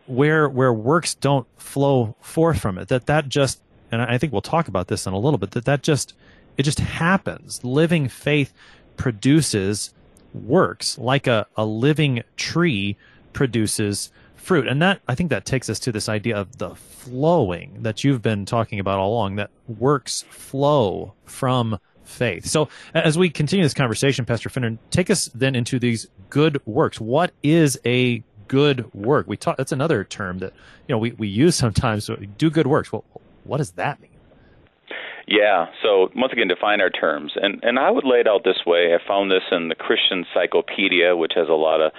where 0.06 0.48
where 0.48 0.72
works 0.72 1.14
don't 1.14 1.46
flow 1.56 2.14
forth 2.20 2.60
from 2.60 2.78
it. 2.78 2.88
That 2.88 3.06
that 3.06 3.28
just 3.28 3.62
and 3.90 4.02
I 4.02 4.18
think 4.18 4.32
we'll 4.32 4.42
talk 4.42 4.68
about 4.68 4.88
this 4.88 5.06
in 5.06 5.14
a 5.14 5.18
little 5.18 5.38
bit. 5.38 5.52
That 5.52 5.64
that 5.64 5.82
just 5.82 6.14
it 6.56 6.64
just 6.64 6.80
happens. 6.80 7.64
Living 7.64 8.08
faith 8.08 8.52
produces 8.96 9.92
works 10.44 10.98
like 10.98 11.26
a, 11.26 11.46
a 11.56 11.64
living 11.64 12.22
tree 12.36 12.96
produces 13.32 14.10
fruit. 14.36 14.68
And 14.68 14.80
that, 14.82 15.00
I 15.08 15.14
think 15.14 15.30
that 15.30 15.44
takes 15.44 15.68
us 15.68 15.78
to 15.80 15.92
this 15.92 16.08
idea 16.08 16.36
of 16.36 16.58
the 16.58 16.74
flowing 16.74 17.82
that 17.82 18.04
you've 18.04 18.22
been 18.22 18.46
talking 18.46 18.78
about 18.78 18.98
all 18.98 19.12
along, 19.12 19.36
that 19.36 19.50
works 19.66 20.24
flow 20.28 21.14
from 21.24 21.78
faith. 22.04 22.46
So 22.46 22.68
as 22.94 23.18
we 23.18 23.28
continue 23.28 23.64
this 23.64 23.74
conversation, 23.74 24.24
Pastor 24.24 24.48
Finnern, 24.48 24.78
take 24.90 25.10
us 25.10 25.30
then 25.34 25.56
into 25.56 25.78
these 25.80 26.06
good 26.30 26.60
works. 26.64 27.00
What 27.00 27.32
is 27.42 27.78
a 27.84 28.22
good 28.46 28.92
work? 28.94 29.26
We 29.26 29.36
talk, 29.36 29.56
that's 29.56 29.72
another 29.72 30.04
term 30.04 30.38
that, 30.38 30.52
you 30.86 30.94
know, 30.94 30.98
we, 30.98 31.12
we 31.12 31.26
use 31.26 31.56
sometimes. 31.56 32.04
So 32.04 32.14
do 32.16 32.48
good 32.48 32.68
works. 32.68 32.92
Well, 32.92 33.04
what 33.42 33.58
does 33.58 33.72
that 33.72 34.00
mean? 34.00 34.10
Yeah, 35.26 35.66
so 35.82 36.08
once 36.14 36.32
again, 36.32 36.46
define 36.46 36.80
our 36.80 36.90
terms. 36.90 37.32
And, 37.34 37.58
and 37.64 37.80
I 37.80 37.90
would 37.90 38.04
lay 38.04 38.18
it 38.20 38.28
out 38.28 38.44
this 38.44 38.62
way. 38.64 38.94
I 38.94 38.98
found 39.06 39.30
this 39.30 39.42
in 39.50 39.68
the 39.68 39.74
Christian 39.74 40.24
Cyclopedia, 40.32 41.16
which 41.16 41.32
has 41.34 41.48
a 41.48 41.58
lot 41.58 41.80
of 41.80 41.90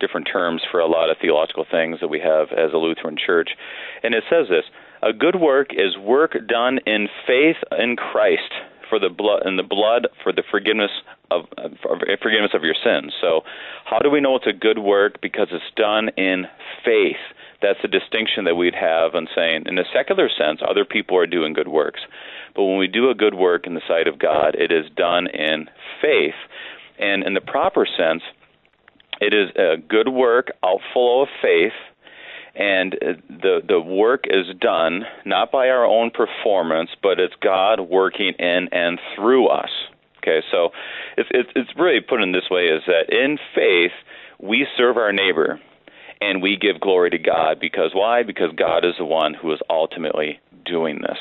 different 0.00 0.28
terms 0.30 0.60
for 0.70 0.80
a 0.80 0.86
lot 0.86 1.08
of 1.08 1.16
theological 1.18 1.64
things 1.70 2.00
that 2.00 2.08
we 2.08 2.20
have 2.20 2.48
as 2.52 2.74
a 2.74 2.76
Lutheran 2.76 3.16
church. 3.16 3.50
And 4.02 4.14
it 4.14 4.24
says 4.28 4.48
this 4.50 4.64
A 5.02 5.14
good 5.14 5.36
work 5.36 5.68
is 5.72 5.96
work 5.96 6.36
done 6.46 6.78
in 6.84 7.08
faith 7.26 7.56
in 7.78 7.96
Christ 7.96 8.52
for 8.90 8.98
the 8.98 9.08
blood 9.08 9.42
and 9.46 9.58
the 9.58 9.62
blood 9.62 10.08
for 10.22 10.32
the 10.32 10.42
forgiveness 10.50 10.90
of 11.30 11.46
for 11.80 11.98
forgiveness 12.22 12.52
of 12.52 12.64
your 12.64 12.76
sins. 12.84 13.14
So, 13.18 13.42
how 13.86 13.98
do 13.98 14.10
we 14.10 14.20
know 14.20 14.36
it's 14.36 14.46
a 14.46 14.52
good 14.52 14.78
work? 14.78 15.20
Because 15.22 15.48
it's 15.52 15.64
done 15.74 16.10
in 16.16 16.44
faith. 16.84 17.22
That's 17.62 17.78
the 17.80 17.88
distinction 17.88 18.44
that 18.44 18.56
we'd 18.56 18.74
have 18.74 19.14
on 19.14 19.26
saying, 19.34 19.64
in 19.66 19.78
a 19.78 19.84
secular 19.90 20.28
sense, 20.28 20.60
other 20.60 20.84
people 20.84 21.16
are 21.16 21.26
doing 21.26 21.54
good 21.54 21.68
works. 21.68 22.00
But 22.54 22.64
when 22.64 22.78
we 22.78 22.86
do 22.86 23.10
a 23.10 23.14
good 23.14 23.34
work 23.34 23.66
in 23.66 23.74
the 23.74 23.82
sight 23.88 24.06
of 24.06 24.18
God, 24.18 24.54
it 24.54 24.70
is 24.70 24.90
done 24.96 25.26
in 25.26 25.68
faith. 26.00 26.34
And 26.98 27.24
in 27.24 27.34
the 27.34 27.40
proper 27.40 27.86
sense, 27.86 28.22
it 29.20 29.34
is 29.34 29.50
a 29.56 29.76
good 29.76 30.08
work, 30.08 30.52
outflow 30.62 31.22
of 31.22 31.28
faith, 31.42 31.72
and 32.54 32.94
uh, 32.94 33.12
the 33.28 33.60
the 33.66 33.80
work 33.80 34.24
is 34.28 34.46
done 34.60 35.04
not 35.24 35.50
by 35.50 35.68
our 35.68 35.84
own 35.84 36.10
performance, 36.10 36.90
but 37.02 37.18
it's 37.18 37.34
God 37.40 37.80
working 37.80 38.32
in 38.38 38.68
and 38.70 39.00
through 39.16 39.48
us. 39.48 39.70
Okay, 40.18 40.40
so 40.50 40.70
it's 41.16 41.28
it's, 41.32 41.50
it's 41.56 41.70
really 41.76 42.00
put 42.00 42.22
in 42.22 42.32
this 42.32 42.48
way: 42.50 42.66
is 42.66 42.82
that 42.86 43.12
in 43.12 43.38
faith 43.54 43.92
we 44.40 44.66
serve 44.76 44.96
our 44.96 45.12
neighbor, 45.12 45.60
and 46.20 46.42
we 46.42 46.56
give 46.56 46.80
glory 46.80 47.10
to 47.10 47.18
God 47.18 47.58
because 47.60 47.90
why? 47.92 48.22
Because 48.22 48.50
God 48.56 48.84
is 48.84 48.94
the 48.98 49.04
one 49.04 49.34
who 49.34 49.52
is 49.52 49.60
ultimately 49.68 50.38
doing 50.64 51.00
this. 51.02 51.18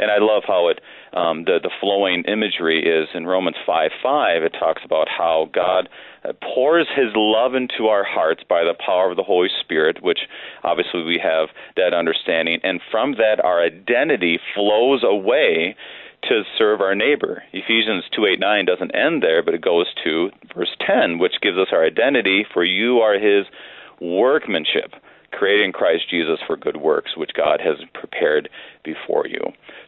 And 0.00 0.10
I 0.10 0.18
love 0.18 0.44
how 0.46 0.68
it 0.68 0.80
um, 1.12 1.44
the 1.44 1.58
the 1.62 1.70
flowing 1.80 2.24
imagery 2.24 2.80
is 2.82 3.08
in 3.14 3.26
Romans 3.26 3.56
five 3.66 3.90
five. 4.02 4.42
It 4.42 4.54
talks 4.58 4.82
about 4.84 5.08
how 5.08 5.50
God 5.52 5.88
uh, 6.24 6.32
pours 6.54 6.86
His 6.94 7.12
love 7.14 7.54
into 7.54 7.88
our 7.88 8.04
hearts 8.04 8.42
by 8.48 8.64
the 8.64 8.74
power 8.74 9.10
of 9.10 9.16
the 9.16 9.22
Holy 9.22 9.48
Spirit, 9.60 10.02
which 10.02 10.20
obviously 10.64 11.02
we 11.02 11.20
have 11.22 11.48
that 11.76 11.94
understanding, 11.94 12.60
and 12.62 12.80
from 12.90 13.12
that 13.12 13.44
our 13.44 13.62
identity 13.62 14.38
flows 14.54 15.02
away 15.04 15.76
to 16.28 16.42
serve 16.58 16.80
our 16.80 16.94
neighbor. 16.94 17.42
Ephesians 17.52 18.04
2 18.14 18.26
8 18.26 18.40
9 18.40 18.64
doesn't 18.64 18.94
end 18.94 19.22
there, 19.22 19.42
but 19.42 19.54
it 19.54 19.60
goes 19.60 19.86
to 20.04 20.30
verse 20.54 20.74
10, 20.86 21.18
which 21.18 21.40
gives 21.40 21.58
us 21.58 21.68
our 21.72 21.84
identity, 21.84 22.44
for 22.52 22.64
you 22.64 22.98
are 22.98 23.18
his 23.18 23.46
workmanship, 24.00 24.94
created 25.32 25.64
in 25.64 25.72
Christ 25.72 26.08
Jesus 26.10 26.38
for 26.46 26.56
good 26.56 26.78
works, 26.78 27.16
which 27.16 27.30
God 27.34 27.60
has 27.60 27.76
prepared 27.94 28.48
before 28.84 29.26
you. 29.26 29.40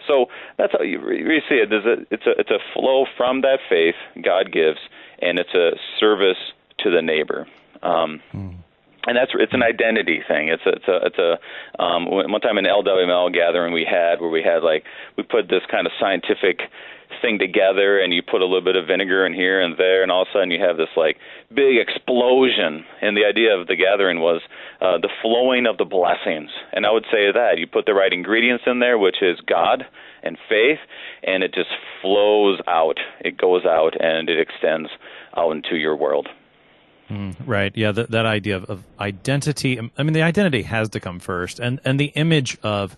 So 0.06 0.26
that's 0.58 0.72
how 0.72 0.82
you, 0.82 1.00
you 1.10 1.40
see 1.48 1.56
it. 1.56 1.72
It's 1.72 2.26
a 2.26 2.38
it's 2.38 2.50
a 2.50 2.58
flow 2.72 3.06
from 3.16 3.42
that 3.42 3.58
faith 3.68 3.94
God 4.22 4.52
gives, 4.52 4.78
and 5.20 5.38
it's 5.38 5.54
a 5.54 5.72
service 5.98 6.52
to 6.80 6.90
the 6.90 7.02
neighbor. 7.02 7.46
Um, 7.82 8.20
mm. 8.32 8.56
And 9.06 9.16
that's 9.16 9.32
it's 9.34 9.52
an 9.52 9.62
identity 9.62 10.22
thing. 10.26 10.48
It's 10.48 10.62
a, 10.64 10.70
it's 10.70 10.88
a 10.88 11.06
it's 11.06 11.18
a 11.18 11.82
um, 11.82 12.06
one 12.08 12.40
time 12.40 12.58
in 12.58 12.64
LWML 12.64 13.34
gathering 13.34 13.72
we 13.72 13.84
had 13.84 14.20
where 14.20 14.30
we 14.30 14.42
had 14.42 14.62
like 14.62 14.84
we 15.16 15.24
put 15.24 15.48
this 15.48 15.62
kind 15.70 15.86
of 15.86 15.92
scientific 15.98 16.60
thing 17.20 17.38
together 17.38 17.98
and 17.98 18.14
you 18.14 18.22
put 18.22 18.40
a 18.40 18.46
little 18.46 18.62
bit 18.62 18.76
of 18.76 18.86
vinegar 18.86 19.26
in 19.26 19.34
here 19.34 19.60
and 19.60 19.76
there 19.76 20.02
and 20.02 20.10
all 20.10 20.22
of 20.22 20.28
a 20.28 20.32
sudden 20.32 20.50
you 20.50 20.62
have 20.62 20.76
this 20.76 20.88
like 20.96 21.16
big 21.52 21.78
explosion. 21.78 22.84
And 23.02 23.16
the 23.16 23.24
idea 23.24 23.58
of 23.58 23.66
the 23.66 23.76
gathering 23.76 24.20
was 24.20 24.40
uh, 24.80 24.98
the 24.98 25.10
flowing 25.20 25.66
of 25.66 25.78
the 25.78 25.84
blessings. 25.84 26.50
And 26.72 26.86
i 26.86 26.90
would 26.90 27.06
say 27.10 27.32
that 27.32 27.58
you 27.58 27.66
put 27.66 27.86
the 27.86 27.94
right 27.94 28.12
ingredients 28.12 28.64
in 28.66 28.78
there 28.78 28.98
which 28.98 29.20
is 29.20 29.40
god 29.40 29.84
and 30.22 30.38
faith 30.48 30.78
and 31.24 31.42
it 31.42 31.52
just 31.52 31.70
flows 32.00 32.60
out. 32.68 32.98
It 33.20 33.36
goes 33.36 33.64
out 33.64 33.94
and 34.00 34.28
it 34.28 34.38
extends 34.38 34.90
out 35.36 35.50
into 35.50 35.74
your 35.74 35.96
world 35.96 36.28
Mm, 37.08 37.36
right. 37.46 37.72
Yeah. 37.76 37.92
That, 37.92 38.10
that 38.10 38.26
idea 38.26 38.56
of, 38.56 38.64
of, 38.64 38.84
identity. 38.98 39.78
I 39.98 40.02
mean, 40.02 40.12
the 40.12 40.22
identity 40.22 40.62
has 40.62 40.88
to 40.90 41.00
come 41.00 41.18
first, 41.18 41.58
and 41.58 41.80
and 41.84 41.98
the 41.98 42.06
image 42.06 42.58
of 42.62 42.96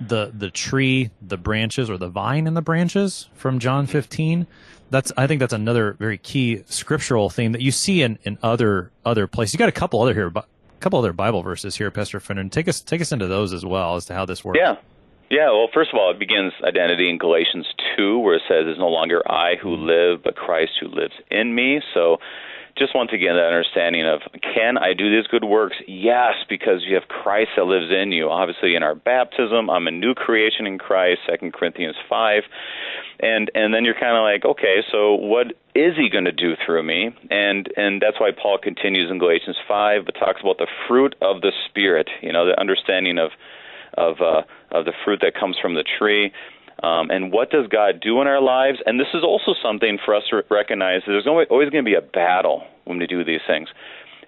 the 0.00 0.30
the 0.36 0.50
tree, 0.50 1.10
the 1.22 1.36
branches, 1.36 1.88
or 1.88 1.98
the 1.98 2.08
vine 2.08 2.46
and 2.46 2.56
the 2.56 2.62
branches 2.62 3.28
from 3.34 3.58
John 3.58 3.86
15. 3.86 4.46
That's 4.90 5.12
I 5.16 5.26
think 5.26 5.40
that's 5.40 5.52
another 5.52 5.94
very 5.94 6.18
key 6.18 6.62
scriptural 6.66 7.30
theme 7.30 7.52
that 7.52 7.62
you 7.62 7.70
see 7.70 8.02
in, 8.02 8.18
in 8.24 8.38
other 8.42 8.90
other 9.04 9.26
places. 9.26 9.54
You 9.54 9.58
got 9.58 9.68
a 9.68 9.72
couple 9.72 10.02
other 10.02 10.14
here, 10.14 10.30
a 10.34 10.44
couple 10.80 10.98
other 10.98 11.12
Bible 11.12 11.42
verses 11.42 11.76
here, 11.76 11.90
Pastor 11.90 12.20
Finnern. 12.20 12.50
Take 12.50 12.68
us 12.68 12.80
take 12.80 13.00
us 13.00 13.12
into 13.12 13.26
those 13.26 13.52
as 13.52 13.64
well 13.64 13.96
as 13.96 14.06
to 14.06 14.14
how 14.14 14.26
this 14.26 14.44
works. 14.44 14.58
Yeah. 14.60 14.76
Yeah, 15.30 15.50
well, 15.50 15.68
first 15.72 15.90
of 15.92 15.98
all, 15.98 16.10
it 16.10 16.18
begins 16.18 16.52
identity 16.62 17.08
in 17.08 17.16
Galatians 17.16 17.66
2, 17.96 18.18
where 18.18 18.36
it 18.36 18.42
says, 18.46 18.66
It's 18.66 18.78
no 18.78 18.88
longer 18.88 19.22
I 19.26 19.56
who 19.60 19.74
live, 19.74 20.22
but 20.22 20.36
Christ 20.36 20.72
who 20.78 20.88
lives 20.88 21.14
in 21.30 21.54
me. 21.54 21.80
So 21.94 22.18
just 22.76 22.94
once 22.94 23.10
again 23.12 23.36
that 23.36 23.46
understanding 23.46 24.04
of 24.04 24.20
can 24.42 24.78
I 24.78 24.94
do 24.94 25.10
these 25.10 25.26
good 25.28 25.44
works? 25.44 25.76
Yes, 25.86 26.34
because 26.48 26.82
you 26.86 26.94
have 26.94 27.08
Christ 27.08 27.50
that 27.56 27.64
lives 27.64 27.92
in 27.92 28.10
you. 28.10 28.30
Obviously, 28.30 28.74
in 28.74 28.82
our 28.82 28.94
baptism, 28.94 29.70
I'm 29.70 29.86
a 29.86 29.90
new 29.90 30.14
creation 30.14 30.66
in 30.66 30.78
Christ. 30.78 31.20
Second 31.28 31.52
Corinthians 31.52 31.96
five, 32.08 32.42
and 33.20 33.50
and 33.54 33.72
then 33.72 33.84
you're 33.84 33.98
kind 33.98 34.16
of 34.16 34.22
like, 34.22 34.44
okay, 34.44 34.82
so 34.90 35.14
what 35.14 35.48
is 35.74 35.94
He 35.96 36.10
going 36.10 36.24
to 36.24 36.32
do 36.32 36.54
through 36.66 36.82
me? 36.82 37.14
And 37.30 37.68
and 37.76 38.02
that's 38.02 38.18
why 38.18 38.30
Paul 38.30 38.58
continues 38.58 39.10
in 39.10 39.18
Galatians 39.18 39.56
five, 39.68 40.04
but 40.04 40.14
talks 40.14 40.40
about 40.40 40.58
the 40.58 40.68
fruit 40.88 41.14
of 41.22 41.42
the 41.42 41.52
Spirit. 41.68 42.08
You 42.22 42.32
know, 42.32 42.46
the 42.46 42.58
understanding 42.58 43.18
of 43.18 43.30
of 43.96 44.20
uh, 44.20 44.42
of 44.72 44.84
the 44.84 44.92
fruit 45.04 45.20
that 45.22 45.34
comes 45.38 45.56
from 45.60 45.74
the 45.74 45.84
tree. 45.98 46.32
Um, 46.82 47.10
and 47.10 47.32
what 47.32 47.50
does 47.50 47.66
God 47.68 48.00
do 48.00 48.20
in 48.20 48.26
our 48.26 48.40
lives? 48.40 48.78
And 48.86 48.98
this 48.98 49.08
is 49.14 49.22
also 49.22 49.54
something 49.62 49.98
for 50.04 50.14
us 50.14 50.24
to 50.30 50.42
recognize 50.50 51.02
that 51.06 51.12
there's 51.12 51.26
always, 51.26 51.48
going 51.48 51.70
to 51.70 51.82
be 51.82 51.94
a 51.94 52.02
battle 52.02 52.64
when 52.84 52.98
we 52.98 53.06
do 53.06 53.24
these 53.24 53.40
things. 53.46 53.68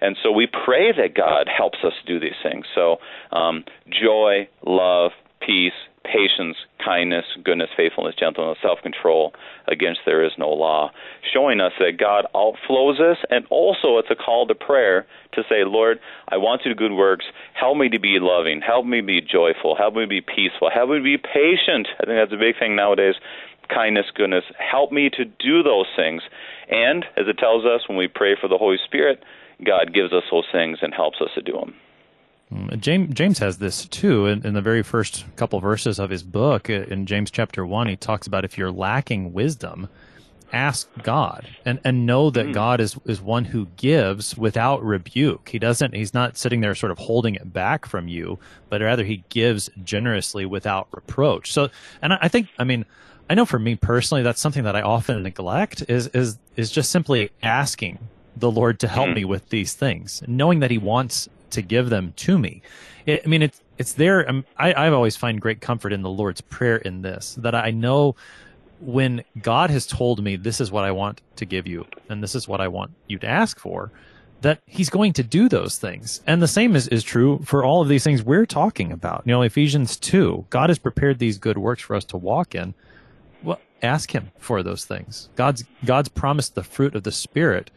And 0.01 0.15
so 0.21 0.31
we 0.31 0.47
pray 0.47 0.91
that 0.91 1.15
God 1.15 1.49
helps 1.55 1.79
us 1.83 1.93
do 2.05 2.19
these 2.19 2.37
things. 2.43 2.65
So 2.73 2.97
um, 3.31 3.65
joy, 3.89 4.47
love, 4.65 5.11
peace, 5.41 5.73
patience, 6.11 6.55
kindness, 6.83 7.25
goodness, 7.43 7.69
faithfulness, 7.75 8.15
gentleness, 8.17 8.57
self 8.61 8.79
control. 8.81 9.33
Against 9.67 10.01
there 10.05 10.23
is 10.23 10.31
no 10.37 10.49
law. 10.49 10.91
Showing 11.33 11.59
us 11.59 11.73
that 11.79 11.97
God 11.99 12.25
outflows 12.33 12.99
us, 12.99 13.17
and 13.29 13.45
also 13.49 13.97
it's 13.97 14.09
a 14.09 14.15
call 14.15 14.47
to 14.47 14.55
prayer 14.55 15.05
to 15.33 15.43
say, 15.49 15.65
Lord, 15.65 15.99
I 16.29 16.37
want 16.37 16.61
to 16.61 16.69
do 16.69 16.75
good 16.75 16.93
works. 16.93 17.25
Help 17.53 17.77
me 17.77 17.89
to 17.89 17.99
be 17.99 18.17
loving. 18.19 18.61
Help 18.61 18.85
me 18.85 19.01
be 19.01 19.21
joyful. 19.21 19.75
Help 19.75 19.95
me 19.95 20.05
be 20.05 20.21
peaceful. 20.21 20.69
Help 20.73 20.89
me 20.89 20.99
be 20.99 21.17
patient. 21.17 21.87
I 21.99 22.05
think 22.05 22.17
that's 22.17 22.33
a 22.33 22.37
big 22.37 22.57
thing 22.57 22.75
nowadays. 22.75 23.15
Kindness, 23.69 24.05
goodness. 24.15 24.45
Help 24.57 24.91
me 24.91 25.09
to 25.09 25.25
do 25.25 25.61
those 25.61 25.87
things. 25.95 26.21
And 26.69 27.05
as 27.17 27.27
it 27.27 27.37
tells 27.37 27.65
us 27.65 27.87
when 27.87 27.97
we 27.97 28.07
pray 28.07 28.35
for 28.39 28.47
the 28.47 28.57
Holy 28.57 28.77
Spirit, 28.85 29.23
God 29.65 29.93
gives 29.93 30.13
us 30.13 30.23
those 30.31 30.45
things 30.51 30.79
and 30.81 30.93
helps 30.93 31.19
us 31.19 31.29
to 31.35 31.41
do 31.41 31.53
them. 31.53 31.75
Mm, 32.51 32.79
James 32.79 33.13
James 33.13 33.39
has 33.39 33.57
this 33.57 33.85
too 33.85 34.25
in, 34.27 34.45
in, 34.45 34.53
the 34.53 34.61
very 34.61 34.83
first 34.83 35.25
couple 35.35 35.59
verses 35.59 35.99
of 35.99 36.09
his 36.09 36.23
book. 36.23 36.69
In 36.69 37.05
James 37.05 37.29
chapter 37.29 37.65
one, 37.65 37.87
he 37.87 37.95
talks 37.95 38.25
about 38.25 38.45
if 38.45 38.57
you're 38.57 38.71
lacking 38.71 39.33
wisdom, 39.33 39.89
ask 40.53 40.89
God 41.03 41.47
and, 41.65 41.79
and 41.83 42.05
know 42.05 42.29
that 42.29 42.47
mm. 42.47 42.53
God 42.53 42.79
is, 42.79 42.97
is 43.05 43.21
one 43.21 43.45
who 43.45 43.67
gives 43.77 44.37
without 44.37 44.83
rebuke. 44.83 45.49
He 45.49 45.59
doesn't, 45.59 45.93
he's 45.93 46.13
not 46.13 46.37
sitting 46.37 46.61
there 46.61 46.75
sort 46.75 46.91
of 46.91 46.97
holding 46.97 47.35
it 47.35 47.51
back 47.51 47.85
from 47.85 48.07
you, 48.07 48.39
but 48.69 48.81
rather 48.81 49.03
he 49.03 49.23
gives 49.29 49.69
generously 49.83 50.45
without 50.45 50.87
reproach. 50.91 51.51
So, 51.51 51.69
and 52.01 52.13
I, 52.13 52.19
I 52.23 52.27
think, 52.27 52.47
I 52.57 52.63
mean, 52.63 52.85
I 53.29 53.35
know 53.35 53.45
for 53.45 53.59
me 53.59 53.75
personally, 53.75 54.23
that's 54.23 54.39
something 54.39 54.63
that 54.63 54.75
I 54.75 54.81
often 54.81 55.21
neglect 55.21 55.83
is, 55.89 56.07
is, 56.07 56.37
is 56.55 56.71
just 56.71 56.91
simply 56.91 57.29
asking 57.43 57.99
the 58.35 58.51
Lord 58.51 58.79
to 58.81 58.87
help 58.87 59.09
mm. 59.09 59.15
me 59.15 59.25
with 59.25 59.49
these 59.49 59.73
things, 59.73 60.23
knowing 60.27 60.59
that 60.59 60.71
he 60.71 60.77
wants 60.77 61.27
to 61.51 61.61
give 61.61 61.89
them 61.89 62.13
to 62.17 62.37
me. 62.37 62.61
It, 63.05 63.21
I 63.25 63.27
mean, 63.27 63.41
it's, 63.41 63.61
it's 63.77 63.93
there. 63.93 64.29
Um, 64.29 64.45
I, 64.57 64.73
I've 64.73 64.93
always 64.93 65.15
find 65.15 65.41
great 65.41 65.61
comfort 65.61 65.93
in 65.93 66.01
the 66.01 66.09
Lord's 66.09 66.41
prayer 66.41 66.77
in 66.77 67.01
this, 67.01 67.35
that 67.39 67.55
I 67.55 67.71
know 67.71 68.15
when 68.79 69.23
God 69.41 69.69
has 69.69 69.87
told 69.87 70.23
me 70.23 70.35
this 70.35 70.61
is 70.61 70.71
what 70.71 70.83
I 70.83 70.91
want 70.91 71.21
to 71.37 71.45
give 71.45 71.67
you 71.67 71.85
and 72.09 72.21
this 72.21 72.35
is 72.35 72.47
what 72.47 72.61
I 72.61 72.67
want 72.67 72.91
you 73.07 73.17
to 73.19 73.27
ask 73.27 73.59
for, 73.59 73.91
that 74.41 74.59
he's 74.65 74.89
going 74.89 75.13
to 75.13 75.23
do 75.23 75.49
those 75.49 75.77
things. 75.77 76.21
And 76.27 76.41
the 76.41 76.47
same 76.47 76.75
is, 76.75 76.87
is 76.89 77.03
true 77.03 77.39
for 77.43 77.63
all 77.63 77.81
of 77.81 77.87
these 77.87 78.03
things 78.03 78.21
we're 78.21 78.45
talking 78.45 78.91
about. 78.91 79.23
You 79.25 79.31
know, 79.31 79.41
Ephesians 79.41 79.97
2, 79.97 80.45
God 80.49 80.69
has 80.69 80.77
prepared 80.77 81.17
these 81.17 81.37
good 81.37 81.57
works 81.57 81.81
for 81.81 81.95
us 81.95 82.05
to 82.05 82.17
walk 82.17 82.53
in. 82.53 82.75
Well, 83.41 83.59
ask 83.81 84.13
him 84.13 84.31
for 84.37 84.61
those 84.61 84.85
things. 84.85 85.29
God's, 85.35 85.63
God's 85.85 86.09
promised 86.09 86.53
the 86.53 86.63
fruit 86.63 86.95
of 86.95 87.03
the 87.03 87.11
Spirit. 87.11 87.71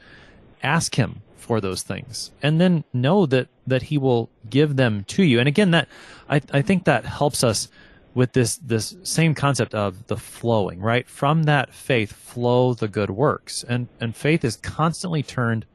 Ask 0.62 0.96
him 0.96 1.22
for 1.50 1.60
those 1.60 1.82
things. 1.82 2.30
And 2.44 2.60
then 2.60 2.84
know 2.92 3.26
that, 3.26 3.48
that 3.66 3.82
he 3.82 3.98
will 3.98 4.30
give 4.48 4.76
them 4.76 5.02
to 5.08 5.24
you. 5.24 5.40
And 5.40 5.48
again, 5.48 5.72
that, 5.72 5.88
I, 6.28 6.40
I 6.52 6.62
think 6.62 6.84
that 6.84 7.04
helps 7.04 7.42
us 7.42 7.66
with 8.14 8.34
this 8.34 8.58
this 8.58 8.94
same 9.02 9.34
concept 9.34 9.74
of 9.74 10.06
the 10.06 10.16
flowing 10.16 10.78
right? 10.78 11.08
From 11.08 11.44
that 11.44 11.74
faith 11.74 12.12
flow 12.12 12.72
the 12.72 12.86
good 12.86 13.10
works. 13.10 13.64
And 13.68 13.88
and 14.00 14.14
faith 14.14 14.44
is 14.44 14.54
constantly 14.58 15.24
turned 15.24 15.66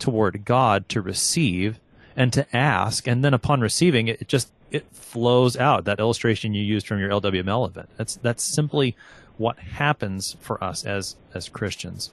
toward 0.00 0.44
god 0.44 0.88
to 0.88 1.00
receive 1.00 1.78
and 2.16 2.32
to 2.32 2.44
ask. 2.56 3.06
And 3.06 3.24
then 3.24 3.32
upon 3.32 3.60
receiving 3.60 4.08
it, 4.08 4.22
it 4.22 4.26
just 4.26 4.50
it 4.72 4.84
flows 4.90 5.56
out. 5.56 5.84
That 5.84 6.00
illustration 6.00 6.54
you 6.54 6.62
used 6.64 6.88
from 6.88 6.98
your 6.98 7.10
lwml 7.10 7.68
event. 7.68 7.88
That's 7.96 8.16
that's 8.16 8.42
simply 8.42 8.96
what 9.36 9.60
happens 9.60 10.36
for 10.40 10.62
us 10.62 10.84
as 10.84 11.14
as 11.34 11.48
christians 11.48 12.10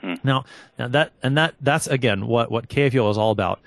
hmm. 0.00 0.14
now 0.22 0.44
now 0.78 0.88
that 0.88 1.12
and 1.22 1.36
that 1.36 1.54
that's 1.60 1.86
again 1.86 2.26
what 2.26 2.50
what 2.50 2.68
kfuo 2.68 3.10
is 3.10 3.18
all 3.18 3.30
about 3.30 3.60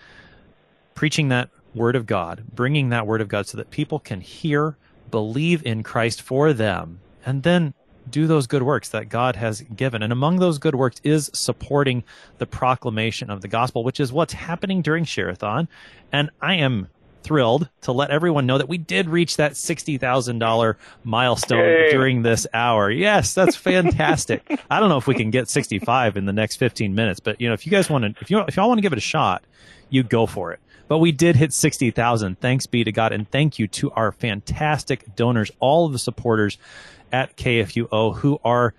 preaching 0.96 1.30
that 1.30 1.50
word 1.74 1.96
of 1.96 2.06
god 2.06 2.44
bringing 2.54 2.90
that 2.90 3.08
word 3.08 3.22
of 3.22 3.28
god 3.28 3.48
so 3.48 3.58
that 3.58 3.72
people 3.72 4.00
can 4.00 4.22
hear 4.22 4.78
believe 5.14 5.64
in 5.64 5.84
Christ 5.84 6.24
for 6.24 6.54
them, 6.54 7.00
and 7.24 7.44
then 7.44 7.76
do 8.10 8.26
those 8.26 8.48
good 8.48 8.64
works 8.64 8.90
that 8.90 9.10
God 9.10 9.36
has 9.36 9.62
given. 9.62 10.02
And 10.02 10.12
among 10.12 10.40
those 10.40 10.58
good 10.58 10.74
works 10.74 11.00
is 11.04 11.30
supporting 11.36 12.04
the 12.40 12.48
proclamation 12.48 13.30
of 13.30 13.42
the 13.42 13.48
gospel, 13.48 13.84
which 13.84 14.00
is 14.00 14.12
what's 14.12 14.34
happening 14.34 14.82
during 14.82 15.06
Share-a-thon. 15.06 15.68
And 16.12 16.32
I 16.42 16.56
am 16.56 16.88
thrilled 17.24 17.70
to 17.82 17.92
let 17.92 18.12
everyone 18.12 18.46
know 18.46 18.58
that 18.58 18.70
we 18.70 18.78
did 18.78 19.10
reach 19.10 19.38
that 19.38 19.54
$60,000 19.54 20.76
milestone 21.04 21.60
Yay. 21.60 21.92
during 21.92 22.22
this 22.22 22.46
hour. 22.54 22.92
Yes, 22.92 23.34
that's 23.34 23.56
fantastic. 23.56 24.44
I 24.70 24.80
don't 24.80 24.90
know 24.90 24.98
if 24.98 25.08
we 25.08 25.16
can 25.16 25.32
get 25.32 25.50
65 25.50 26.18
in 26.18 26.26
the 26.26 26.34
next 26.34 26.58
15 26.58 26.94
minutes, 26.94 27.20
but 27.20 27.40
you 27.40 27.48
know, 27.48 27.54
if 27.54 27.66
you 27.66 27.72
guys 27.72 27.90
want 27.90 28.04
to, 28.04 28.22
if 28.22 28.30
you, 28.30 28.40
if 28.40 28.56
y'all 28.56 28.68
want 28.68 28.78
to 28.78 28.82
give 28.82 28.94
it 28.94 28.98
a 28.98 29.02
shot, 29.02 29.44
you 29.90 30.04
go 30.04 30.26
for 30.26 30.52
it. 30.52 30.60
But 30.88 31.00
we 31.00 31.12
did 31.12 31.36
hit 31.36 31.54
60,000. 31.54 32.40
Thanks 32.40 32.66
be 32.68 32.84
to 32.84 32.92
God. 32.92 33.14
And 33.14 33.30
thank 33.30 33.58
you 33.58 33.68
to 33.70 33.92
our 33.92 34.12
fantastic 34.12 35.16
donors, 35.16 35.50
all 35.60 35.86
of 35.86 35.94
the 35.94 36.00
supporters 36.00 36.58
at 37.12 37.38
KFUO 37.38 38.18
who 38.18 38.40
are 38.44 38.74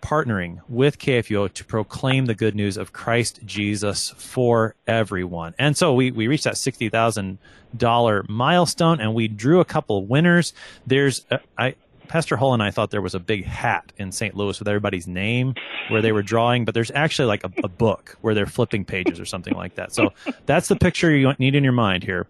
partnering 0.00 0.60
with 0.68 0.98
KFUO 0.98 1.52
to 1.52 1.64
proclaim 1.64 2.26
the 2.26 2.34
good 2.34 2.54
news 2.54 2.76
of 2.76 2.92
Christ 2.92 3.40
Jesus 3.44 4.10
for 4.16 4.74
everyone. 4.86 5.54
And 5.58 5.76
so 5.76 5.94
we, 5.94 6.10
we 6.10 6.28
reached 6.28 6.44
that 6.44 6.54
$60,000 6.54 8.28
milestone 8.28 9.00
and 9.00 9.14
we 9.14 9.28
drew 9.28 9.60
a 9.60 9.64
couple 9.64 10.06
winners. 10.06 10.52
There's, 10.86 11.24
uh, 11.30 11.38
I, 11.56 11.74
Pastor 12.08 12.36
Hull 12.36 12.54
and 12.54 12.62
I 12.62 12.70
thought 12.70 12.90
there 12.90 13.02
was 13.02 13.14
a 13.14 13.20
big 13.20 13.44
hat 13.44 13.92
in 13.98 14.12
St. 14.12 14.34
Louis 14.34 14.58
with 14.58 14.66
everybody's 14.66 15.06
name 15.06 15.54
where 15.90 16.02
they 16.02 16.12
were 16.12 16.22
drawing, 16.22 16.64
but 16.64 16.74
there's 16.74 16.90
actually 16.92 17.26
like 17.26 17.44
a, 17.44 17.50
a 17.62 17.68
book 17.68 18.16
where 18.22 18.34
they're 18.34 18.46
flipping 18.46 18.84
pages 18.84 19.20
or 19.20 19.24
something 19.26 19.54
like 19.54 19.74
that. 19.74 19.92
So 19.92 20.12
that's 20.46 20.68
the 20.68 20.76
picture 20.76 21.14
you 21.14 21.32
need 21.38 21.54
in 21.54 21.62
your 21.62 21.72
mind 21.72 22.02
here. 22.02 22.26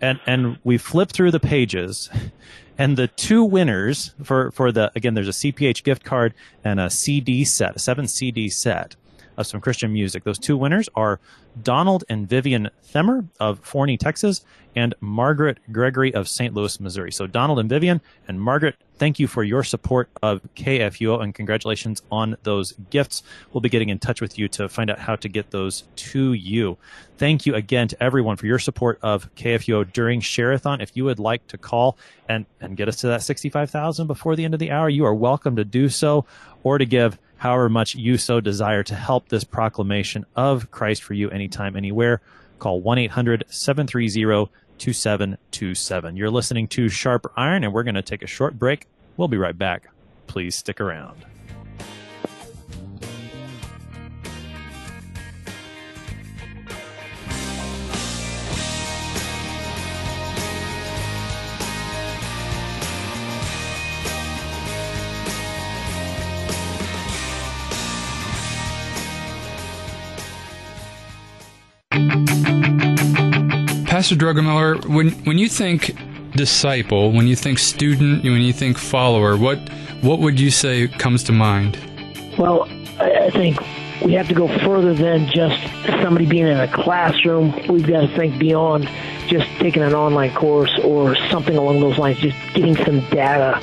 And, 0.00 0.20
and 0.26 0.58
we 0.64 0.78
flip 0.78 1.10
through 1.10 1.32
the 1.32 1.40
pages 1.40 2.08
and 2.78 2.96
the 2.96 3.08
two 3.08 3.44
winners 3.44 4.14
for, 4.22 4.52
for 4.52 4.70
the, 4.72 4.90
again, 4.94 5.14
there's 5.14 5.28
a 5.28 5.32
CPH 5.32 5.82
gift 5.82 6.04
card 6.04 6.32
and 6.64 6.78
a 6.78 6.88
CD 6.88 7.44
set, 7.44 7.76
a 7.76 7.78
seven 7.78 8.06
CD 8.06 8.48
set 8.48 8.94
of 9.38 9.46
some 9.46 9.60
Christian 9.60 9.92
music. 9.92 10.24
Those 10.24 10.38
two 10.38 10.56
winners 10.56 10.88
are 10.94 11.20
Donald 11.62 12.04
and 12.08 12.28
Vivian 12.28 12.68
Themmer 12.92 13.26
of 13.40 13.60
Forney, 13.60 13.96
Texas, 13.96 14.44
and 14.76 14.94
Margaret 15.00 15.58
Gregory 15.72 16.12
of 16.12 16.28
St. 16.28 16.54
Louis, 16.54 16.78
Missouri. 16.78 17.10
So, 17.10 17.26
Donald 17.26 17.58
and 17.58 17.68
Vivian 17.68 18.00
and 18.28 18.40
Margaret, 18.40 18.76
thank 18.96 19.18
you 19.18 19.26
for 19.26 19.42
your 19.42 19.62
support 19.62 20.08
of 20.22 20.40
KFUO 20.54 21.22
and 21.22 21.34
congratulations 21.34 22.02
on 22.12 22.36
those 22.42 22.72
gifts. 22.90 23.22
We'll 23.52 23.60
be 23.60 23.68
getting 23.68 23.88
in 23.88 23.98
touch 23.98 24.20
with 24.20 24.38
you 24.38 24.48
to 24.48 24.68
find 24.68 24.90
out 24.90 24.98
how 24.98 25.16
to 25.16 25.28
get 25.28 25.50
those 25.50 25.84
to 25.96 26.32
you. 26.32 26.76
Thank 27.16 27.46
you 27.46 27.54
again 27.54 27.88
to 27.88 28.02
everyone 28.02 28.36
for 28.36 28.46
your 28.46 28.58
support 28.58 28.98
of 29.02 29.34
KFUO 29.34 29.92
during 29.92 30.20
Share-a-thon. 30.20 30.80
If 30.80 30.96
you 30.96 31.04
would 31.04 31.18
like 31.18 31.46
to 31.48 31.58
call 31.58 31.96
and, 32.28 32.46
and 32.60 32.76
get 32.76 32.88
us 32.88 32.96
to 32.96 33.08
that 33.08 33.22
65,000 33.22 34.06
before 34.06 34.36
the 34.36 34.44
end 34.44 34.54
of 34.54 34.60
the 34.60 34.70
hour, 34.70 34.88
you 34.88 35.04
are 35.04 35.14
welcome 35.14 35.56
to 35.56 35.64
do 35.64 35.88
so 35.88 36.24
or 36.62 36.78
to 36.78 36.86
give 36.86 37.18
however 37.38 37.68
much 37.68 37.94
you 37.94 38.18
so 38.18 38.40
desire 38.40 38.82
to 38.84 38.94
help 38.94 39.28
this 39.28 39.44
proclamation 39.44 40.26
of 40.36 40.70
Christ 40.70 41.02
for 41.02 41.14
you 41.14 41.30
anytime, 41.30 41.76
anywhere. 41.76 42.20
Call 42.58 42.80
1 42.80 42.98
800 42.98 43.44
730 43.48 44.50
2727. 44.78 46.16
You're 46.16 46.30
listening 46.30 46.68
to 46.68 46.88
Sharper 46.88 47.32
Iron, 47.36 47.64
and 47.64 47.72
we're 47.72 47.82
going 47.82 47.94
to 47.94 48.02
take 48.02 48.22
a 48.22 48.26
short 48.28 48.58
break. 48.58 48.86
We'll 49.16 49.28
be 49.28 49.36
right 49.36 49.56
back. 49.56 49.88
Please 50.26 50.56
stick 50.56 50.80
around. 50.80 51.24
Pastor 73.98 74.14
Drugemiller, 74.14 74.86
when 74.86 75.10
when 75.24 75.38
you 75.38 75.48
think 75.48 75.92
disciple, 76.36 77.10
when 77.10 77.26
you 77.26 77.34
think 77.34 77.58
student, 77.58 78.22
when 78.22 78.42
you 78.42 78.52
think 78.52 78.78
follower, 78.78 79.36
what 79.36 79.58
what 80.02 80.20
would 80.20 80.38
you 80.38 80.52
say 80.52 80.86
comes 80.86 81.24
to 81.24 81.32
mind? 81.32 81.76
Well, 82.38 82.68
I 83.00 83.30
think 83.30 83.58
we 84.04 84.12
have 84.12 84.28
to 84.28 84.34
go 84.34 84.46
further 84.60 84.94
than 84.94 85.26
just 85.26 85.60
somebody 86.00 86.26
being 86.26 86.46
in 86.46 86.60
a 86.60 86.68
classroom. 86.68 87.50
We've 87.66 87.88
got 87.88 88.02
to 88.02 88.16
think 88.16 88.38
beyond 88.38 88.88
just 89.26 89.48
taking 89.58 89.82
an 89.82 89.94
online 89.94 90.32
course 90.32 90.78
or 90.84 91.16
something 91.28 91.56
along 91.56 91.80
those 91.80 91.98
lines, 91.98 92.18
just 92.18 92.38
getting 92.54 92.76
some 92.76 93.00
data. 93.10 93.60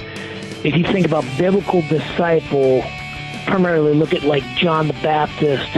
If 0.65 0.75
you 0.75 0.83
think 0.83 1.05
about 1.05 1.23
biblical 1.37 1.81
disciple, 1.83 2.83
primarily 3.45 3.93
look 3.93 4.13
at 4.13 4.23
like 4.23 4.43
John 4.57 4.87
the 4.87 4.93
Baptist 4.95 5.77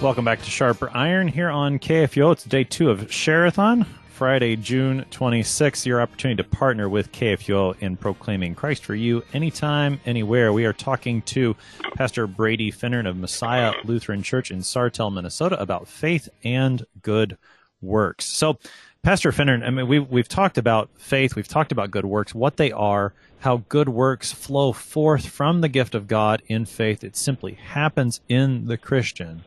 Welcome 0.03 0.25
back 0.25 0.41
to 0.41 0.49
Sharper 0.49 0.91
Iron 0.93 1.29
here 1.29 1.49
on 1.49 1.79
KFUO. 1.79 2.33
It's 2.33 2.43
day 2.43 2.65
two 2.65 2.89
of 2.89 3.09
Share-a-thon. 3.09 3.85
Friday, 4.09 4.57
June 4.57 5.05
26th, 5.11 5.85
your 5.85 6.01
opportunity 6.01 6.43
to 6.43 6.49
partner 6.49 6.89
with 6.89 7.13
KFUO 7.13 7.79
in 7.79 7.95
proclaiming 7.95 8.53
Christ 8.53 8.83
for 8.83 8.95
you 8.95 9.23
anytime, 9.31 10.01
anywhere. 10.05 10.51
We 10.51 10.65
are 10.65 10.73
talking 10.73 11.21
to 11.21 11.55
Pastor 11.95 12.27
Brady 12.27 12.69
Finnern 12.69 13.07
of 13.07 13.15
Messiah 13.15 13.75
Lutheran 13.85 14.23
Church 14.23 14.51
in 14.51 14.59
Sartell, 14.59 15.11
Minnesota 15.11 15.57
about 15.57 15.87
faith 15.87 16.27
and 16.43 16.85
good 17.01 17.37
works. 17.81 18.25
So, 18.25 18.59
Pastor 19.03 19.31
Finnern, 19.31 19.65
I 19.65 19.69
mean, 19.69 19.87
we've, 19.87 20.09
we've 20.09 20.27
talked 20.27 20.57
about 20.57 20.89
faith, 20.97 21.37
we've 21.37 21.47
talked 21.47 21.71
about 21.71 21.91
good 21.91 22.05
works, 22.05 22.35
what 22.35 22.57
they 22.57 22.73
are, 22.73 23.13
how 23.39 23.63
good 23.69 23.87
works 23.87 24.33
flow 24.33 24.73
forth 24.73 25.27
from 25.27 25.61
the 25.61 25.69
gift 25.69 25.95
of 25.95 26.09
God 26.09 26.41
in 26.47 26.65
faith. 26.65 27.05
It 27.05 27.15
simply 27.15 27.53
happens 27.53 28.19
in 28.27 28.67
the 28.67 28.77
Christian. 28.77 29.45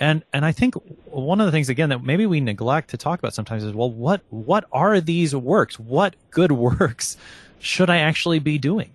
And 0.00 0.24
and 0.32 0.46
I 0.46 0.52
think 0.52 0.74
one 1.04 1.40
of 1.40 1.46
the 1.46 1.52
things 1.52 1.68
again 1.68 1.90
that 1.90 2.02
maybe 2.02 2.24
we 2.24 2.40
neglect 2.40 2.90
to 2.90 2.96
talk 2.96 3.18
about 3.18 3.34
sometimes 3.34 3.62
is 3.62 3.74
well 3.74 3.90
what 3.90 4.22
what 4.30 4.64
are 4.72 5.00
these 5.00 5.36
works? 5.36 5.78
What 5.78 6.16
good 6.30 6.52
works 6.80 7.18
should 7.58 7.90
I 7.90 7.98
actually 7.98 8.38
be 8.38 8.58
doing? 8.58 8.90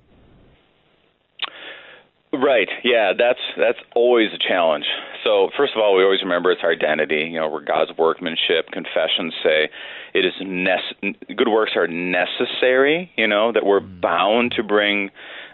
Right. 2.34 2.68
Yeah, 2.84 3.14
that's 3.18 3.40
that's 3.56 3.78
always 3.96 4.30
a 4.34 4.38
challenge. 4.38 4.86
So 5.24 5.50
first 5.56 5.74
of 5.76 5.82
all, 5.82 5.96
we 5.96 6.04
always 6.04 6.22
remember 6.22 6.52
it's 6.52 6.62
our 6.64 6.72
identity. 6.72 7.30
You 7.32 7.40
know, 7.40 7.50
we're 7.50 7.64
God's 7.64 7.92
workmanship. 7.98 8.72
Confessions 8.72 9.34
say 9.44 9.70
it 10.14 10.26
is 10.26 10.34
nece- 10.42 11.36
good 11.36 11.48
works 11.48 11.72
are 11.76 11.88
necessary. 11.88 13.12
You 13.16 13.28
know 13.28 13.52
that 13.52 13.66
we're 13.66 13.80
mm. 13.80 14.02
bound 14.02 14.54
to 14.58 14.64
bring 14.64 15.12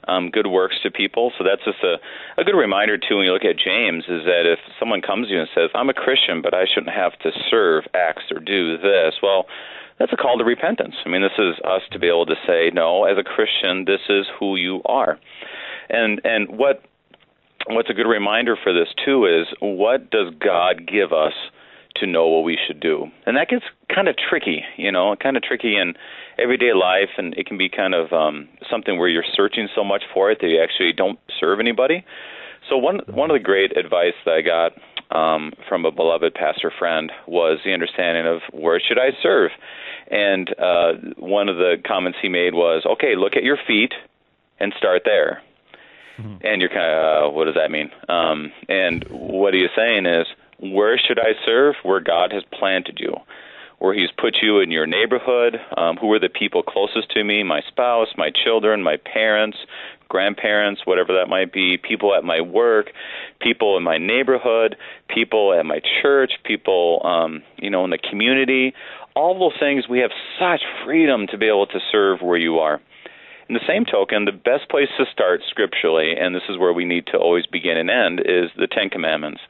um, 0.08 0.30
good 0.30 0.48
works 0.48 0.76
to 0.84 0.92
people. 0.92 1.32
So 1.38 1.44
that's 1.44 1.64
just 1.64 1.84
a, 1.84 1.98
a 2.40 2.44
good 2.44 2.58
reminder 2.58 2.98
too 2.98 3.18
when 3.18 3.26
you 3.26 3.34
look 3.34 3.46
at 3.46 3.58
James 3.58 4.04
is 4.06 4.24
that 4.26 4.44
if 4.46 4.60
someone 4.80 5.02
comes 5.02 5.28
to 5.28 5.34
you 5.34 5.40
and 5.40 5.50
says, 5.54 5.70
"I'm 5.76 5.90
a 5.90 5.94
Christian, 5.94 6.42
but 6.42 6.54
I 6.54 6.66
shouldn't 6.66 6.96
have 6.96 7.18
to 7.20 7.32
serve 7.50 7.86
X 7.94 8.24
or 8.32 8.40
do 8.40 8.78
this," 8.78 9.16
well, 9.22 9.46
that's 10.00 10.14
a 10.14 10.18
call 10.18 10.38
to 10.38 10.44
repentance. 10.44 10.96
I 11.06 11.10
mean, 11.10 11.22
this 11.22 11.38
is 11.38 11.56
us 11.64 11.82
to 11.92 12.00
be 12.00 12.08
able 12.08 12.26
to 12.26 12.36
say, 12.48 12.72
"No, 12.74 13.06
as 13.06 13.18
a 13.18 13.24
Christian, 13.24 13.86
this 13.86 14.02
is 14.10 14.26
who 14.40 14.56
you 14.56 14.82
are," 14.86 15.20
and 15.90 16.22
and 16.24 16.58
what 16.58 16.84
what's 17.68 17.90
a 17.90 17.94
good 17.94 18.08
reminder 18.08 18.58
for 18.62 18.74
this 18.74 18.90
too 19.06 19.26
is 19.26 19.48
what 19.60 20.10
does 20.10 20.34
God 20.40 20.88
give 20.88 21.14
us 21.14 21.34
to 21.96 22.08
know 22.08 22.28
what 22.28 22.44
we 22.44 22.58
should 22.66 22.80
do, 22.80 23.12
and 23.26 23.38
that 23.38 23.50
gets 23.50 23.66
kind 23.94 24.08
of 24.08 24.16
tricky, 24.18 24.64
you 24.78 24.92
know, 24.92 25.16
kind 25.16 25.38
of 25.38 25.44
tricky 25.44 25.76
in 25.78 25.96
everyday 26.38 26.74
life, 26.74 27.10
and 27.18 27.34
it 27.36 27.46
can 27.46 27.58
be 27.58 27.70
kind 27.70 27.94
of 27.94 28.12
um, 28.14 28.48
something 28.70 28.98
where 28.98 29.08
you're 29.08 29.26
searching 29.34 29.68
so 29.76 29.84
much 29.84 30.04
for 30.14 30.32
it 30.32 30.40
that 30.42 30.48
you 30.48 30.62
actually 30.62 30.94
don't 30.94 31.20
serve 31.40 31.60
anybody. 31.60 32.04
So 32.70 32.78
one 32.78 33.00
one 33.08 33.30
of 33.30 33.36
the 33.36 33.44
great 33.44 33.76
advice 33.78 34.14
that 34.26 34.34
I 34.34 34.42
got 34.42 34.74
um, 35.12 35.54
from 35.68 35.86
a 35.86 35.92
beloved 35.92 36.34
pastor 36.34 36.72
friend 36.78 37.12
was 37.28 37.60
the 37.66 37.74
understanding 37.74 38.26
of 38.28 38.42
where 38.52 38.80
should 38.80 38.98
I 38.98 39.12
serve, 39.22 39.52
and 40.10 40.50
uh, 40.58 40.94
one 41.18 41.50
of 41.50 41.58
the 41.58 41.78
comments 41.86 42.20
he 42.22 42.30
made 42.30 42.54
was, 42.54 42.84
okay, 42.86 43.16
look 43.16 43.36
at 43.36 43.44
your 43.44 43.58
feet 43.68 43.94
and 44.60 44.74
start 44.78 45.02
there. 45.06 45.42
Mm-hmm. 46.18 46.46
And 46.46 46.62
you're 46.62 46.70
kind 46.70 46.92
of, 46.92 47.24
uh, 47.24 47.34
what 47.34 47.46
does 47.46 47.56
that 47.56 47.72
mean? 47.72 47.90
Um, 48.08 48.52
and 48.70 49.04
what 49.10 49.54
he 49.54 49.62
is 49.62 49.72
saying 49.76 50.06
is, 50.06 50.28
where 50.62 50.98
should 50.98 51.20
I 51.20 51.34
serve? 51.46 51.76
Where 51.84 52.00
God 52.00 52.32
has 52.32 52.44
planted 52.52 53.00
you 53.00 53.16
where 53.82 53.96
He's 53.96 54.12
put 54.16 54.38
you 54.44 54.60
in 54.60 54.70
your 54.70 54.86
neighborhood, 54.86 55.58
um, 55.76 55.98
who 55.98 56.14
are 56.14 56.20
the 56.20 56.30
people 56.30 56.62
closest 56.62 57.10
to 57.12 57.24
me, 57.24 57.42
my 57.42 57.62
spouse, 57.68 58.10
my 58.16 58.30
children, 58.30 58.84
my 58.84 58.98
parents, 58.98 59.58
grandparents, 60.08 60.82
whatever 60.86 61.14
that 61.14 61.28
might 61.28 61.52
be, 61.52 61.78
people 61.78 62.14
at 62.14 62.24
my 62.24 62.42
work, 62.42 62.92
people 63.42 63.78
in 63.78 63.84
my 63.84 63.98
neighborhood, 63.98 64.78
people 65.10 65.52
at 65.58 65.66
my 65.66 65.82
church, 66.02 66.34
people, 66.46 67.02
um, 67.04 67.42
you 67.58 67.72
know, 67.72 67.84
in 67.84 67.90
the 67.90 67.98
community. 67.98 68.76
All 69.16 69.40
those 69.40 69.60
things, 69.60 69.90
we 69.90 69.98
have 70.00 70.12
such 70.40 70.62
freedom 70.86 71.26
to 71.32 71.38
be 71.40 71.48
able 71.48 71.66
to 71.66 71.80
serve 71.92 72.22
where 72.22 72.38
you 72.38 72.60
are. 72.60 72.80
In 73.50 73.56
the 73.56 73.66
same 73.68 73.86
token, 73.86 74.26
the 74.26 74.32
best 74.32 74.70
place 74.70 74.90
to 75.00 75.06
start 75.12 75.42
scripturally, 75.50 76.14
and 76.16 76.36
this 76.36 76.44
is 76.50 76.58
where 76.60 76.72
we 76.72 76.86
need 76.86 77.08
to 77.08 77.18
always 77.18 77.48
begin 77.48 77.78
and 77.78 77.90
end, 77.90 78.20
is 78.20 78.52
the 78.56 78.68
Ten 78.68 78.90
Commandments 78.90 79.42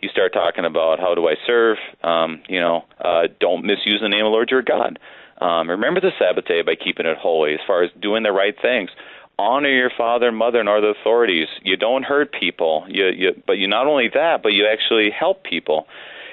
you 0.00 0.08
start 0.08 0.32
talking 0.32 0.64
about 0.64 0.98
how 0.98 1.14
do 1.14 1.28
I 1.28 1.34
serve, 1.46 1.78
um, 2.02 2.42
you 2.48 2.60
know, 2.60 2.84
uh, 3.02 3.28
don't 3.38 3.64
misuse 3.64 4.00
the 4.00 4.08
name 4.08 4.24
of 4.24 4.30
the 4.30 4.34
Lord 4.34 4.50
your 4.50 4.62
God. 4.62 4.98
Um, 5.40 5.70
remember 5.70 6.00
the 6.00 6.12
Sabbath 6.18 6.46
day 6.46 6.62
by 6.62 6.74
keeping 6.74 7.06
it 7.06 7.16
holy, 7.16 7.54
as 7.54 7.60
far 7.66 7.82
as 7.82 7.90
doing 8.00 8.22
the 8.22 8.32
right 8.32 8.54
things. 8.60 8.90
Honor 9.38 9.70
your 9.70 9.90
father 9.96 10.28
and 10.28 10.36
mother 10.36 10.60
and 10.60 10.68
other 10.68 10.90
authorities. 10.90 11.48
You 11.62 11.76
don't 11.76 12.02
hurt 12.02 12.32
people. 12.32 12.84
You, 12.88 13.06
you, 13.08 13.42
but 13.46 13.54
you 13.54 13.68
not 13.68 13.86
only 13.86 14.10
that, 14.12 14.42
but 14.42 14.52
you 14.52 14.66
actually 14.66 15.10
help 15.10 15.44
people. 15.44 15.86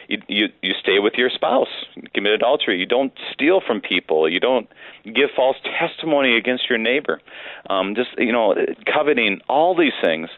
You, 0.09 0.21
you 0.27 0.47
you 0.61 0.73
stay 0.79 0.99
with 0.99 1.13
your 1.15 1.29
spouse, 1.29 1.67
commit 2.13 2.33
adultery. 2.33 2.79
You 2.79 2.85
don't 2.85 3.11
steal 3.33 3.61
from 3.65 3.81
people. 3.81 4.29
You 4.29 4.39
don't 4.39 4.67
give 5.03 5.29
false 5.35 5.57
testimony 5.79 6.37
against 6.37 6.69
your 6.69 6.77
neighbor. 6.77 7.21
Um, 7.69 7.93
just 7.95 8.09
you 8.17 8.31
know, 8.31 8.55
coveting 8.85 9.41
all 9.49 9.75
these 9.75 9.93
things 10.01 10.29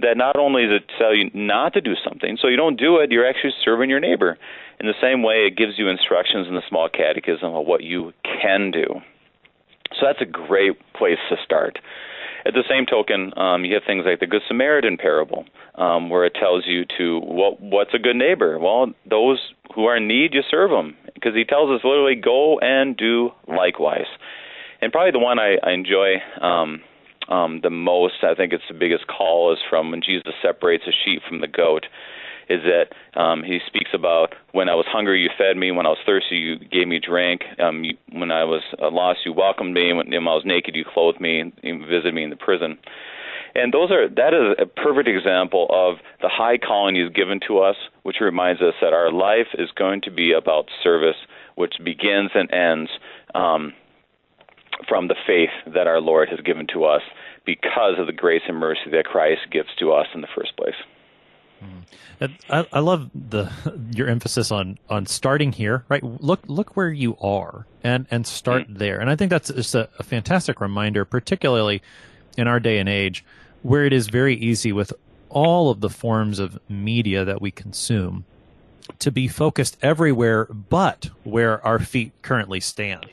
that 0.00 0.16
not 0.16 0.36
only 0.36 0.62
does 0.62 0.80
it 0.80 0.90
tell 0.98 1.14
you 1.14 1.30
not 1.34 1.74
to 1.74 1.80
do 1.80 1.94
something, 2.06 2.36
so 2.40 2.48
you 2.48 2.56
don't 2.56 2.78
do 2.78 2.98
it, 2.98 3.12
you're 3.12 3.26
actually 3.26 3.54
serving 3.64 3.90
your 3.90 4.00
neighbor. 4.00 4.38
In 4.80 4.86
the 4.86 4.94
same 5.00 5.22
way, 5.22 5.46
it 5.46 5.56
gives 5.56 5.78
you 5.78 5.88
instructions 5.88 6.48
in 6.48 6.54
the 6.54 6.62
small 6.68 6.88
catechism 6.88 7.54
of 7.54 7.66
what 7.66 7.82
you 7.82 8.12
can 8.42 8.70
do. 8.70 8.86
So 9.92 10.06
that's 10.06 10.20
a 10.20 10.26
great 10.26 10.78
place 10.94 11.18
to 11.30 11.36
start. 11.44 11.78
At 12.46 12.52
the 12.52 12.64
same 12.68 12.84
token, 12.84 13.32
um, 13.38 13.64
you 13.64 13.74
have 13.74 13.84
things 13.86 14.04
like 14.04 14.20
the 14.20 14.26
Good 14.26 14.42
Samaritan 14.46 14.98
parable, 14.98 15.46
um, 15.76 16.10
where 16.10 16.26
it 16.26 16.34
tells 16.34 16.64
you 16.66 16.84
to 16.98 17.20
what 17.20 17.60
what's 17.60 17.94
a 17.94 17.98
good 17.98 18.16
neighbor. 18.16 18.58
Well, 18.58 18.92
those 19.08 19.40
who 19.74 19.86
are 19.86 19.96
in 19.96 20.06
need, 20.06 20.34
you 20.34 20.42
serve 20.50 20.70
them, 20.70 20.96
because 21.14 21.34
he 21.34 21.44
tells 21.44 21.70
us 21.70 21.80
literally 21.84 22.16
go 22.16 22.58
and 22.58 22.96
do 22.96 23.30
likewise. 23.48 24.08
And 24.82 24.92
probably 24.92 25.12
the 25.12 25.20
one 25.20 25.38
I, 25.38 25.56
I 25.62 25.72
enjoy 25.72 26.16
um, 26.40 26.82
um, 27.28 27.60
the 27.62 27.70
most. 27.70 28.22
I 28.22 28.34
think 28.34 28.52
it's 28.52 28.64
the 28.68 28.74
biggest 28.74 29.06
call 29.06 29.52
is 29.52 29.58
from 29.68 29.90
when 29.90 30.02
Jesus 30.02 30.34
separates 30.42 30.84
a 30.86 30.92
sheep 30.92 31.22
from 31.28 31.40
the 31.40 31.48
goat. 31.48 31.86
Is 32.46 32.60
that 32.64 32.92
um, 33.18 33.42
he 33.42 33.58
speaks 33.66 33.92
about 33.94 34.34
when 34.52 34.68
I 34.68 34.74
was 34.74 34.84
hungry, 34.86 35.22
you 35.22 35.30
fed 35.38 35.56
me. 35.56 35.70
When 35.72 35.86
I 35.86 35.88
was 35.88 35.98
thirsty, 36.04 36.36
you 36.36 36.58
gave 36.58 36.86
me 36.86 37.00
drink. 37.00 37.40
Um, 37.58 37.84
you, 37.84 37.96
when 38.12 38.30
I 38.30 38.44
was 38.44 38.60
uh, 38.82 38.90
lost, 38.90 39.20
you 39.24 39.32
welcomed 39.32 39.72
me. 39.72 39.94
When, 39.94 40.10
when 40.10 40.26
I 40.26 40.34
was 40.34 40.42
naked, 40.44 40.76
you 40.76 40.84
clothed 40.84 41.22
me 41.22 41.40
and 41.40 41.52
you 41.62 41.78
visited 41.78 42.12
me 42.12 42.22
in 42.22 42.28
the 42.28 42.36
prison. 42.36 42.76
And 43.54 43.72
those 43.72 43.90
are 43.90 44.08
that 44.08 44.34
is 44.34 44.56
a 44.58 44.66
perfect 44.66 45.08
example 45.08 45.68
of 45.70 45.98
the 46.20 46.28
high 46.28 46.58
calling 46.58 46.96
He's 46.96 47.10
given 47.10 47.40
to 47.46 47.60
us, 47.60 47.76
which 48.02 48.16
reminds 48.20 48.60
us 48.60 48.74
that 48.82 48.92
our 48.92 49.12
life 49.12 49.48
is 49.54 49.70
going 49.74 50.00
to 50.02 50.10
be 50.10 50.32
about 50.32 50.68
service, 50.82 51.16
which 51.54 51.74
begins 51.82 52.30
and 52.34 52.52
ends 52.52 52.90
um, 53.34 53.72
from 54.88 55.08
the 55.08 55.16
faith 55.26 55.50
that 55.74 55.86
our 55.86 56.00
Lord 56.00 56.28
has 56.28 56.40
given 56.40 56.66
to 56.72 56.84
us 56.84 57.02
because 57.44 57.98
of 57.98 58.06
the 58.06 58.12
grace 58.12 58.42
and 58.48 58.58
mercy 58.58 58.90
that 58.90 59.04
Christ 59.04 59.42
gives 59.50 59.68
to 59.78 59.92
us 59.92 60.06
in 60.14 60.20
the 60.20 60.28
first 60.34 60.56
place. 60.56 60.74
Mm. 61.62 62.30
I, 62.50 62.66
I 62.72 62.80
love 62.80 63.10
the 63.14 63.50
your 63.94 64.08
emphasis 64.08 64.50
on 64.50 64.78
on 64.88 65.06
starting 65.06 65.52
here, 65.52 65.84
right? 65.88 66.02
Look 66.02 66.40
look 66.46 66.76
where 66.76 66.90
you 66.90 67.16
are 67.20 67.66
and 67.82 68.06
and 68.10 68.26
start 68.26 68.68
mm. 68.68 68.78
there. 68.78 69.00
And 69.00 69.10
I 69.10 69.16
think 69.16 69.30
that's 69.30 69.50
just 69.52 69.74
a, 69.74 69.88
a 69.98 70.02
fantastic 70.02 70.60
reminder, 70.60 71.04
particularly 71.04 71.82
in 72.36 72.48
our 72.48 72.60
day 72.60 72.78
and 72.78 72.88
age, 72.88 73.24
where 73.62 73.84
it 73.84 73.92
is 73.92 74.08
very 74.08 74.34
easy 74.34 74.72
with 74.72 74.92
all 75.28 75.70
of 75.70 75.80
the 75.80 75.90
forms 75.90 76.38
of 76.38 76.58
media 76.68 77.24
that 77.24 77.40
we 77.40 77.50
consume 77.50 78.24
to 78.98 79.10
be 79.10 79.26
focused 79.26 79.76
everywhere 79.82 80.44
but 80.46 81.10
where 81.24 81.64
our 81.66 81.78
feet 81.78 82.12
currently 82.22 82.60
stand. 82.60 83.06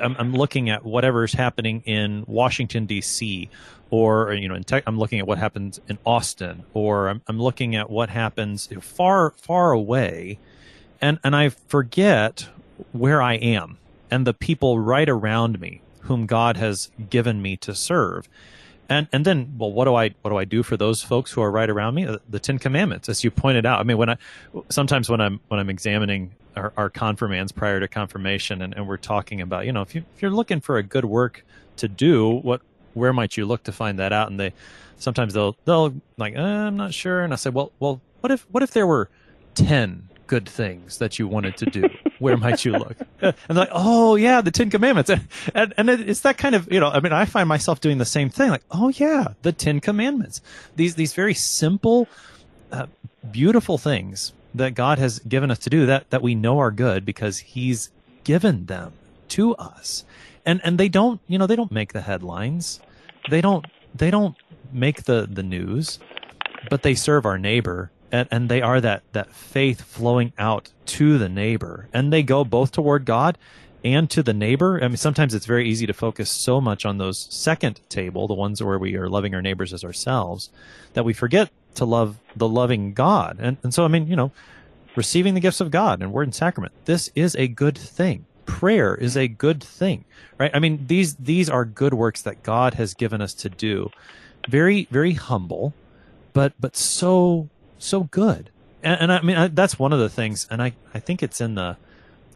I'm, 0.00 0.16
I'm 0.18 0.32
looking 0.32 0.70
at 0.70 0.84
whatever's 0.84 1.32
happening 1.32 1.82
in 1.84 2.24
Washington 2.26 2.86
D.C. 2.86 3.48
or 3.90 4.32
you 4.32 4.48
know, 4.48 4.54
in 4.54 4.64
tech, 4.64 4.84
I'm 4.86 4.98
looking 4.98 5.18
at 5.18 5.26
what 5.26 5.38
happens 5.38 5.80
in 5.88 5.98
Austin, 6.04 6.64
or 6.74 7.08
I'm, 7.08 7.22
I'm 7.26 7.40
looking 7.40 7.74
at 7.74 7.90
what 7.90 8.10
happens 8.10 8.68
far 8.80 9.30
far 9.36 9.72
away, 9.72 10.38
and 11.00 11.18
and 11.24 11.34
I 11.36 11.48
forget 11.48 12.48
where 12.92 13.22
I 13.22 13.34
am 13.34 13.78
and 14.10 14.26
the 14.26 14.34
people 14.34 14.78
right 14.78 15.08
around 15.08 15.58
me 15.58 15.80
whom 16.02 16.26
God 16.26 16.58
has 16.58 16.90
given 17.08 17.40
me 17.40 17.56
to 17.58 17.74
serve. 17.74 18.28
And 18.88 19.08
and 19.12 19.24
then, 19.24 19.54
well, 19.56 19.72
what 19.72 19.86
do 19.86 19.94
I 19.94 20.10
what 20.20 20.30
do 20.30 20.36
I 20.36 20.44
do 20.44 20.62
for 20.62 20.76
those 20.76 21.02
folks 21.02 21.32
who 21.32 21.40
are 21.40 21.50
right 21.50 21.70
around 21.70 21.94
me? 21.94 22.04
The, 22.04 22.20
the 22.28 22.38
Ten 22.38 22.58
Commandments, 22.58 23.08
as 23.08 23.24
you 23.24 23.30
pointed 23.30 23.64
out. 23.64 23.80
I 23.80 23.84
mean, 23.84 23.96
when 23.96 24.10
I 24.10 24.18
sometimes 24.68 25.08
when 25.08 25.20
I'm 25.20 25.40
when 25.48 25.58
I'm 25.58 25.70
examining 25.70 26.34
our, 26.56 26.72
our 26.76 26.90
confirmands 26.90 27.52
prior 27.52 27.80
to 27.80 27.88
confirmation, 27.88 28.62
and, 28.62 28.74
and 28.74 28.86
we're 28.86 28.96
talking 28.96 29.40
about, 29.40 29.66
you 29.66 29.72
know, 29.72 29.82
if, 29.82 29.94
you, 29.94 30.04
if 30.14 30.22
you're 30.22 30.30
looking 30.30 30.60
for 30.60 30.76
a 30.76 30.82
good 30.82 31.04
work 31.04 31.44
to 31.76 31.88
do, 31.88 32.30
what 32.30 32.60
where 32.94 33.12
might 33.12 33.36
you 33.36 33.46
look 33.46 33.62
to 33.64 33.72
find 33.72 33.98
that 33.98 34.12
out? 34.12 34.30
And 34.30 34.38
they 34.38 34.52
sometimes 34.98 35.34
they'll 35.34 35.56
they'll 35.64 35.94
like, 36.16 36.36
uh, 36.36 36.40
I'm 36.40 36.76
not 36.76 36.94
sure, 36.94 37.22
and 37.22 37.32
I 37.32 37.36
say, 37.36 37.50
well, 37.50 37.72
well, 37.80 38.00
what 38.20 38.30
if 38.30 38.46
what 38.50 38.62
if 38.62 38.72
there 38.72 38.86
were 38.86 39.08
ten 39.54 40.08
good 40.26 40.48
things 40.48 40.98
that 40.98 41.18
you 41.18 41.26
wanted 41.28 41.56
to 41.58 41.66
do? 41.66 41.88
Where 42.18 42.36
might 42.36 42.64
you 42.64 42.72
look? 42.72 42.96
And 43.22 43.34
they're 43.48 43.66
like, 43.66 43.70
oh 43.70 44.16
yeah, 44.16 44.40
the 44.40 44.50
Ten 44.50 44.68
Commandments, 44.68 45.08
and 45.54 45.74
and 45.76 45.88
it's 45.88 46.20
that 46.20 46.38
kind 46.38 46.54
of 46.54 46.70
you 46.72 46.80
know, 46.80 46.88
I 46.88 47.00
mean, 47.00 47.12
I 47.12 47.24
find 47.24 47.48
myself 47.48 47.80
doing 47.80 47.98
the 47.98 48.04
same 48.04 48.30
thing, 48.30 48.50
like, 48.50 48.64
oh 48.70 48.88
yeah, 48.88 49.28
the 49.42 49.52
Ten 49.52 49.80
Commandments, 49.80 50.40
these 50.74 50.96
these 50.96 51.14
very 51.14 51.34
simple, 51.34 52.08
uh, 52.72 52.86
beautiful 53.30 53.78
things 53.78 54.32
that 54.54 54.74
God 54.74 54.98
has 54.98 55.18
given 55.20 55.50
us 55.50 55.58
to 55.60 55.70
do 55.70 55.86
that 55.86 56.10
that 56.10 56.22
we 56.22 56.34
know 56.34 56.58
are 56.58 56.70
good 56.70 57.04
because 57.04 57.38
He's 57.38 57.90
given 58.24 58.66
them 58.66 58.92
to 59.28 59.54
us, 59.56 60.04
and 60.44 60.60
and 60.64 60.78
they 60.78 60.88
don't 60.88 61.20
you 61.26 61.38
know 61.38 61.46
they 61.46 61.56
don't 61.56 61.72
make 61.72 61.92
the 61.92 62.02
headlines, 62.02 62.80
they 63.30 63.40
don't 63.40 63.66
they 63.94 64.10
don't 64.10 64.36
make 64.72 65.04
the 65.04 65.28
the 65.30 65.42
news, 65.42 65.98
but 66.70 66.82
they 66.82 66.94
serve 66.94 67.26
our 67.26 67.38
neighbor 67.38 67.90
and, 68.12 68.28
and 68.30 68.48
they 68.48 68.62
are 68.62 68.80
that 68.80 69.02
that 69.12 69.34
faith 69.34 69.82
flowing 69.82 70.32
out 70.38 70.70
to 70.86 71.18
the 71.18 71.28
neighbor. 71.28 71.88
And 71.92 72.12
they 72.12 72.22
go 72.22 72.44
both 72.44 72.70
toward 72.70 73.06
God 73.06 73.38
and 73.84 74.08
to 74.10 74.22
the 74.22 74.34
neighbor. 74.34 74.78
I 74.82 74.88
mean, 74.88 74.96
sometimes 74.96 75.34
it's 75.34 75.46
very 75.46 75.68
easy 75.68 75.86
to 75.86 75.94
focus 75.94 76.30
so 76.30 76.60
much 76.60 76.84
on 76.84 76.98
those 76.98 77.26
second 77.30 77.80
table, 77.88 78.28
the 78.28 78.34
ones 78.34 78.62
where 78.62 78.78
we 78.78 78.94
are 78.96 79.08
loving 79.08 79.34
our 79.34 79.42
neighbors 79.42 79.72
as 79.72 79.82
ourselves, 79.82 80.50
that 80.92 81.04
we 81.04 81.14
forget 81.14 81.50
to 81.74 81.84
love 81.84 82.18
the 82.36 82.48
loving 82.48 82.92
God. 82.92 83.38
And, 83.40 83.56
and 83.62 83.72
so, 83.72 83.84
I 83.84 83.88
mean, 83.88 84.06
you 84.06 84.16
know, 84.16 84.32
receiving 84.96 85.34
the 85.34 85.40
gifts 85.40 85.60
of 85.60 85.70
God 85.70 86.02
and 86.02 86.12
word 86.12 86.24
and 86.24 86.34
sacrament, 86.34 86.72
this 86.84 87.10
is 87.14 87.34
a 87.36 87.48
good 87.48 87.76
thing. 87.76 88.26
Prayer 88.46 88.94
is 88.94 89.16
a 89.16 89.28
good 89.28 89.62
thing, 89.62 90.04
right? 90.38 90.50
I 90.52 90.58
mean, 90.58 90.86
these, 90.86 91.14
these 91.16 91.48
are 91.48 91.64
good 91.64 91.94
works 91.94 92.22
that 92.22 92.42
God 92.42 92.74
has 92.74 92.94
given 92.94 93.20
us 93.22 93.34
to 93.34 93.48
do. 93.48 93.90
Very, 94.48 94.88
very 94.90 95.12
humble, 95.12 95.72
but, 96.32 96.52
but 96.58 96.76
so, 96.76 97.48
so 97.78 98.04
good. 98.04 98.50
And, 98.82 99.02
and 99.02 99.12
I 99.12 99.22
mean, 99.22 99.36
I, 99.36 99.46
that's 99.48 99.78
one 99.78 99.92
of 99.92 100.00
the 100.00 100.08
things, 100.08 100.46
and 100.50 100.60
I, 100.60 100.72
I 100.92 100.98
think 100.98 101.22
it's 101.22 101.40
in 101.40 101.54
the, 101.54 101.76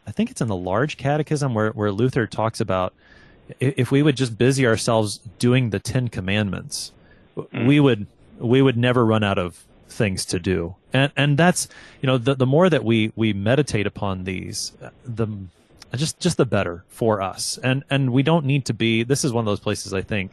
I 0.07 0.12
think 0.12 0.30
it's 0.30 0.41
in 0.41 0.49
the 0.49 0.57
large 0.57 0.97
catechism 0.97 1.53
where, 1.53 1.70
where 1.70 1.91
Luther 1.91 2.26
talks 2.26 2.61
about 2.61 2.95
if 3.61 3.91
we 3.91 4.03
would 4.03 4.16
just 4.16 4.39
busy 4.39 4.66
ourselves 4.66 5.18
doing 5.39 5.70
the 5.70 5.78
Ten 5.78 6.09
Commandments, 6.09 6.93
mm. 7.37 7.66
we 7.66 7.80
would 7.80 8.07
we 8.39 8.62
would 8.62 8.76
never 8.76 9.05
run 9.05 9.24
out 9.24 9.39
of 9.39 9.64
things 9.89 10.24
to 10.26 10.39
do. 10.39 10.76
And 10.93 11.12
and 11.16 11.39
that's 11.39 11.68
you 12.01 12.07
know 12.07 12.18
the 12.18 12.34
the 12.34 12.47
more 12.47 12.68
that 12.70 12.84
we 12.84 13.12
we 13.16 13.32
meditate 13.32 13.87
upon 13.87 14.24
these, 14.24 14.72
the 15.05 15.26
just 15.95 16.20
just 16.20 16.37
the 16.37 16.47
better 16.47 16.84
for 16.89 17.22
us. 17.22 17.59
And 17.62 17.84
and 17.91 18.12
we 18.12 18.22
don't 18.22 18.45
need 18.45 18.64
to 18.66 18.74
be. 18.74 19.03
This 19.03 19.24
is 19.24 19.32
one 19.32 19.43
of 19.43 19.47
those 19.47 19.61
places 19.61 19.93
I 19.93 20.03
think 20.03 20.32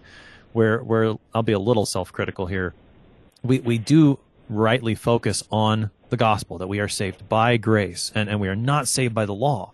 where 0.54 0.80
where 0.80 1.16
I'll 1.34 1.43
be 1.43 1.54
a 1.54 1.60
little 1.60 1.86
self 1.86 2.12
critical 2.12 2.47
here. 2.47 2.74
We 3.43 3.60
we 3.60 3.78
do 3.78 4.20
rightly 4.49 4.95
focus 4.95 5.43
on 5.51 5.89
the 6.10 6.18
gospel 6.18 6.58
that 6.60 6.68
we 6.68 6.80
are 6.80 6.88
saved 6.88 7.28
by 7.28 7.58
grace 7.58 8.12
and, 8.14 8.30
and 8.30 8.39
we 8.39 8.47
are 8.47 8.56
not 8.56 8.88
saved 8.88 9.16
by 9.16 9.26
the 9.26 9.34
law. 9.34 9.72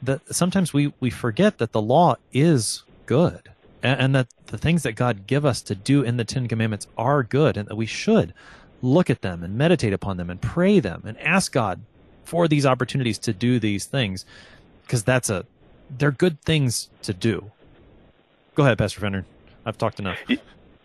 That 0.00 0.20
sometimes 0.32 0.72
we, 0.72 0.92
we 1.00 1.10
forget 1.10 1.58
that 1.58 1.72
the 1.72 1.82
law 1.82 2.14
is 2.32 2.84
good 3.06 3.50
and, 3.82 4.00
and 4.00 4.14
that 4.14 4.28
the 4.46 4.58
things 4.58 4.82
that 4.82 4.92
God 4.92 5.26
give 5.26 5.44
us 5.44 5.62
to 5.62 5.74
do 5.74 6.02
in 6.02 6.16
the 6.16 6.24
Ten 6.24 6.48
Commandments 6.48 6.86
are 6.96 7.22
good 7.22 7.56
and 7.56 7.68
that 7.68 7.76
we 7.76 7.86
should 7.86 8.34
look 8.82 9.10
at 9.10 9.22
them 9.22 9.42
and 9.42 9.56
meditate 9.56 9.92
upon 9.92 10.16
them 10.16 10.30
and 10.30 10.40
pray 10.40 10.80
them 10.80 11.02
and 11.06 11.18
ask 11.20 11.52
God 11.52 11.80
for 12.24 12.46
these 12.46 12.66
opportunities 12.66 13.18
to 13.18 13.32
do 13.32 13.58
these 13.58 13.86
things 13.86 14.24
because 14.82 15.02
that's 15.02 15.30
a 15.30 15.44
they're 15.96 16.10
good 16.10 16.40
things 16.42 16.88
to 17.02 17.14
do. 17.14 17.50
Go 18.54 18.64
ahead, 18.64 18.78
Pastor 18.78 19.00
Finnern. 19.00 19.24
I've 19.64 19.78
talked 19.78 19.98
enough. 19.98 20.18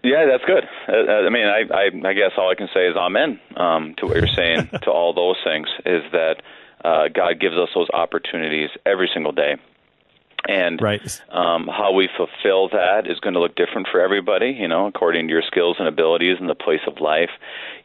Yeah, 0.04 0.26
that's 0.26 0.44
good. 0.46 0.66
Uh, 0.88 1.26
I 1.26 1.30
mean, 1.30 1.48
I, 1.48 1.62
I, 1.74 2.10
I 2.10 2.14
guess 2.14 2.32
all 2.38 2.52
I 2.52 2.56
can 2.56 2.68
say 2.74 2.88
is 2.88 2.96
amen 2.98 3.40
um, 3.56 3.96
to 3.98 4.06
what 4.06 4.18
you're 4.18 4.28
saying 4.28 4.70
to 4.84 4.92
all 4.92 5.14
those 5.14 5.38
things. 5.46 5.68
Is 5.86 6.04
that 6.12 6.42
uh, 6.84 7.08
God 7.08 7.40
gives 7.40 7.56
us 7.56 7.70
those 7.74 7.88
opportunities 7.94 8.70
every 8.86 9.10
single 9.14 9.32
day, 9.32 9.56
and 10.48 10.82
right. 10.82 11.22
um, 11.30 11.68
how 11.68 11.94
we 11.94 12.10
fulfill 12.18 12.70
that 12.70 13.08
is 13.08 13.20
going 13.20 13.34
to 13.34 13.40
look 13.40 13.56
different 13.56 13.88
for 13.92 14.02
everybody. 14.02 14.52
You 14.52 14.68
know, 14.68 14.88
according 14.88 15.28
to 15.28 15.34
your 15.34 15.44
skills 15.46 15.78
and 15.80 15.88
abilities 15.88 16.38
and 16.40 16.50
the 16.50 16.56
place 16.56 16.82
of 16.88 17.00
life. 17.00 17.32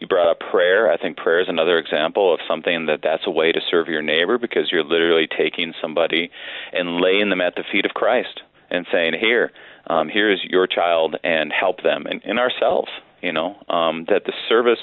You 0.00 0.06
brought 0.06 0.30
up 0.30 0.40
prayer. 0.50 0.90
I 0.90 0.96
think 0.96 1.16
prayer 1.16 1.40
is 1.40 1.48
another 1.48 1.78
example 1.78 2.32
of 2.32 2.40
something 2.48 2.86
that 2.86 3.00
that's 3.02 3.26
a 3.26 3.30
way 3.30 3.52
to 3.52 3.60
serve 3.70 3.88
your 3.88 4.02
neighbor 4.02 4.38
because 4.38 4.70
you're 4.70 4.84
literally 4.84 5.26
taking 5.26 5.74
somebody 5.80 6.30
and 6.72 7.00
laying 7.00 7.30
them 7.30 7.40
at 7.40 7.54
the 7.54 7.64
feet 7.70 7.84
of 7.84 7.92
Christ 7.92 8.42
and 8.70 8.86
saying, 8.92 9.14
"Here." 9.20 9.52
um, 9.88 10.08
here's 10.08 10.42
your 10.44 10.66
child 10.66 11.16
and 11.24 11.52
help 11.52 11.82
them 11.82 12.06
and, 12.06 12.22
and 12.24 12.38
ourselves 12.38 12.90
you 13.22 13.32
know 13.32 13.56
um, 13.68 14.04
that 14.08 14.24
the 14.26 14.32
service 14.48 14.80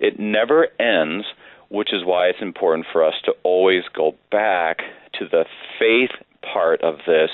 it 0.00 0.18
never 0.18 0.68
ends 0.78 1.24
which 1.68 1.92
is 1.92 2.04
why 2.04 2.26
it's 2.26 2.42
important 2.42 2.86
for 2.92 3.02
us 3.02 3.14
to 3.24 3.32
always 3.42 3.82
go 3.94 4.14
back 4.30 4.82
to 5.18 5.26
the 5.28 5.44
faith 5.78 6.10
part 6.52 6.82
of 6.82 6.98
this 7.06 7.30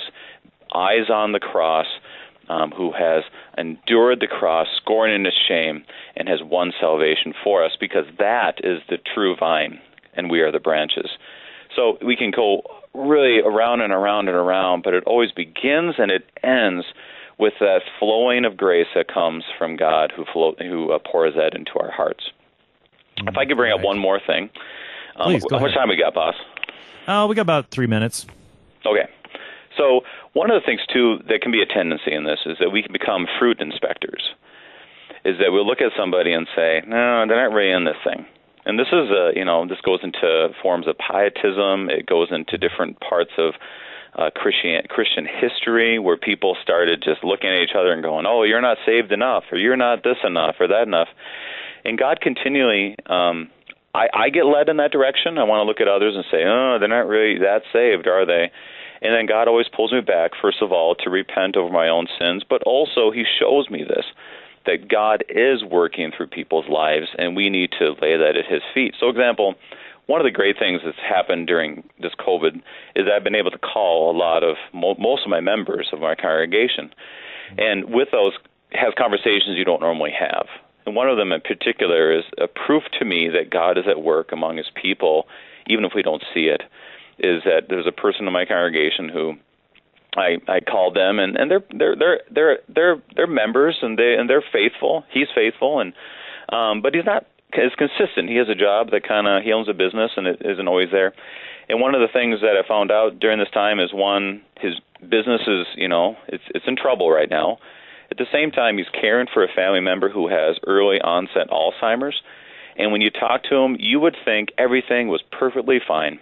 eyes 0.74 1.11
on 1.11 1.32
the 1.32 1.40
cross 1.40 1.86
um, 2.48 2.72
who 2.72 2.92
has 2.92 3.22
endured 3.56 4.20
the 4.20 4.26
cross, 4.26 4.66
scorn 4.76 5.11
and 5.11 5.26
shame, 5.48 5.84
and 6.16 6.28
has 6.28 6.40
won 6.42 6.72
salvation 6.78 7.32
for 7.44 7.64
us, 7.64 7.72
because 7.78 8.04
that 8.18 8.58
is 8.64 8.80
the 8.88 8.98
true 9.14 9.36
vine, 9.36 9.78
and 10.14 10.30
we 10.30 10.40
are 10.40 10.50
the 10.50 10.58
branches. 10.58 11.11
So 11.74 11.96
we 12.04 12.16
can 12.16 12.32
go 12.32 12.62
really 12.92 13.38
around 13.40 13.80
and 13.82 13.92
around 13.92 14.28
and 14.28 14.36
around, 14.36 14.82
but 14.82 14.94
it 14.94 15.04
always 15.04 15.30
begins 15.30 15.94
and 15.98 16.11
it 16.11 16.28
ends 16.42 16.86
with 17.38 17.54
that 17.61 17.82
flowing 17.98 18.44
of 18.44 18.56
grace 18.56 18.88
that 18.94 19.06
comes 19.06 19.44
from 19.56 19.76
God, 19.76 20.12
who 20.14 20.24
flow, 20.32 20.54
who 20.58 20.90
uh, 20.92 20.98
pours 20.98 21.34
that 21.36 21.54
into 21.54 21.72
our 21.80 21.90
hearts. 21.90 22.24
Mm, 23.18 23.28
if 23.28 23.36
I 23.36 23.46
could 23.46 23.56
bring 23.56 23.72
up 23.72 23.80
one 23.80 23.98
more 23.98 24.20
thing, 24.26 24.50
um, 25.16 25.30
Please, 25.30 25.44
how 25.50 25.61
much 25.61 25.74
time 25.74 25.88
we 25.88 25.96
got, 25.96 26.14
boss? 26.14 26.34
Uh, 27.06 27.26
we 27.28 27.36
got 27.36 27.42
about 27.42 27.70
three 27.70 27.86
minutes. 27.86 28.26
Okay. 28.86 29.08
So 29.76 30.02
one 30.32 30.50
of 30.50 30.60
the 30.60 30.66
things 30.66 30.80
too 30.92 31.18
that 31.28 31.42
can 31.42 31.52
be 31.52 31.62
a 31.62 31.66
tendency 31.66 32.12
in 32.12 32.24
this 32.24 32.40
is 32.46 32.58
that 32.60 32.70
we 32.70 32.82
can 32.82 32.92
become 32.92 33.26
fruit 33.38 33.60
inspectors. 33.60 34.34
Is 35.24 35.36
that 35.38 35.52
we'll 35.52 35.66
look 35.66 35.80
at 35.80 35.92
somebody 35.96 36.32
and 36.32 36.46
say, 36.56 36.82
no, 36.86 37.24
they're 37.28 37.42
not 37.48 37.54
really 37.54 37.72
in 37.72 37.84
this 37.84 38.00
thing 38.04 38.24
and 38.64 38.78
this 38.78 38.88
is 38.88 39.10
a 39.10 39.32
you 39.34 39.44
know 39.44 39.66
this 39.66 39.80
goes 39.80 40.00
into 40.02 40.48
forms 40.62 40.86
of 40.86 40.96
pietism. 40.98 41.88
It 41.90 42.06
goes 42.06 42.28
into 42.30 42.58
different 42.58 43.00
parts 43.00 43.32
of 43.38 43.54
uh, 44.14 44.30
Christian 44.34 44.82
Christian 44.88 45.26
history 45.26 45.98
where 45.98 46.16
people 46.16 46.56
started 46.62 47.02
just 47.02 47.24
looking 47.24 47.50
at 47.50 47.62
each 47.62 47.74
other 47.76 47.92
and 47.92 48.02
going, 48.02 48.26
"Oh, 48.26 48.42
you're 48.42 48.60
not 48.60 48.78
saved 48.84 49.12
enough, 49.12 49.44
or 49.50 49.58
you're 49.58 49.76
not 49.76 50.02
this 50.04 50.18
enough, 50.24 50.56
or 50.60 50.68
that 50.68 50.82
enough," 50.86 51.08
and 51.84 51.98
God 51.98 52.20
continually. 52.20 52.96
Um, 53.06 53.50
I, 53.95 54.09
I 54.14 54.28
get 54.30 54.47
led 54.47 54.68
in 54.68 54.76
that 54.76 54.93
direction. 54.93 55.38
I 55.38 55.45
want 55.45 55.64
to 55.64 55.68
look 55.68 55.80
at 55.80 55.88
others 55.88 56.14
and 56.14 56.24
say, 56.30 56.45
"Oh, 56.47 56.76
they're 56.78 56.88
not 56.88 57.09
really 57.09 57.38
that 57.38 57.62
saved, 57.72 58.07
are 58.07 58.24
they?" 58.24 58.51
And 59.03 59.14
then 59.14 59.26
God 59.26 59.49
always 59.49 59.66
pulls 59.68 59.93
me 59.93 60.01
back, 60.01 60.32
first 60.41 60.59
of 60.61 60.72
all, 60.72 60.95
to 60.97 61.11
repent 61.11 61.57
over 61.57 61.72
my 61.72 61.88
own 61.88 62.07
sins, 62.18 62.45
but 62.49 62.62
also 62.64 63.11
He 63.11 63.24
shows 63.38 63.70
me 63.70 63.84
this 63.84 64.05
that 64.66 64.88
God 64.88 65.24
is 65.30 65.64
working 65.64 66.12
through 66.14 66.26
people's 66.26 66.68
lives, 66.68 67.07
and 67.16 67.34
we 67.34 67.49
need 67.49 67.70
to 67.78 67.93
lay 68.03 68.16
that 68.16 68.36
at 68.36 68.45
His 68.47 68.62
feet. 68.74 68.95
So, 69.01 69.09
example, 69.09 69.55
one 70.07 70.20
of 70.20 70.24
the 70.24 70.30
great 70.30 70.59
things 70.59 70.82
that's 70.84 70.99
happened 70.99 71.47
during 71.47 71.88
this 71.99 72.12
COVID 72.18 72.61
is 72.95 73.07
I've 73.07 73.24
been 73.24 73.34
able 73.34 73.53
to 73.53 73.59
call 73.59 74.11
a 74.11 74.16
lot 74.16 74.43
of 74.43 74.57
most 74.74 75.24
of 75.24 75.30
my 75.30 75.41
members 75.41 75.88
of 75.93 76.01
my 76.01 76.14
congregation, 76.14 76.93
and 77.57 77.86
with 77.88 78.09
those 78.12 78.32
have 78.72 78.95
conversations 78.97 79.57
you 79.57 79.64
don't 79.64 79.80
normally 79.80 80.12
have. 80.18 80.47
And 80.86 80.94
one 80.94 81.08
of 81.08 81.16
them 81.16 81.32
in 81.32 81.40
particular 81.40 82.16
is 82.16 82.24
a 82.38 82.46
proof 82.46 82.84
to 82.98 83.04
me 83.04 83.28
that 83.28 83.50
God 83.50 83.78
is 83.78 83.84
at 83.88 84.02
work 84.02 84.32
among 84.32 84.56
His 84.56 84.70
people, 84.74 85.26
even 85.66 85.84
if 85.84 85.92
we 85.94 86.02
don't 86.02 86.22
see 86.34 86.46
it. 86.46 86.62
Is 87.18 87.42
that 87.44 87.68
there's 87.68 87.86
a 87.86 87.92
person 87.92 88.26
in 88.26 88.32
my 88.32 88.46
congregation 88.46 89.08
who 89.08 89.34
I 90.16 90.38
I 90.48 90.60
called 90.60 90.96
them 90.96 91.18
and 91.18 91.36
and 91.36 91.50
they're 91.50 91.64
they're 91.70 91.96
they're 91.96 92.20
they're 92.30 92.58
they're 92.68 93.02
they're 93.14 93.26
members 93.26 93.78
and 93.82 93.98
they 93.98 94.14
and 94.14 94.28
they're 94.28 94.44
faithful. 94.52 95.04
He's 95.10 95.28
faithful 95.34 95.80
and 95.80 95.92
um 96.48 96.82
but 96.82 96.94
he's 96.94 97.04
not 97.04 97.26
as 97.52 97.72
consistent. 97.76 98.28
He 98.28 98.36
has 98.36 98.48
a 98.48 98.54
job 98.54 98.90
that 98.90 99.06
kind 99.06 99.26
of 99.26 99.42
he 99.42 99.52
owns 99.52 99.68
a 99.68 99.74
business 99.74 100.12
and 100.16 100.26
it 100.26 100.42
isn't 100.44 100.66
always 100.66 100.90
there. 100.90 101.12
And 101.68 101.80
one 101.80 101.94
of 101.94 102.00
the 102.00 102.12
things 102.12 102.40
that 102.40 102.56
I 102.56 102.66
found 102.66 102.90
out 102.90 103.20
during 103.20 103.38
this 103.38 103.50
time 103.50 103.78
is 103.78 103.92
one 103.92 104.42
his 104.58 104.74
business 105.08 105.42
is, 105.46 105.66
you 105.76 105.88
know, 105.88 106.16
it's 106.28 106.44
it's 106.54 106.66
in 106.66 106.76
trouble 106.76 107.10
right 107.10 107.30
now. 107.30 107.58
At 108.11 108.16
the 108.16 108.26
same 108.32 108.50
time 108.50 108.78
he's 108.78 108.88
caring 108.88 109.28
for 109.32 109.44
a 109.44 109.48
family 109.54 109.80
member 109.80 110.08
who 110.08 110.28
has 110.28 110.56
early 110.66 111.00
onset 111.00 111.48
Alzheimer's. 111.50 112.20
And 112.76 112.92
when 112.92 113.00
you 113.00 113.11
talk 113.11 113.42
to 113.44 113.56
him, 113.56 113.76
you 113.78 114.00
would 114.00 114.16
think 114.24 114.50
everything 114.56 115.08
was 115.08 115.22
perfectly 115.30 115.80
fine 115.86 116.18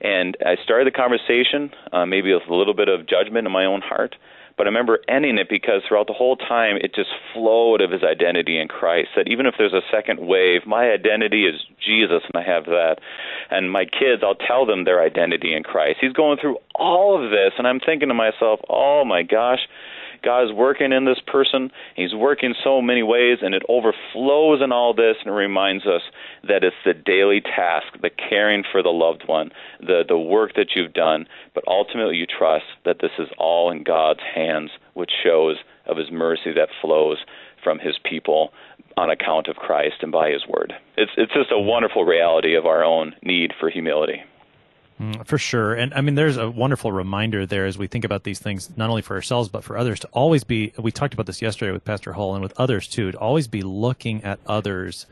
and 0.00 0.36
I 0.44 0.56
started 0.62 0.86
the 0.86 0.96
conversation, 0.96 1.70
uh, 1.92 2.06
maybe 2.06 2.32
with 2.32 2.44
a 2.48 2.54
little 2.54 2.74
bit 2.74 2.88
of 2.88 3.06
judgment 3.06 3.46
in 3.46 3.52
my 3.52 3.64
own 3.64 3.80
heart, 3.80 4.14
but 4.56 4.66
I 4.66 4.70
remember 4.70 4.98
ending 5.08 5.38
it 5.38 5.48
because 5.48 5.82
throughout 5.86 6.08
the 6.08 6.12
whole 6.12 6.36
time 6.36 6.76
it 6.76 6.94
just 6.94 7.10
flowed 7.32 7.80
of 7.80 7.90
his 7.90 8.02
identity 8.02 8.58
in 8.58 8.68
Christ. 8.68 9.10
That 9.16 9.28
even 9.28 9.46
if 9.46 9.54
there's 9.56 9.72
a 9.72 9.82
second 9.90 10.20
wave, 10.20 10.66
my 10.66 10.90
identity 10.90 11.46
is 11.46 11.60
Jesus, 11.84 12.22
and 12.32 12.42
I 12.42 12.46
have 12.46 12.64
that. 12.66 12.96
And 13.50 13.70
my 13.70 13.84
kids, 13.84 14.22
I'll 14.22 14.34
tell 14.34 14.66
them 14.66 14.84
their 14.84 15.02
identity 15.02 15.54
in 15.54 15.62
Christ. 15.62 15.98
He's 16.00 16.12
going 16.12 16.38
through 16.38 16.58
all 16.74 17.22
of 17.22 17.30
this, 17.30 17.52
and 17.56 17.66
I'm 17.66 17.80
thinking 17.80 18.08
to 18.08 18.14
myself, 18.14 18.60
oh 18.68 19.04
my 19.04 19.22
gosh 19.22 19.60
God 20.22 20.44
is 20.44 20.52
working 20.52 20.92
in 20.92 21.04
this 21.04 21.20
person. 21.26 21.70
He's 21.96 22.14
working 22.14 22.54
so 22.62 22.80
many 22.82 23.02
ways, 23.02 23.38
and 23.42 23.54
it 23.54 23.62
overflows 23.68 24.60
in 24.62 24.72
all 24.72 24.94
this, 24.94 25.16
and 25.20 25.32
it 25.32 25.36
reminds 25.36 25.86
us 25.86 26.02
that 26.46 26.64
it's 26.64 26.76
the 26.84 26.94
daily 26.94 27.40
task, 27.40 27.86
the 28.00 28.10
caring 28.10 28.64
for 28.70 28.82
the 28.82 28.90
loved 28.90 29.24
one, 29.26 29.50
the, 29.80 30.02
the 30.06 30.18
work 30.18 30.54
that 30.56 30.70
you've 30.74 30.92
done, 30.92 31.26
but 31.54 31.64
ultimately 31.66 32.16
you 32.16 32.26
trust 32.26 32.66
that 32.84 32.98
this 33.00 33.12
is 33.18 33.28
all 33.38 33.70
in 33.70 33.82
God's 33.82 34.20
hands, 34.34 34.70
which 34.94 35.10
shows 35.22 35.56
of 35.86 35.96
His 35.96 36.10
mercy 36.10 36.52
that 36.54 36.68
flows 36.80 37.18
from 37.62 37.78
His 37.78 37.98
people 38.08 38.50
on 38.96 39.10
account 39.10 39.48
of 39.48 39.56
Christ 39.56 39.96
and 40.02 40.12
by 40.12 40.30
His 40.30 40.46
word. 40.46 40.72
It's, 40.96 41.12
it's 41.16 41.32
just 41.32 41.52
a 41.52 41.58
wonderful 41.58 42.04
reality 42.04 42.56
of 42.56 42.66
our 42.66 42.84
own 42.84 43.14
need 43.22 43.52
for 43.58 43.70
humility. 43.70 44.22
Mm, 45.00 45.24
for 45.26 45.38
sure. 45.38 45.74
And 45.74 45.94
I 45.94 46.00
mean, 46.00 46.16
there's 46.16 46.36
a 46.36 46.50
wonderful 46.50 46.90
reminder 46.90 47.46
there 47.46 47.66
as 47.66 47.78
we 47.78 47.86
think 47.86 48.04
about 48.04 48.24
these 48.24 48.40
things, 48.40 48.70
not 48.76 48.90
only 48.90 49.02
for 49.02 49.14
ourselves, 49.14 49.48
but 49.48 49.62
for 49.62 49.78
others 49.78 50.00
to 50.00 50.08
always 50.08 50.42
be, 50.42 50.72
we 50.76 50.90
talked 50.90 51.14
about 51.14 51.26
this 51.26 51.40
yesterday 51.40 51.72
with 51.72 51.84
Pastor 51.84 52.12
Hull 52.12 52.34
and 52.34 52.42
with 52.42 52.52
others 52.58 52.88
too, 52.88 53.12
to 53.12 53.18
always 53.18 53.46
be 53.46 53.62
looking 53.62 54.24
at 54.24 54.40
others 54.46 55.06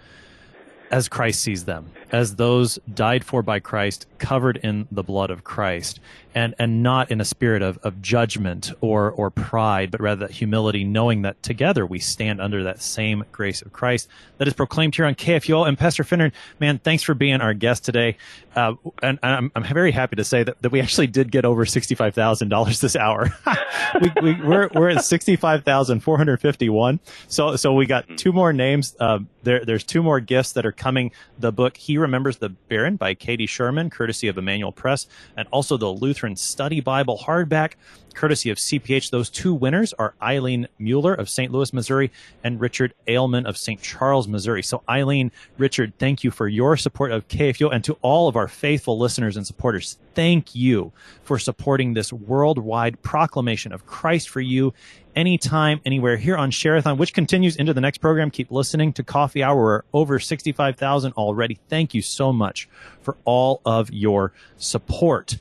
as 0.91 1.09
Christ 1.09 1.41
sees 1.41 1.65
them, 1.65 1.91
as 2.13 2.37
those 2.37 2.79
died 2.93 3.25
for 3.25 3.43
by 3.43 3.61
Christ, 3.61 4.07
covered 4.19 4.57
in 4.59 4.87
the 4.91 5.03
blood 5.03 5.31
of 5.31 5.45
Christ, 5.45 6.01
and, 6.37 6.55
and 6.59 6.83
not 6.83 7.11
in 7.11 7.19
a 7.19 7.25
spirit 7.25 7.63
of, 7.63 7.79
of 7.79 8.03
judgment 8.03 8.71
or, 8.83 9.11
or 9.11 9.31
pride, 9.31 9.91
but 9.91 10.03
rather 10.03 10.27
that 10.27 10.33
humility, 10.33 10.85
knowing 10.85 11.23
that 11.23 11.43
together 11.43 11.87
we 11.87 11.99
stand 11.99 12.43
under 12.43 12.63
that 12.63 12.83
same 12.83 13.25
grace 13.33 13.63
of 13.63 13.73
Christ 13.73 14.07
that 14.37 14.47
is 14.47 14.53
proclaimed 14.53 14.95
here 14.95 15.07
on 15.07 15.15
KFUO. 15.15 15.67
And 15.67 15.79
Pastor 15.79 16.05
Finnern, 16.05 16.33
man, 16.61 16.79
thanks 16.79 17.03
for 17.03 17.15
being 17.15 17.41
our 17.41 17.55
guest 17.55 17.87
today. 17.87 18.19
Uh, 18.55 18.75
and 19.03 19.19
I'm, 19.23 19.51
I'm 19.57 19.65
very 19.65 19.93
happy 19.93 20.17
to 20.17 20.25
say 20.25 20.43
that, 20.43 20.61
that 20.61 20.71
we 20.71 20.81
actually 20.81 21.07
did 21.07 21.33
get 21.33 21.47
over 21.47 21.65
$65,000 21.65 22.81
this 22.81 22.97
hour. 22.97 23.35
we, 24.03 24.13
we, 24.23 24.35
we're, 24.43 24.69
we're 24.75 24.91
at 24.91 25.07
65,451. 25.07 27.01
So, 27.29 27.57
so 27.57 27.73
we 27.73 27.87
got 27.87 28.05
two 28.19 28.33
more 28.35 28.53
names. 28.53 28.95
Uh, 29.01 29.21
there, 29.43 29.65
there's 29.65 29.85
two 29.85 30.03
more 30.03 30.21
gifts 30.21 30.53
that 30.53 30.67
are 30.67 30.73
coming. 30.73 31.13
The 31.39 31.53
book, 31.53 31.79
He 31.79 31.97
Remembers 31.97 32.37
the 32.39 32.51
Barren 32.51 32.97
by 32.97 33.15
Katie 33.15 33.47
Schuermann, 33.47 33.91
courtesy 33.91 34.29
of 34.29 34.37
Emmanuel 34.37 34.73
Press, 34.73 35.07
and 35.37 35.49
also 35.51 35.79
the 35.79 35.89
Lutheran 35.89 36.26
Study 36.35 36.81
Bible 36.81 37.19
hardback 37.19 37.75
courtesy 38.17 38.51
of 38.51 38.59
CPH. 38.59 39.11
Those 39.11 39.31
two 39.31 39.55
winners 39.55 39.93
are 39.93 40.15
Eileen 40.21 40.67
Mueller 40.79 41.15
of 41.15 41.29
St. 41.29 41.53
Louis, 41.53 41.73
Missouri, 41.73 42.11
and 42.43 42.61
Richard 42.61 42.95
Ailman 43.07 43.47
of 43.47 43.57
St. 43.57 43.81
Charles, 43.81 44.27
Missouri. 44.27 44.63
So, 44.63 44.83
Eileen, 44.89 45.31
Richard, 45.59 45.93
thank 45.99 46.25
you 46.25 46.31
for 46.31 46.49
your 46.49 46.77
support 46.77 47.13
of 47.13 47.29
KFUO 47.29 47.73
and 47.73 47.85
to 47.85 47.97
all 48.03 48.27
of 48.27 48.35
our 48.35 48.49
faithful 48.49 48.99
listeners 48.99 49.37
and 49.37 49.47
supporters. 49.47 49.99
Thank 50.15 50.55
you 50.55 50.93
for 51.23 51.39
supporting 51.39 51.93
this 51.93 52.13
worldwide 52.13 53.01
proclamation 53.03 53.73
of 53.73 53.87
Christ 53.87 54.31
for 54.31 54.41
you 54.41 54.73
anytime, 55.15 55.81
anywhere 55.85 56.17
here 56.17 56.37
on 56.37 56.51
Shareathon, 56.51 56.97
which 56.97 57.13
continues 57.13 57.57
into 57.57 57.75
the 57.75 57.81
next 57.81 57.99
program. 57.99 58.31
Keep 58.31 58.51
listening 58.51 58.93
to 58.95 59.03
Coffee 59.03 59.43
Hour. 59.43 59.57
We're 59.57 59.83
over 59.93 60.19
65,000 60.19 61.13
already. 61.13 61.59
Thank 61.69 61.95
you 61.95 62.03
so 62.03 62.33
much 62.33 62.69
for 63.03 63.17
all 63.25 63.61
of 63.65 63.91
your 63.93 64.33
support. 64.57 65.39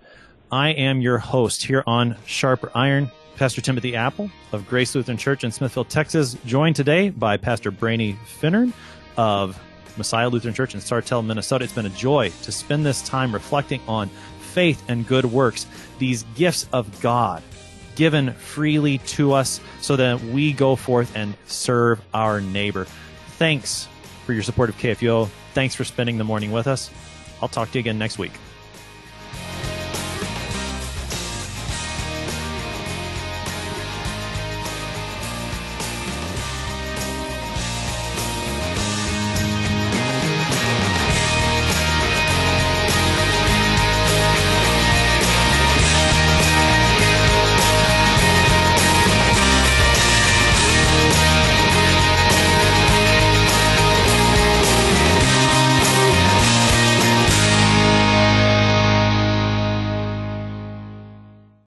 I 0.56 0.70
am 0.70 1.02
your 1.02 1.18
host 1.18 1.64
here 1.64 1.84
on 1.86 2.16
Sharper 2.26 2.72
Iron, 2.74 3.12
Pastor 3.36 3.60
Timothy 3.60 3.94
Appel 3.98 4.32
of 4.54 4.66
Grace 4.70 4.96
Lutheran 4.96 5.18
Church 5.18 5.44
in 5.44 5.52
Smithville, 5.52 5.84
Texas, 5.84 6.38
joined 6.46 6.78
today 6.78 7.10
by 7.10 7.36
Pastor 7.36 7.72
Brady 7.72 8.18
Finnern 8.40 8.72
of 9.18 9.62
Messiah 9.98 10.30
Lutheran 10.30 10.54
Church 10.54 10.74
in 10.74 10.80
Sartell, 10.80 11.26
Minnesota. 11.26 11.66
It's 11.66 11.74
been 11.74 11.86
a 11.86 11.90
joy 11.90 12.32
to 12.44 12.54
spend 12.54 12.86
this 12.86 13.02
time 13.02 13.34
reflecting 13.34 13.82
on 13.86 14.08
faith 14.40 14.82
and 14.88 15.06
good 15.06 15.26
works, 15.26 15.68
these 16.00 16.24
gifts 16.36 16.70
of 16.72 17.02
God 17.02 17.44
given 17.96 18.32
freely 18.32 19.00
to 19.00 19.34
us 19.34 19.60
so 19.82 19.98
that 19.98 20.22
we 20.22 20.54
go 20.54 20.78
forth 20.78 21.18
and 21.18 21.36
serve 21.48 22.00
our 22.14 22.40
neighbor. 22.40 22.86
Thanks 23.32 23.90
for 24.26 24.32
your 24.32 24.44
support 24.44 24.70
of 24.70 24.78
KFUO. 24.78 25.28
Thanks 25.54 25.76
for 25.76 25.84
spending 25.84 26.18
the 26.18 26.24
morning 26.24 26.54
with 26.54 26.68
us. 26.68 26.90
I'll 27.42 27.50
talk 27.50 27.72
to 27.72 27.78
you 27.78 27.82
again 27.82 27.98
next 28.00 28.18
week. 28.18 28.32